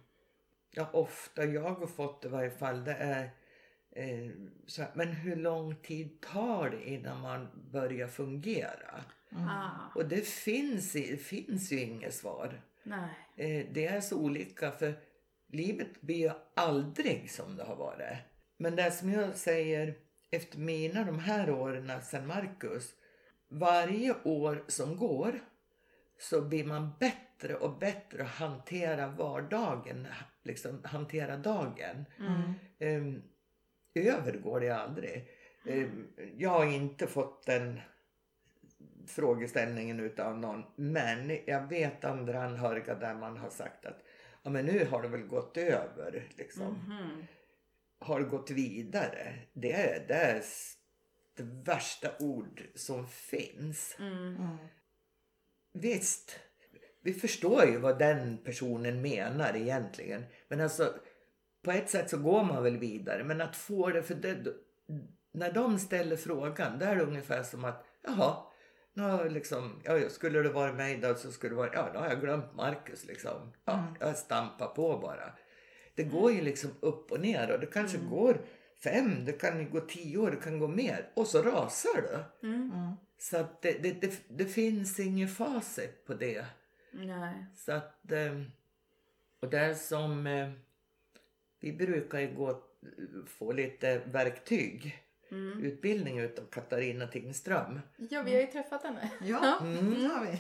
ja, 0.71 0.91
ofta 0.93 1.45
jag 1.45 1.71
har 1.71 1.87
fått 1.87 2.25
i 2.25 2.29
varje 2.29 2.51
fall. 2.51 2.85
Det 2.85 2.95
är 2.95 3.31
så 4.67 4.83
här, 4.83 4.91
men 4.95 5.09
hur 5.09 5.37
lång 5.37 5.77
tid 5.77 6.21
tar 6.21 6.71
det 6.71 6.89
innan 6.89 7.21
man 7.21 7.49
börjar 7.73 8.09
fungera? 8.09 9.05
Ah, 9.31 9.71
Och 9.95 10.09
det 10.09 10.27
finns, 10.29 10.93
finns 11.23 11.73
ju 11.73 11.81
inget 11.81 12.15
svar. 12.15 12.61
nej. 12.83 13.09
Eh, 13.37 13.67
det 13.73 13.87
är 13.87 14.01
så 14.01 14.19
olika 14.19 14.71
för 14.71 14.95
livet 15.49 16.01
blir 16.01 16.17
ju 16.17 16.31
aldrig 16.57 17.31
som 17.31 17.57
det 17.57 17.65
har 17.65 17.77
varit. 17.77 18.19
Men 18.57 18.77
det 18.77 18.91
som 18.91 19.11
jag 19.11 19.37
säger 19.37 19.95
efter 20.31 20.59
mina 20.59 21.05
de 21.05 21.19
här 21.19 21.51
åren 21.51 22.03
sedan 22.03 22.27
Marcus. 22.27 22.95
Varje 23.49 24.15
år 24.25 24.65
som 24.69 24.97
går 24.97 25.41
så 26.19 26.43
blir 26.43 26.65
man 26.65 26.91
bättre 27.01 27.55
och 27.55 27.79
bättre 27.79 28.23
att 28.23 28.29
hantera 28.29 29.09
vardagen, 29.09 30.07
liksom 30.43 30.81
hantera 30.85 31.37
dagen. 31.37 32.05
Mm. 32.19 33.03
Um, 33.07 33.23
över 33.97 34.33
går 34.33 34.61
det 34.61 34.71
aldrig. 34.71 35.29
Ehm, 35.67 36.09
jag 36.37 36.51
har 36.51 36.65
inte 36.65 37.07
fått 37.07 37.47
den 37.47 37.81
frågeställningen 39.07 40.01
utav 40.01 40.39
någon. 40.39 40.65
Men 40.77 41.39
jag 41.47 41.69
vet 41.69 42.05
andra 42.05 42.45
anhöriga 42.45 42.95
där 42.95 43.15
man 43.15 43.37
har 43.37 43.51
sagt 43.51 43.87
att 43.87 44.03
ja, 44.43 44.51
men 44.51 44.67
nu 44.67 44.85
har 44.85 45.03
det 45.03 45.09
väl 45.09 45.27
gått 45.27 45.57
över. 45.57 46.29
Liksom. 46.37 46.67
Mhm. 46.67 47.27
Har 47.99 48.21
gått 48.21 48.51
vidare. 48.51 49.35
Det 49.53 49.73
är, 49.73 50.05
det 50.09 50.15
är 50.15 50.43
det 51.37 51.43
värsta 51.43 52.11
ord 52.19 52.63
som 52.75 53.09
finns. 53.09 53.97
Mm. 53.99 54.37
Mm. 54.37 54.57
Visst, 55.73 56.41
vi 57.01 57.15
förstår 57.15 57.65
ju 57.65 57.79
vad 57.79 57.99
den 57.99 58.39
personen 58.45 59.03
menar 59.03 59.57
egentligen. 59.57 60.25
Men 60.49 60.61
alltså, 60.61 60.95
på 61.65 61.71
ett 61.71 61.91
sätt 61.91 62.11
så 62.11 62.19
går 62.19 62.45
man 62.45 62.63
väl 62.63 62.77
vidare. 62.79 63.25
Men 63.25 63.41
att 63.41 63.57
få 63.57 63.89
det, 63.91 64.03
för 64.03 64.15
det, 64.15 64.37
när 65.33 65.53
de 65.53 65.79
ställer 65.79 66.17
frågan, 66.17 66.79
då 66.79 66.85
är 66.87 66.97
det 66.97 67.03
ungefär 67.03 67.43
som 67.43 67.65
att, 67.65 67.85
jaha, 68.03 68.37
nu 68.95 69.29
liksom, 69.29 69.81
ja, 69.85 70.09
skulle 70.09 70.43
det 70.43 70.49
vara 70.49 70.73
mig 70.73 70.99
då 70.99 71.15
så 71.15 71.33
skulle 71.33 71.51
det 71.53 71.57
vara, 71.57 71.71
ja, 71.75 71.91
då 71.95 71.99
har 72.01 72.09
jag 72.09 72.21
glömt 72.21 72.55
Marcus 72.55 73.05
liksom. 73.05 73.53
Ja, 73.65 73.73
Mm. 73.73 73.95
jag 74.01 74.17
stampar 74.17 74.67
på 74.67 74.99
bara. 74.99 75.33
Det 75.95 76.05
går 76.05 76.33
ju 76.33 76.41
liksom 76.41 76.71
upp 76.81 77.13
och 77.13 77.21
ner 77.21 77.51
och 77.53 77.61
det 77.61 77.67
kanske 77.67 77.99
går 77.99 78.41
fem, 78.85 79.25
det 79.25 79.33
kan 79.33 79.71
gå 79.71 79.81
tio 79.81 80.19
år, 80.19 80.31
det 80.31 80.37
kan 80.37 80.59
gå 80.59 80.69
mer. 80.69 81.11
Och 81.15 81.27
så 81.27 81.43
rasar 81.43 82.03
du. 82.03 82.49
Mm. 82.49 82.71
Mm. 82.75 82.93
Så 83.19 83.37
att 83.37 83.63
det, 83.63 83.83
det, 83.83 84.01
det, 84.01 84.13
det 84.29 84.45
finns 84.45 85.01
ingen 85.01 85.29
facit 85.29 86.07
på 86.07 86.15
det. 86.15 86.45
Nej. 86.93 87.47
Så 87.57 87.73
att, 87.73 88.13
eh, 88.13 88.43
och 89.43 89.51
det 89.51 89.59
är 89.59 89.75
som, 89.75 90.27
eh, 90.27 90.51
vi 91.65 91.73
brukar 91.73 92.19
ju 92.21 92.35
gå, 92.35 92.63
få 93.27 93.53
lite 93.53 93.99
verktyg, 93.99 95.01
Mm. 95.31 95.65
utbildning 95.65 96.19
utav 96.19 96.45
Katarina 96.45 97.07
Tingström. 97.07 97.81
Ja, 97.97 98.23
vi 98.23 98.35
har 98.35 98.41
ju 98.41 98.47
träffat 98.47 98.83
henne. 98.83 99.11
Ja, 99.23 99.59
Mm. 99.61 99.95
det 100.03 100.07
har 100.09 100.25
vi. 100.27 100.39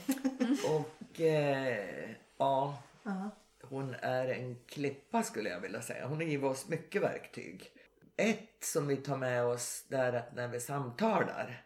Och 0.68 1.20
eh, 1.20 2.10
ja, 2.36 2.82
Ja. 3.02 3.30
hon 3.62 3.94
är 4.00 4.28
en 4.28 4.56
klippa 4.66 5.22
skulle 5.22 5.48
jag 5.50 5.60
vilja 5.60 5.82
säga. 5.82 6.06
Hon 6.06 6.16
har 6.16 6.24
givit 6.24 6.44
oss 6.44 6.68
mycket 6.68 7.02
verktyg. 7.02 7.70
Ett 8.16 8.56
som 8.64 8.86
vi 8.86 8.96
tar 8.96 9.16
med 9.16 9.44
oss 9.44 9.84
det 9.88 9.96
är 9.96 10.12
att 10.12 10.34
när 10.34 10.48
vi 10.48 10.60
samtalar, 10.60 11.62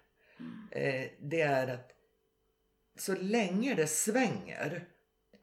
eh, 0.71 1.11
det 1.21 1.41
är 1.41 1.69
att 1.75 1.93
så 2.99 3.15
länge 3.15 3.75
det 3.75 3.87
svänger, 3.87 4.85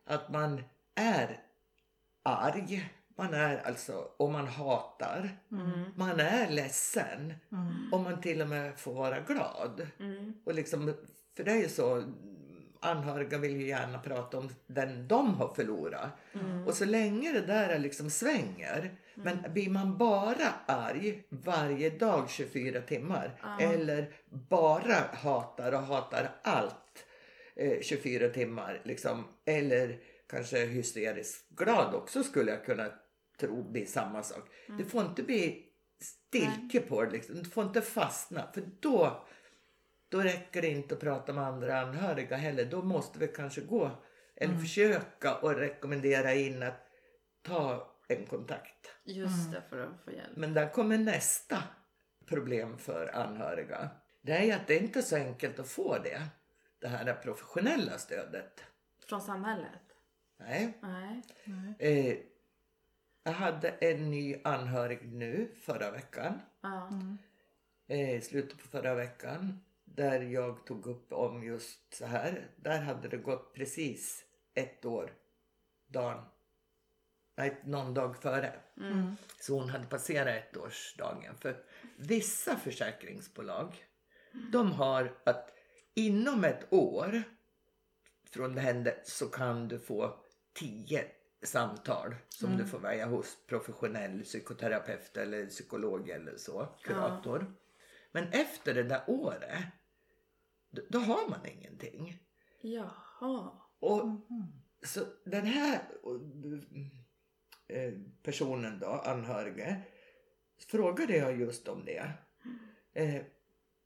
att 0.06 0.30
man 0.32 0.64
är 0.96 1.40
arg, 2.24 2.90
man 3.18 3.34
är 3.34 3.58
alltså, 3.68 4.08
och 4.18 4.32
man 4.32 4.48
hatar, 4.48 5.30
Mm. 5.52 5.84
man 5.96 6.20
är 6.20 6.50
ledsen 6.50 7.34
Mm. 7.52 7.94
och 7.94 8.00
man 8.00 8.22
till 8.22 8.42
och 8.42 8.48
med 8.48 8.80
får 8.80 8.94
vara 8.94 9.20
glad. 9.20 9.88
Mm. 10.00 10.34
Och 10.46 10.54
liksom, 10.54 10.94
för 11.38 11.44
det 11.44 11.52
är 11.52 11.56
ju 11.62 11.70
så, 11.70 12.04
anhöriga 12.82 13.38
vill 13.38 13.56
ju 13.62 13.68
gärna 13.68 14.00
prata 14.00 14.38
om 14.38 14.50
den 14.68 15.08
de 15.08 15.34
har 15.36 15.54
förlorat. 15.54 16.10
Mm. 16.34 16.68
Och 16.68 16.74
så 16.74 16.86
länge 16.86 17.32
det 17.32 17.42
där 17.42 17.80
liksom 17.80 18.10
svänger, 18.10 18.96
men 19.16 19.54
blir 19.54 19.70
man 19.70 19.98
bara 19.98 20.54
arg 20.66 21.24
varje 21.30 21.90
dag 21.90 22.30
24 22.30 22.82
timmar 22.82 23.32
eller 23.62 24.14
bara 24.30 24.96
hatar 25.14 25.72
och 25.72 25.82
hatar 25.82 26.32
allt 26.42 27.06
eh, 27.56 27.82
24 27.82 28.30
timmar 28.30 28.82
liksom, 28.84 29.24
eller 29.46 29.98
kanske 30.30 30.66
hysteriskt 30.66 31.50
glad 31.50 31.96
också 31.96 32.24
skulle 32.24 32.52
jag 32.52 32.66
kunna 32.66 32.90
tro 33.38 33.72
blir 33.72 33.86
samma 33.86 34.24
sak. 34.24 34.50
Det 34.78 34.86
får 34.86 35.06
inte 35.06 35.24
bli 35.24 35.66
stilke 36.02 36.80
på 36.80 37.04
det 37.04 37.12
liksom. 37.12 37.36
Det 37.36 37.50
får 37.50 37.64
inte 37.64 37.82
fastna 37.82 38.52
för 38.54 38.64
då 38.80 39.26
då 40.10 40.22
räcker 40.22 40.62
det 40.62 40.70
inte 40.70 40.96
att 40.96 41.02
prata 41.02 41.34
med 41.34 41.44
andra 41.44 41.82
anhöriga 41.82 42.36
heller. 42.36 42.66
Då 42.66 42.82
måste 42.82 43.20
vi 43.20 43.28
kanske 43.28 43.62
gå 43.62 43.92
eller 44.36 44.58
försöka 44.58 45.36
och 45.36 45.56
rekommendera 45.56 46.34
in 46.34 46.64
att 46.64 46.88
ta 47.42 47.92
en 48.08 48.26
kontakt. 48.26 48.92
Just 49.04 49.52
det, 49.52 49.62
för 49.70 49.80
att 49.80 50.04
få 50.06 50.12
hjälp. 50.12 50.36
Men 50.36 50.54
där 50.54 50.70
kommer 50.70 50.98
nästa 50.98 51.64
problem 52.26 52.78
för 52.78 53.16
anhöriga. 53.16 53.90
Det 54.22 54.52
är 54.52 54.56
att 54.56 54.68
det 54.68 54.78
inte 54.78 55.00
är 55.00 55.04
så 55.04 55.16
enkelt 55.16 55.60
att 55.60 55.70
få 55.70 55.98
det. 55.98 56.22
Det 56.80 56.88
här 56.88 57.14
professionella 57.14 57.98
stödet. 57.98 58.64
Från 59.10 59.22
samhället? 59.22 59.82
Nej. 60.40 60.80
Nej. 60.82 61.22
Eh, 61.80 62.18
jag 63.26 63.34
hade 63.34 63.70
en 63.70 64.12
ny 64.12 64.36
anhörig 64.44 65.14
nu 65.14 65.52
förra 65.62 65.92
veckan. 65.92 66.42
Ja. 66.62 66.90
eh, 67.88 68.22
slutet 68.22 68.60
på 68.60 68.68
förra 68.68 68.96
veckan. 68.96 69.60
Där 69.86 70.22
jag 70.22 70.66
tog 70.66 70.88
upp 70.88 71.14
om 71.14 71.44
just 71.44 71.94
så 71.94 72.06
här. 72.06 72.48
Där 72.56 72.82
hade 72.82 73.08
det 73.08 73.18
gått 73.18 73.54
precis 73.54 74.26
ett 74.54 74.86
år. 74.86 75.12
Dagen. 75.88 76.24
Nej, 77.38 77.62
någon 77.64 77.94
dag 77.94 78.18
före. 78.18 78.54
Mm. 78.78 79.16
Så 79.40 79.60
hon 79.60 79.70
hade 79.70 79.86
passerat 79.86 80.56
ettårsdagen. 80.56 81.36
För 81.38 81.64
vissa 81.98 82.56
försäkringsbolag. 82.56 83.86
De 84.52 84.72
har 84.72 85.18
att 85.24 85.52
inom 85.94 86.44
ett 86.44 86.74
år 86.74 87.24
från 88.30 88.56
det 88.56 88.62
hände 88.62 89.00
så 89.04 89.26
kan 89.26 89.68
du 89.68 89.80
få 89.80 90.20
tio 90.54 91.06
samtal 91.46 92.16
som 92.30 92.58
du 92.58 92.66
får 92.66 92.80
välja 92.80 93.06
hos 93.06 93.38
professionell 93.48 94.24
psykoterapeut 94.24 95.18
eller 95.18 95.46
psykolog 95.46 96.10
eller 96.10 96.38
så, 96.38 96.68
kurator. 96.84 97.56
Men 98.12 98.28
efter 98.28 98.74
det 98.74 98.84
där 98.84 99.04
året, 99.08 99.64
då, 100.70 100.82
då 100.90 101.00
har 101.00 101.30
man 101.30 101.46
ingenting. 101.46 102.20
Jaha. 102.62 103.52
Och 103.80 104.02
så 104.84 105.00
den 105.26 105.46
här 105.46 105.82
eh, 107.68 107.94
personen 108.24 108.80
då, 108.80 108.88
anhörige, 108.88 109.82
frågade 110.68 111.18
jag 111.18 111.40
just 111.40 111.68
om 111.68 111.86
det. 111.86 112.12
Eh, 112.94 113.22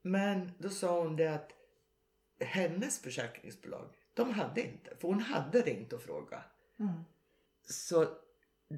men 0.01 0.51
då 0.57 0.69
sa 0.69 1.01
hon 1.01 1.15
det 1.15 1.27
att 1.27 1.51
hennes 2.39 3.01
försäkringsbolag, 3.01 3.95
de 4.13 4.31
hade 4.31 4.61
inte, 4.61 4.95
för 4.95 5.07
hon 5.07 5.19
hade 5.19 5.61
ringt 5.61 5.93
och 5.93 6.01
frågat. 6.01 6.45
Mm. 6.79 7.03
Så 7.69 8.07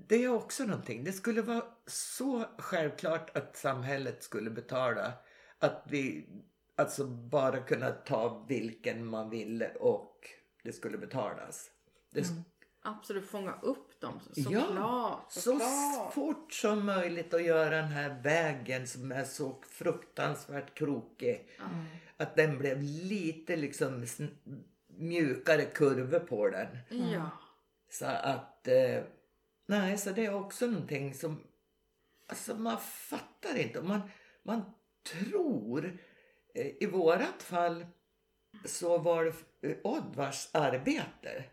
det 0.08 0.24
är 0.24 0.30
också 0.34 0.64
någonting. 0.64 1.04
Det 1.04 1.12
skulle 1.14 1.42
vara 1.42 1.64
så 1.88 2.46
självklart 2.58 3.38
att 3.38 3.58
samhället 3.58 4.24
skulle 4.24 4.50
betala 4.50 5.14
att 5.60 5.84
vi 5.90 6.30
alltså 6.76 7.06
bara 7.08 7.60
kunna 7.60 7.92
ta 7.92 8.46
vilken 8.50 9.06
man 9.06 9.30
ville 9.30 9.74
och 9.76 10.28
det 10.64 10.74
skulle 10.74 10.98
betalas. 10.98 11.72
Det, 12.12 12.22
sk- 12.22 12.44
Absolut, 12.84 13.28
fånga 13.30 13.54
upp 13.62 14.00
dem. 14.02 14.20
Så, 14.34 14.42
Ja, 14.52 14.62
såklart. 14.62 15.32
så 15.32 15.42
såklart. 15.42 16.14
fort 16.14 16.54
som 16.54 16.86
möjligt 16.86 17.34
att 17.34 17.44
göra 17.44 17.70
den 17.76 17.88
här 17.88 18.22
vägen 18.24 18.88
som 18.88 19.12
är 19.12 19.24
så 19.24 19.62
fruktansvärt 19.70 20.74
krokig. 20.78 21.50
Att 22.18 22.36
den 22.36 22.58
blev 22.58 22.82
lite 22.84 23.56
liksom 23.56 24.06
mjukare 24.88 25.66
kurvor 25.66 26.20
på 26.20 26.50
den. 26.50 26.68
Ja. 26.90 27.30
Så 27.92 28.06
att, 28.06 28.68
eh, 28.68 29.04
nej, 29.68 29.98
så 29.98 30.10
det 30.10 30.26
är 30.26 30.34
också 30.34 30.66
någonting 30.68 31.14
som, 31.14 31.44
alltså 32.28 32.56
man 32.56 32.78
fattar 32.80 33.58
inte. 33.58 33.82
Man, 33.82 34.02
man 34.44 34.62
tror, 35.12 35.98
eh, 36.56 36.68
i 36.84 36.86
vårat 36.86 37.44
fall, 37.44 37.86
så 38.66 38.98
var 38.98 39.24
det 39.62 39.70
eh, 39.70 39.78
Oddvars 39.84 40.50
arbete 40.54 41.44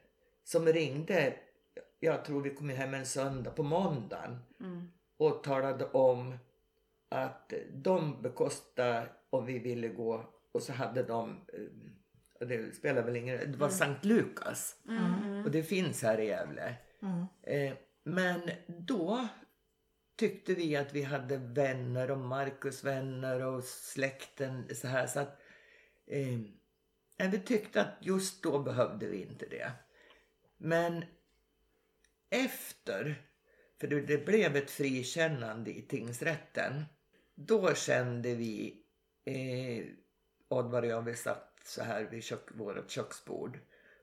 som 0.45 0.67
ringde. 0.67 1.37
Jag 2.01 2.25
tror 2.25 2.43
vi 2.43 2.55
kom 2.55 2.69
hem 2.69 2.95
en 2.95 3.07
söndag 3.07 3.51
på 3.51 3.63
måndagen 3.63 4.39
Mm. 4.61 4.91
och 5.17 5.43
talade 5.45 5.85
om 5.87 6.39
att 7.09 7.53
de 7.73 8.23
bekostade 8.23 9.09
om 9.31 9.47
vi 9.47 9.59
ville 9.59 9.89
gå 9.89 10.25
och 10.53 10.63
så 10.63 10.73
hade 10.73 11.03
de, 11.03 11.31
eh, 11.53 12.47
det 12.49 12.77
spelar 12.77 13.03
väl 13.03 13.17
ingen 13.17 13.53
det 13.53 13.59
var 13.59 13.69
Sankt 13.69 14.05
Lukas 14.05 14.77
Mm. 14.89 15.28
Och 15.49 15.53
det 15.53 15.63
finns 15.63 16.03
här 16.03 16.21
i 16.21 16.27
Gävle. 16.27 16.75
Mm. 17.03 17.27
Eh, 17.43 17.77
men 18.05 18.51
då 18.67 19.29
tyckte 20.17 20.55
vi 20.55 20.77
att 20.77 20.93
vi 20.93 21.03
hade 21.03 21.37
vänner 21.37 22.11
och 22.11 22.19
Markus 22.19 22.85
vänner 22.85 23.45
och 23.45 23.65
släkten 23.65 24.75
så 24.75 24.89
här 24.89 25.07
så 25.07 25.21
att 25.21 25.41
eh, 26.07 27.29
vi 27.31 27.39
tyckte 27.39 27.81
att 27.81 27.95
just 28.01 28.43
då 28.43 28.59
behövde 28.59 29.07
vi 29.07 29.23
inte 29.23 29.47
det. 29.47 29.73
Men 30.57 31.05
efter, 32.31 33.23
för 33.81 33.87
det, 33.87 34.01
det 34.01 34.27
blev 34.27 34.57
ett 34.57 34.71
frikännande 34.71 35.79
i 35.79 35.83
tingsrätten, 35.83 36.85
då 37.35 37.75
kände 37.75 38.35
vi, 38.35 38.83
eh, 39.25 39.85
Oddvar 40.49 40.83
och 40.83 40.89
jag, 40.89 41.03
vi 41.03 41.15
satt 41.15 41.61
så 41.65 41.83
här 41.83 42.05
vid 42.05 42.25
kök, 42.25 42.49
vårt 42.55 42.91
köksbord 42.91 43.59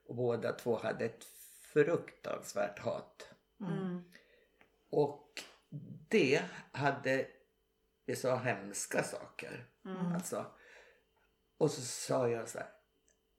och 0.06 0.14
båda 0.14 0.52
två 0.52 0.78
hade 0.78 1.04
ett 1.04 1.24
fruktansvärt 1.84 2.78
hat. 2.78 3.30
Mm. 3.60 4.04
Och 4.90 5.42
det 6.08 6.42
hade, 6.72 7.26
det 8.06 8.16
sa 8.16 8.36
hemska 8.36 9.02
saker. 9.02 9.66
Mm. 9.84 10.12
Alltså. 10.12 10.46
Och 11.58 11.70
så 11.70 11.80
sa 11.80 12.28
jag 12.28 12.48
så 12.48 12.58
här, 12.58 12.68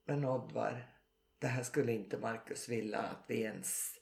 men 0.06 0.26
Oddvar, 0.26 0.94
det 1.40 1.48
här 1.48 1.64
skulle 1.64 1.92
inte 1.92 2.18
Markus 2.18 2.70
vilja 2.70 3.00
att 3.00 3.24
vi 3.28 3.42
ens 3.42 3.94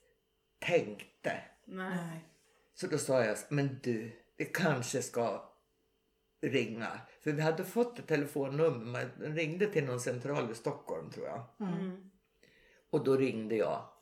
tänkte. 0.60 1.42
Nej. 1.66 1.96
Nej. 1.96 2.30
Så 2.74 2.88
då 2.88 2.98
sa 2.98 3.24
jag, 3.24 3.38
men 3.50 3.80
du, 3.84 4.12
vi 4.38 4.46
kanske 4.46 5.02
ska 5.02 5.52
ringa. 6.42 7.02
För 7.22 7.32
vi 7.32 7.42
hade 7.42 7.66
fått 7.66 8.00
ett 8.00 8.08
telefonnummer, 8.08 9.12
man 9.18 9.36
ringde 9.36 9.68
till 9.68 9.86
någon 9.86 10.00
central 10.00 10.52
i 10.52 10.56
Stockholm 10.56 11.12
tror 11.12 11.28
jag. 11.28 11.44
Mm. 11.60 12.12
Och 12.90 13.04
då 13.04 13.18
ringde 13.18 13.56
jag. 13.56 13.95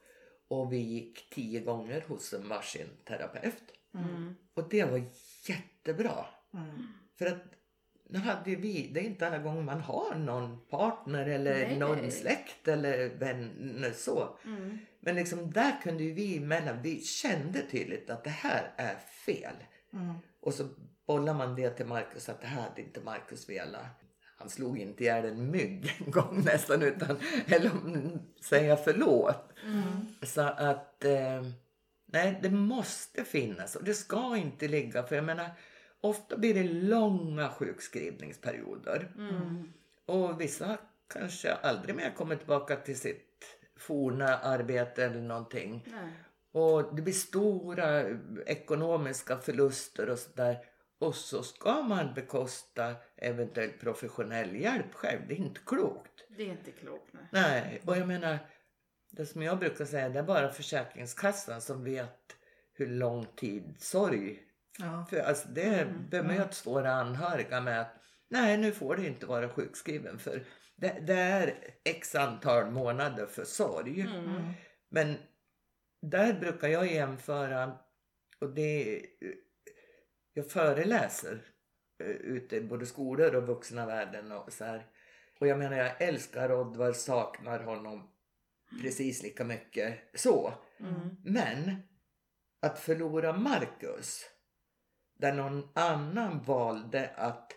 Och 0.47 0.73
vi 0.73 0.77
gick 0.77 1.29
tio 1.29 1.59
gånger 1.59 2.01
hos 2.07 2.33
en 2.33 2.49
varsin 2.49 2.87
terapeut. 3.05 3.63
Mm. 3.93 4.35
Och 4.53 4.69
det 4.69 4.83
var 4.83 5.03
jättebra. 5.47 6.25
Mm. 6.53 6.87
För 7.17 7.25
att 7.25 7.43
nu 8.09 8.19
hade 8.19 8.55
vi, 8.55 8.89
det 8.93 8.99
är 8.99 9.03
inte 9.03 9.27
alla 9.27 9.37
gånger 9.37 9.61
man 9.61 9.81
har 9.81 10.15
någon 10.15 10.65
partner 10.69 11.25
eller 11.27 11.67
Nej. 11.67 11.79
någon 11.79 12.11
släkt 12.11 12.67
eller 12.67 13.09
vänner 13.09 13.91
så. 13.91 14.37
Mm. 14.45 14.77
Men 14.99 15.15
liksom 15.15 15.51
där 15.51 15.81
kunde 15.83 16.03
ju 16.03 16.13
vi 16.13 16.37
emellan, 16.37 16.81
vi 16.81 17.01
kände 17.01 17.61
tydligt 17.61 18.09
att 18.09 18.23
det 18.23 18.29
här 18.29 18.73
är 18.77 18.95
fel. 19.25 19.55
Mm. 19.93 20.13
Och 20.39 20.53
så 20.53 20.69
bollar 21.05 21.33
man 21.33 21.55
det 21.55 21.69
till 21.69 21.85
Markus 21.85 22.29
att 22.29 22.41
det 22.41 22.47
här 22.47 22.61
hade 22.61 22.81
inte 22.81 23.01
Markus 23.01 23.49
velat. 23.49 24.02
Han 24.43 24.49
slog 24.49 24.79
inte 24.79 25.03
ihjäl 25.03 25.25
en 25.25 25.51
mygg 25.51 25.95
en 26.05 26.11
gång 26.11 26.43
nästan 26.45 26.81
utan, 26.81 27.17
eller 27.47 27.71
säga 28.41 28.77
förlåt. 28.77 29.53
Mm. 29.65 29.83
Så 30.21 30.41
att, 30.41 31.05
eh, 31.05 31.43
nej 32.05 32.39
det 32.41 32.49
måste 32.49 33.23
finnas 33.23 33.75
och 33.75 33.83
det 33.83 33.93
ska 33.93 34.37
inte 34.37 34.67
ligga 34.67 35.03
för 35.03 35.15
jag 35.15 35.25
menar 35.25 35.49
ofta 36.01 36.37
blir 36.37 36.53
det 36.53 36.63
långa 36.63 37.49
sjukskrivningsperioder. 37.49 39.11
Mm. 39.17 39.73
Och 40.05 40.41
vissa 40.41 40.77
kanske 41.13 41.53
aldrig 41.53 41.95
mer 41.95 42.13
kommer 42.17 42.35
tillbaka 42.35 42.75
till 42.75 42.99
sitt 42.99 43.45
forna 43.77 44.37
arbete 44.37 45.05
eller 45.05 45.21
någonting. 45.21 45.87
Nej. 45.91 46.11
Och 46.51 46.95
det 46.95 47.01
blir 47.01 47.13
stora 47.13 48.03
ekonomiska 48.45 49.37
förluster 49.37 50.09
och 50.09 50.19
sådär. 50.19 50.65
Och 51.03 51.15
så 51.15 51.43
ska 51.43 51.81
man 51.81 52.13
bekosta 52.13 52.95
eventuellt 53.17 53.79
professionell 53.79 54.55
hjälp 54.55 54.93
själv. 54.93 55.21
Det 55.27 55.33
är 55.33 55.37
inte 55.37 55.59
klokt. 55.65 56.11
Det 56.37 56.43
är 56.43 56.47
inte 56.51 56.71
klokt. 56.71 57.13
Nej. 57.13 57.23
Nej, 57.31 57.81
och 57.85 57.97
jag 57.97 58.07
menar, 58.07 58.37
det 59.11 59.25
som 59.25 59.41
jag 59.41 59.59
brukar 59.59 59.85
säga, 59.85 60.09
det 60.09 60.19
är 60.19 60.23
bara 60.23 60.49
Försäkringskassan 60.51 61.61
som 61.61 61.83
vet 61.83 62.19
hur 62.73 62.87
lång 62.87 63.25
tid 63.25 63.75
sorg 63.79 64.39
Ja. 64.79 65.05
för 65.09 65.17
alltså 65.19 65.47
det 65.47 65.63
Mm, 65.81 66.09
bemöts 66.09 66.67
våra 66.67 66.91
anhöriga 66.91 67.61
med 67.61 67.81
att 67.81 67.95
nej 68.29 68.57
nu 68.57 68.71
får 68.71 68.95
du 68.95 69.07
inte 69.07 69.25
vara 69.25 69.49
sjukskriven 69.49 70.19
för 70.19 70.45
det, 70.75 70.99
det 71.07 71.13
är 71.13 71.53
x 71.85 72.15
antal 72.15 72.71
månader 72.71 73.25
för 73.25 73.43
sorg. 73.43 74.01
Mm. 74.01 74.53
Men 74.89 75.15
där 76.01 76.33
brukar 76.39 76.67
jag 76.67 76.91
jämföra 76.91 77.77
och 78.39 78.49
det 78.53 79.01
jag 80.33 80.51
föreläser 80.51 81.41
eh, 81.99 82.07
ute 82.07 82.55
i 82.55 82.61
både 82.61 82.85
skolor 82.85 83.35
och 83.35 83.47
vuxna 83.47 83.85
världen 83.85 84.31
och 84.31 84.53
så 84.53 84.65
här. 84.65 84.85
Och 85.39 85.47
jag 85.47 85.59
menar 85.59 85.77
jag 85.77 86.01
älskar 86.01 86.51
Oddvar, 86.51 86.91
saknar 86.91 87.63
honom 87.63 88.09
precis 88.81 89.23
lika 89.23 89.43
mycket 89.43 89.99
så. 90.13 90.53
Mm. 90.79 91.17
Men 91.23 91.81
att 92.59 92.79
förlora 92.79 93.33
Marcus 93.37 94.25
där 95.19 95.33
någon 95.33 95.69
annan 95.73 96.43
valde 96.43 97.09
att 97.15 97.53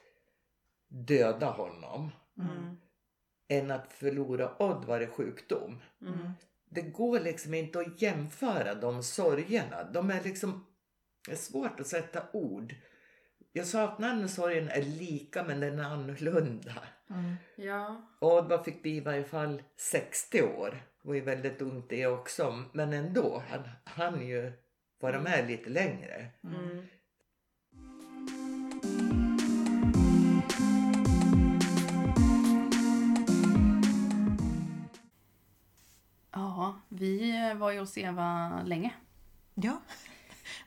döda 0.88 1.50
honom 1.50 2.10
Mm. 2.38 2.76
än 3.48 3.70
att 3.70 3.92
förlora 3.92 4.56
Oddvar 4.62 5.00
i 5.00 5.06
sjukdom. 5.06 5.82
Mm. 6.00 6.30
Det 6.70 6.82
går 6.82 7.20
liksom 7.20 7.54
inte 7.54 7.80
att 7.80 8.02
jämföra 8.02 8.74
de 8.74 9.02
sorgerna. 9.02 9.84
De 9.84 10.10
är 10.10 10.22
liksom 10.22 10.66
det 11.26 11.32
är 11.32 11.36
svårt 11.36 11.80
att 11.80 11.86
sätta 11.86 12.22
ord. 12.32 12.74
Jag 13.52 13.66
saknar 13.66 14.24
och 14.24 14.30
sorgen 14.30 14.68
är 14.68 14.82
lika 14.82 15.44
men 15.44 15.60
den 15.60 15.78
är 15.78 15.84
annorlunda. 15.84 16.74
Mm. 17.10 17.34
Ja. 17.56 18.02
Oddvar 18.20 18.62
fick 18.62 18.82
bli 18.82 18.96
i 18.96 19.00
varje 19.00 19.24
fall 19.24 19.62
60 19.76 20.42
år. 20.42 20.70
Det 21.02 21.08
var 21.08 21.14
ju 21.14 21.20
väldigt 21.20 21.62
ungt 21.62 21.88
det 21.88 22.06
också. 22.06 22.64
Men 22.72 22.92
ändå, 22.92 23.42
han 23.48 23.68
hann 23.84 24.26
ju 24.26 24.52
vara 25.00 25.20
med 25.20 25.46
lite 25.46 25.70
längre. 25.70 26.26
Mm. 26.44 26.86
Ja, 36.32 36.80
vi 36.88 37.54
var 37.54 37.70
ju 37.72 37.78
hos 37.78 37.98
Eva 37.98 38.62
länge. 38.66 38.94
ja, 39.54 39.80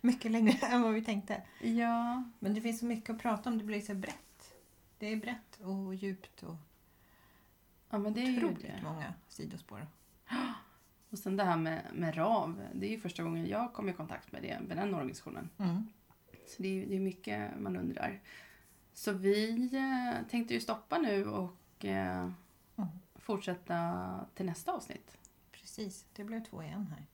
mycket 0.02 0.32
längre 0.32 0.52
än 0.72 0.82
vad 0.82 0.94
vi 0.94 1.02
tänkte. 1.02 1.42
Ja. 1.62 2.24
Men 2.40 2.54
det 2.54 2.62
finns 2.62 2.80
så 2.80 2.86
mycket 2.86 3.10
att 3.10 3.22
prata 3.22 3.50
om. 3.50 3.58
Det 3.58 3.64
blir 3.64 3.82
så 3.82 3.94
brett. 3.96 4.54
Det 4.98 5.08
är 5.14 5.16
brett 5.18 5.60
och 5.62 5.96
djupt 5.96 6.44
och 6.44 6.56
Ja, 7.90 7.98
men 7.98 8.14
det 8.14 8.22
är 8.22 8.26
ju 8.26 8.38
otroligt 8.38 8.62
det. 8.62 8.80
många 8.84 9.14
sidospår. 9.28 9.88
Och 11.10 11.20
sen 11.20 11.38
det 11.38 11.44
här 11.44 11.58
med, 11.58 11.82
med 11.94 12.18
RAV. 12.18 12.62
Det 12.74 12.88
är 12.88 12.92
ju 12.92 13.00
första 13.00 13.24
gången 13.24 13.48
jag 13.48 13.74
kom 13.74 13.90
i 13.90 13.94
kontakt 13.94 14.32
med 14.32 14.42
det, 14.42 14.60
med 14.68 14.78
den 14.78 14.94
organisationen. 14.94 15.50
Mm. 15.58 15.88
Så 16.48 16.62
det 16.64 16.84
är, 16.84 16.88
det 16.88 16.96
är 16.96 17.00
mycket 17.00 17.60
man 17.60 17.78
undrar. 17.78 18.20
Så 18.94 19.12
vi 19.12 19.70
eh, 19.76 20.28
tänkte 20.30 20.54
ju 20.54 20.60
stoppa 20.60 20.98
nu 20.98 21.26
och 21.26 21.86
eh, 21.86 22.32
Mm. 22.76 22.90
fortsätta 23.16 24.26
till 24.36 24.46
nästa 24.46 24.72
avsnitt. 24.72 25.18
Precis, 25.52 26.06
det 26.16 26.24
blev 26.24 26.44
två 26.46 26.64
igen 26.64 26.86
här. 26.90 27.06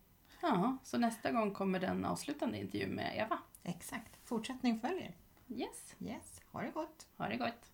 Ja, 0.48 0.78
så 0.84 0.98
nästa 0.98 1.32
gång 1.32 1.52
kommer 1.52 1.80
den 1.80 2.06
avslutande 2.06 2.58
intervjun 2.58 2.89
med 2.96 3.18
Eva. 3.18 3.38
Exakt. 3.64 4.18
Fortsättning 4.24 4.80
följer. 4.80 5.14
Yes, 5.48 5.96
Yes, 6.00 6.41
ha 6.52 6.62
det 6.62 6.72
gott. 6.72 7.08
ha 7.18 7.28
det 7.28 7.38
gott. 7.38 7.72